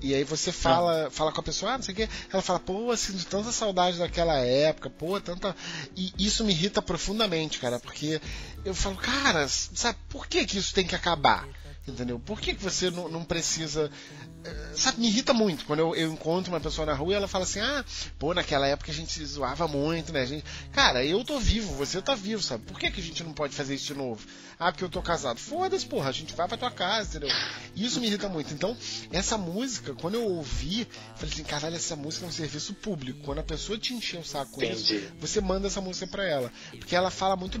E 0.00 0.14
aí 0.14 0.22
você 0.24 0.52
fala, 0.52 1.10
fala 1.10 1.32
com 1.32 1.40
a 1.40 1.44
pessoa, 1.44 1.72
ah, 1.72 1.76
não 1.76 1.82
sei 1.82 1.92
o 1.94 1.96
quê, 1.96 2.08
ela 2.32 2.42
fala, 2.42 2.60
pô, 2.60 2.96
sinto 2.96 3.26
tanta 3.26 3.50
saudade 3.50 3.98
daquela 3.98 4.38
época, 4.38 4.88
pô, 4.88 5.20
tanta. 5.20 5.54
E 5.96 6.12
isso 6.18 6.44
me 6.44 6.52
irrita 6.52 6.80
profundamente, 6.80 7.58
cara, 7.58 7.80
porque 7.80 8.20
eu 8.64 8.74
falo, 8.74 8.96
cara, 8.96 9.48
sabe, 9.48 9.98
por 10.08 10.26
que, 10.26 10.44
que 10.46 10.58
isso 10.58 10.74
tem 10.74 10.86
que 10.86 10.94
acabar? 10.94 11.46
Entendeu? 11.86 12.18
Por 12.18 12.40
que, 12.40 12.54
que 12.54 12.62
você 12.62 12.90
não, 12.90 13.08
não 13.08 13.24
precisa 13.24 13.90
sabe, 14.74 15.00
me 15.00 15.08
irrita 15.08 15.32
muito 15.32 15.64
quando 15.64 15.80
eu, 15.80 15.94
eu, 15.94 16.12
encontro 16.12 16.52
uma 16.52 16.60
pessoa 16.60 16.86
na 16.86 16.94
rua 16.94 17.12
e 17.12 17.16
ela 17.16 17.28
fala 17.28 17.44
assim: 17.44 17.60
ah, 17.60 17.84
pô, 18.18 18.34
naquela 18.34 18.66
época 18.66 18.90
a 18.90 18.94
gente 18.94 19.12
se 19.12 19.24
zoava 19.24 19.66
muito, 19.66 20.12
né? 20.12 20.22
A 20.22 20.26
gente... 20.26 20.44
Cara, 20.72 21.04
eu 21.04 21.24
tô 21.24 21.38
vivo, 21.38 21.74
você 21.74 22.00
tá 22.00 22.14
vivo, 22.14 22.42
sabe? 22.42 22.64
Por 22.64 22.78
que, 22.78 22.90
que 22.90 23.00
a 23.00 23.04
gente 23.04 23.22
não 23.24 23.32
pode 23.32 23.54
fazer 23.54 23.74
isso 23.74 23.86
de 23.86 23.94
novo? 23.94 24.24
Ah, 24.58 24.72
porque 24.72 24.84
eu 24.84 24.88
tô 24.88 25.02
casado. 25.02 25.38
Foda-se, 25.38 25.84
porra, 25.84 26.08
a 26.08 26.12
gente 26.12 26.34
vai 26.34 26.48
pra 26.48 26.56
tua 26.56 26.70
casa, 26.70 27.18
entendeu? 27.18 27.36
Isso 27.74 28.00
me 28.00 28.06
irrita 28.06 28.26
muito. 28.28 28.54
Então, 28.54 28.74
essa 29.12 29.36
música, 29.36 29.94
quando 29.94 30.14
eu 30.14 30.24
ouvi, 30.24 30.88
falei 31.14 31.32
assim: 31.32 31.44
caralho, 31.44 31.76
essa 31.76 31.94
música 31.94 32.24
é 32.24 32.28
um 32.28 32.32
serviço 32.32 32.72
público. 32.74 33.20
Quando 33.22 33.40
a 33.40 33.42
pessoa 33.42 33.78
te 33.78 33.92
encher 33.92 34.18
o 34.18 34.24
saco 34.24 34.52
com 34.52 34.62
Entendi. 34.62 34.96
isso, 34.96 35.12
você 35.20 35.40
manda 35.42 35.66
essa 35.66 35.80
música 35.80 36.06
pra 36.06 36.24
ela. 36.26 36.50
Porque 36.70 36.96
ela 36.96 37.10
fala 37.10 37.36
muito 37.36 37.58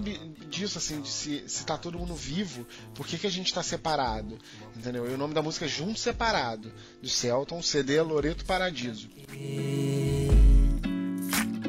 disso, 0.48 0.78
assim, 0.78 1.02
de 1.02 1.08
se, 1.08 1.44
se 1.46 1.66
tá 1.66 1.76
todo 1.76 1.98
mundo 1.98 2.14
vivo, 2.14 2.66
por 2.94 3.06
que, 3.06 3.18
que 3.18 3.26
a 3.26 3.30
gente 3.30 3.52
tá 3.52 3.62
separado? 3.62 4.38
Entendeu? 4.74 5.10
E 5.10 5.14
o 5.14 5.18
nome 5.18 5.34
da 5.34 5.42
música 5.42 5.66
é 5.66 5.68
Junto 5.68 5.98
Separado, 5.98 6.72
do 7.02 7.08
Celton, 7.08 7.60
CD 7.60 8.00
Loreto 8.00 8.44
Paradiso. 8.46 9.08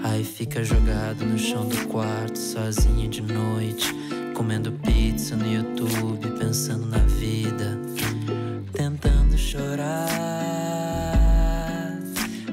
Aí 0.04 0.24
fica 0.24 0.64
jogado 0.64 1.26
no 1.26 1.38
chão 1.38 1.68
do 1.68 1.88
quarto, 1.88 2.38
sozinho 2.38 3.10
de 3.10 3.22
noite, 3.22 3.94
comendo 4.38 4.72
pizza 4.72 5.36
no 5.36 5.52
YouTube, 5.52 6.30
pensando 6.38 6.86
na 6.86 7.00
vida, 7.00 7.76
tentando 8.72 9.36
chorar. 9.36 9.98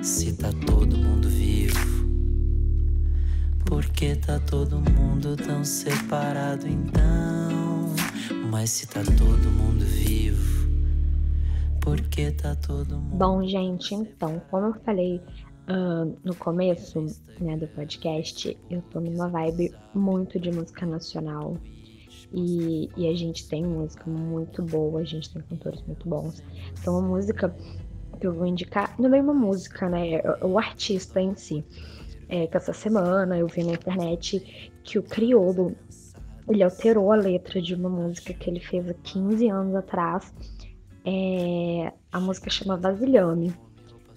Se 0.03 0.33
tá 0.33 0.49
todo 0.67 0.97
mundo 0.97 1.29
vivo, 1.29 2.09
por 3.67 3.85
que 3.85 4.17
tá 4.17 4.41
todo 4.41 4.81
mundo 4.93 5.37
tão 5.37 5.63
separado 5.63 6.67
então? 6.67 7.95
Mas 8.51 8.71
se 8.71 8.87
tá 8.89 9.03
todo 9.05 9.51
mundo 9.51 9.85
vivo, 9.85 10.67
por 11.83 12.01
que 12.01 12.31
tá 12.31 12.57
todo 12.57 12.97
mundo 12.97 13.15
Bom, 13.15 13.47
gente, 13.47 13.95
então, 13.95 14.41
como 14.51 14.69
eu 14.69 14.75
falei 14.87 15.21
ah, 15.67 16.07
no 16.25 16.35
começo 16.35 17.05
né, 17.41 17.59
do 17.59 17.67
podcast, 17.69 18.57
eu 18.71 18.83
tô 18.91 19.01
numa 19.01 19.29
vibe 19.29 19.75
muito 19.95 20.41
de 20.41 20.51
música 20.51 20.87
nacional. 20.87 21.59
E, 22.37 22.91
e 22.97 23.09
a 23.09 23.15
gente 23.15 23.49
tem 23.49 23.65
música 23.65 24.11
muito 24.11 24.61
boa, 24.61 25.01
a 25.01 25.05
gente 25.05 25.33
tem 25.33 25.41
cantores 25.43 25.81
muito 25.83 26.09
bons. 26.09 26.43
Então, 26.81 26.97
a 26.97 27.01
música 27.01 27.55
que 28.21 28.27
eu 28.27 28.35
vou 28.35 28.47
indicar, 28.47 28.95
não 28.99 29.15
é 29.15 29.21
uma 29.21 29.35
música, 29.35 29.89
né? 29.89 30.15
É 30.15 30.45
o 30.45 30.59
artista 30.59 31.21
em 31.21 31.37
si. 31.37 31.65
É 32.29 32.47
que 32.47 32.57
essa 32.57 32.73
semana 32.73 33.39
eu 33.39 33.47
vi 33.47 33.63
na 33.63 33.73
internet 33.73 34.73
que 34.83 34.99
o 34.99 35.03
Criolo 35.03 35.77
ele 36.49 36.63
alterou 36.63 37.13
a 37.13 37.17
letra 37.17 37.61
de 37.61 37.75
uma 37.75 37.89
música 37.89 38.35
que 38.35 38.51
ele 38.51 38.61
fez 38.61 38.89
há 38.89 38.95
15 38.95 39.49
anos 39.49 39.75
atrás. 39.75 40.35
É, 41.05 41.93
a 42.11 42.21
música 42.21 42.51
chama 42.51 42.77
Vasilhame. 42.77 43.55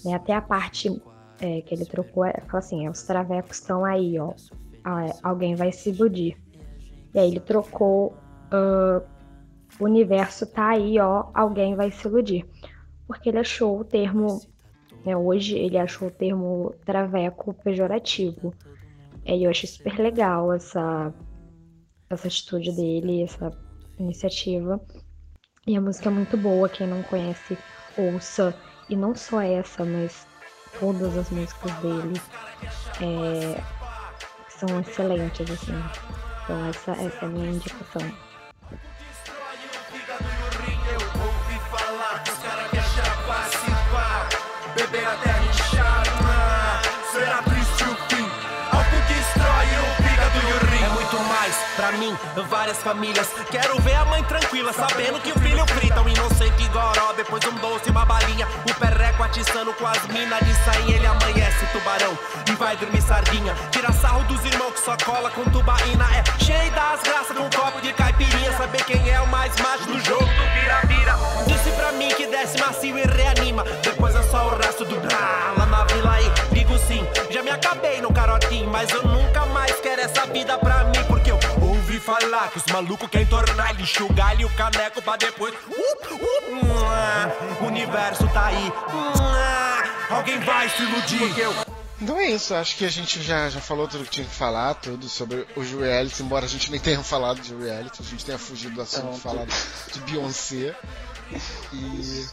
Né? 0.04 0.14
Até 0.14 0.34
a 0.34 0.42
parte 0.42 1.02
é, 1.40 1.62
que 1.62 1.74
ele 1.74 1.86
trocou, 1.86 2.26
é, 2.26 2.34
fala 2.48 2.60
assim, 2.60 2.86
é, 2.86 2.90
os 2.90 3.04
travecos 3.04 3.58
estão 3.58 3.86
aí, 3.86 4.20
ó. 4.20 4.34
Ah, 4.84 5.06
alguém 5.24 5.56
vai 5.56 5.72
se 5.72 5.90
iludir. 5.90 6.38
E 7.18 7.20
aí 7.20 7.30
ele 7.30 7.40
trocou 7.40 8.16
ah, 8.52 9.02
o 9.80 9.86
universo 9.86 10.46
tá 10.46 10.70
aí, 10.70 11.00
ó, 11.00 11.26
alguém 11.34 11.76
vai 11.76 11.90
se 11.90 12.08
iludir. 12.08 12.46
Porque 13.08 13.30
ele 13.30 13.40
achou 13.40 13.80
o 13.80 13.84
termo, 13.84 14.40
né, 15.04 15.18
hoje 15.18 15.58
ele 15.58 15.80
achou 15.80 16.10
o 16.10 16.12
termo 16.12 16.76
traveco 16.86 17.56
pejorativo. 17.56 18.54
E 19.26 19.44
eu 19.44 19.50
achei 19.50 19.68
super 19.68 19.98
legal 19.98 20.54
essa, 20.54 21.12
essa 22.08 22.28
atitude 22.28 22.72
dele, 22.72 23.24
essa 23.24 23.52
iniciativa. 23.98 24.80
E 25.66 25.76
a 25.76 25.82
música 25.82 26.10
é 26.10 26.12
muito 26.12 26.38
boa, 26.38 26.70
quem 26.70 26.86
não 26.86 27.02
conhece, 27.04 27.58
ouça. 27.98 28.56
E 28.90 28.96
não 28.96 29.16
só 29.16 29.42
essa, 29.42 29.84
mas 29.84 30.28
todas 30.80 31.18
as 31.18 31.32
músicas 31.32 31.74
dele 31.80 32.22
é, 33.02 33.62
são 34.48 34.80
excelentes, 34.80 35.50
assim. 35.50 36.27
Então 36.48 36.66
essa, 36.66 36.92
essa 36.94 37.26
é 37.26 37.26
a 37.26 37.28
minha 37.28 37.52
indicação. 37.52 38.02
Eu 38.02 38.12
ouvi 41.22 41.60
pra 51.78 51.92
mim, 51.94 52.18
várias 52.50 52.78
famílias. 52.80 53.30
Quero 53.52 53.80
ver 53.82 53.96
a 53.96 54.06
mãe 54.06 54.24
tranquila, 54.24 54.74
sabendo 54.74 55.22
que 55.22 55.32
o 55.32 55.40
filho 55.40 55.66
frita 55.68 56.02
um 56.02 56.10
inocente 56.10 56.68
goró, 56.70 57.14
depois 57.16 57.46
um 57.46 57.54
doce, 57.56 57.92
uma 57.92 58.04
balinha, 58.04 58.48
o 58.68 58.74
perreco 58.74 59.24
atiçando 59.24 59.72
com 59.74 59.86
as 59.86 60.06
minas 60.08 60.40
de 60.40 60.54
sainha, 60.66 60.96
ele 60.96 61.06
amanhece 61.06 61.66
tubarão 61.72 62.18
e 62.50 62.56
vai 62.56 62.76
dormir 62.78 63.02
sardinha. 63.02 63.56
Tira 63.72 63.94
sarro 63.94 64.24
dos 64.24 64.44
irmãos 64.44 64.74
que 64.74 64.80
só 64.80 64.98
cola 65.06 65.30
com 65.30 65.44
tubaína, 65.46 66.06
é 66.16 66.44
cheio 66.44 66.72
das 66.72 67.02
graças 67.04 67.38
com 67.38 67.44
um 67.44 67.50
copo 67.50 67.80
de 67.80 67.94
caipirinha, 67.94 68.52
saber 68.58 68.84
quem 68.84 69.10
é 69.10 69.22
o 69.22 69.28
mais 69.28 69.56
macho 69.58 69.86
do 69.86 70.00
jogo 70.04 70.26
do 70.26 70.60
vira-vira. 70.60 71.16
Disse 71.46 71.70
pra 71.72 71.92
mim 71.92 72.10
que 72.10 72.26
desce 72.26 72.60
macio 72.60 72.98
e 72.98 73.04
reanima, 73.04 73.64
depois 73.84 74.16
é 74.16 74.24
só 74.24 74.48
o 74.48 74.58
resto 74.58 74.84
do 74.84 75.00
blá 75.00 75.54
lá 75.58 75.66
na 75.68 75.84
vila 75.86 76.14
aí. 76.14 76.32
Digo 76.52 76.76
sim, 76.80 77.06
já 77.30 77.44
me 77.44 77.52
acabei 77.52 78.02
no 78.02 78.12
carotinho, 78.12 78.68
mas 78.70 78.90
eu 78.90 79.04
nunca 79.04 79.46
mais 79.46 79.80
quero 79.80 80.02
essa 80.02 80.26
vida 80.26 80.58
pra 80.58 80.84
mim, 80.86 81.04
porque 81.08 81.32
eu 81.32 81.38
ouvi 81.98 82.00
falar 82.00 82.52
que 82.52 82.58
os 82.58 82.66
malucos 82.68 83.10
querem 83.10 83.28
tornar 83.28 83.72
ele 83.72 83.84
enxugar 83.84 84.40
e 84.40 84.46
o 84.46 84.50
caneco 84.52 85.02
pra 85.02 85.18
depois. 85.18 85.54
Uh, 85.54 86.14
uh, 86.16 87.64
o 87.64 87.68
universo 87.68 88.28
tá 88.30 88.46
aí. 88.48 88.72
alguém 90.10 90.40
vai 90.40 90.70
se 90.70 90.84
iludir. 90.84 91.20
Porque 91.20 91.42
eu 91.42 91.54
Então 92.02 92.18
é 92.20 92.30
isso, 92.30 92.54
acho 92.54 92.78
que 92.78 92.86
a 92.86 92.90
gente 92.90 93.22
já, 93.22 93.50
já 93.50 93.60
falou 93.60 93.88
tudo 93.88 94.04
que 94.06 94.12
tinha 94.12 94.28
que 94.28 94.36
falar, 94.36 94.76
tudo 94.76 95.10
sobre 95.10 95.46
os 95.56 95.70
realities, 95.72 96.20
embora 96.20 96.46
a 96.46 96.50
gente 96.50 96.72
nem 96.72 96.80
tenha 96.80 97.02
falado 97.04 97.42
de 97.42 97.56
reality, 97.56 98.02
a 98.02 98.06
gente 98.06 98.24
tenha 98.24 98.38
fugido 98.38 98.76
do 98.76 98.82
assunto 98.82 99.14
de 99.14 99.20
falar 99.20 99.46
de 99.46 100.00
Beyoncé. 100.02 100.76
E 101.74 102.26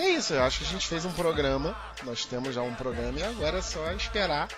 é 0.00 0.10
isso, 0.10 0.34
eu 0.34 0.42
acho 0.42 0.58
que 0.58 0.64
a 0.64 0.68
gente 0.68 0.86
fez 0.86 1.04
um 1.04 1.12
programa, 1.12 1.76
nós 2.04 2.24
temos 2.24 2.54
já 2.54 2.62
um 2.62 2.74
programa 2.74 3.18
e 3.18 3.22
agora 3.22 3.58
é 3.58 3.62
só 3.62 3.92
esperar 3.92 4.48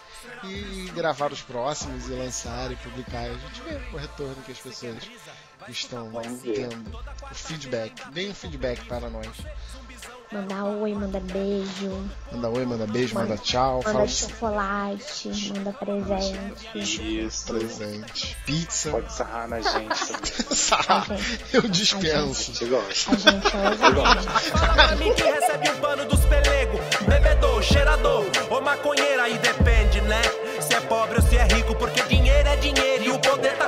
e 0.45 0.91
gravar 0.95 1.33
os 1.33 1.43
próximos 1.43 2.09
e 2.09 2.13
lançar 2.13 2.71
e 2.71 2.77
publicar. 2.77 3.27
E 3.27 3.31
a 3.31 3.39
gente 3.39 3.61
vê 3.63 3.75
o 3.93 3.97
retorno 3.97 4.37
que 4.45 4.53
as 4.53 4.59
pessoas 4.59 5.11
estão 5.69 6.11
tendo, 6.43 6.99
o 7.31 7.35
feedback, 7.35 8.11
deem 8.11 8.31
um 8.31 8.35
feedback 8.35 8.85
para 8.87 9.09
nós. 9.09 9.29
Manda 10.33 10.65
oi, 10.65 10.95
manda 10.95 11.21
beijo, 11.21 12.11
Manda 12.33 12.49
oi, 12.49 12.65
manda 12.65 12.87
beijo, 12.87 13.15
manda 13.15 13.37
tchau, 13.37 13.83
manda 13.85 13.93
fala 13.93 14.09
chocolate, 14.09 15.53
manda 15.55 15.73
presente. 15.75 17.19
Isso. 17.23 17.53
presente, 17.53 18.37
pizza. 18.47 18.91
Pode 18.93 19.13
sarrar 19.13 19.47
na 19.47 19.61
gente 19.61 20.07
também. 20.07 20.33
Sarrar, 20.57 21.07
eu 21.53 21.63
dispenso. 21.69 22.55
gente 22.55 22.65
gosta. 22.65 23.13
A 23.13 23.17
gente 23.17 24.93
é 24.93 24.97
mim 24.97 25.13
que 25.13 25.23
recebe 25.23 25.69
o 25.69 25.77
pano 25.77 26.07
dos 26.07 26.21
pelego 26.25 26.79
Bebedor, 27.07 27.63
cheirador 27.63 28.25
ou 28.49 28.61
maconheira 28.63 29.25
Aí 29.25 29.37
depende, 29.39 30.01
né? 30.01 30.23
Se 30.61 30.75
é 30.75 30.81
pobre 30.81 31.21
ou 31.21 31.23
se 31.23 31.37
é 31.37 31.45
rico 31.45 31.75
Porque 31.75 32.03
dinheiro 32.05 32.49
é 32.49 32.57
dinheiro 32.57 33.05
e 33.05 33.11
o 33.11 33.19
poder 33.19 33.57
tá 33.59 33.62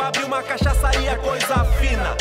doido, 0.00 0.02
vai 0.02 0.08
abrir 0.08 0.24
uma 0.24 0.42
cachaçaria 0.42 1.16
Coisa 1.16 1.64
fina 1.78 2.16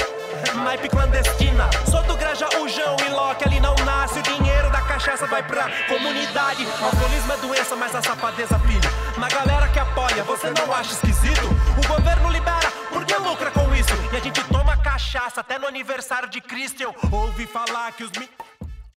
naipe 0.64 0.90
clandestina. 0.90 1.70
Sou 1.90 2.02
do 2.04 2.16
Graja 2.16 2.48
Ujão 2.60 2.96
e 3.06 3.12
Loki, 3.12 3.44
ali 3.46 3.60
não 3.60 3.76
nasce. 3.86 4.20
O 4.20 4.24
dinheiro 4.24 4.70
da 4.72 4.82
cachaça 4.82 5.26
vai 5.28 5.44
pra 5.44 5.70
comunidade. 5.88 6.66
Alcoolismo 6.82 7.34
é 7.34 7.38
doença, 7.38 7.76
mas 7.76 7.96
a 7.96 8.02
safadeza, 8.02 8.58
filho. 8.60 8.90
Na 9.18 9.28
galera 9.28 9.68
que 9.68 9.80
apoia, 9.80 10.24
você 10.24 10.50
não 10.52 10.74
acha 10.74 10.94
esquisito? 10.94 11.48
O 11.78 11.88
governo 11.88 12.30
libera, 12.30 12.72
porque 12.92 13.16
lucra 13.16 13.52
com 13.52 13.74
isso? 13.76 13.94
E 14.12 14.18
a 14.18 14.20
gente 14.20 14.44
toma 14.46 14.78
cachaça 14.78 15.42
até 15.42 15.58
no 15.58 15.68
aniversário 15.68 16.30
de 16.30 16.42
Cristo. 16.42 16.82
Eu 16.82 16.96
ouvi 17.12 17.46
falar 17.46 17.92
que 17.94 18.04
os. 18.04 18.12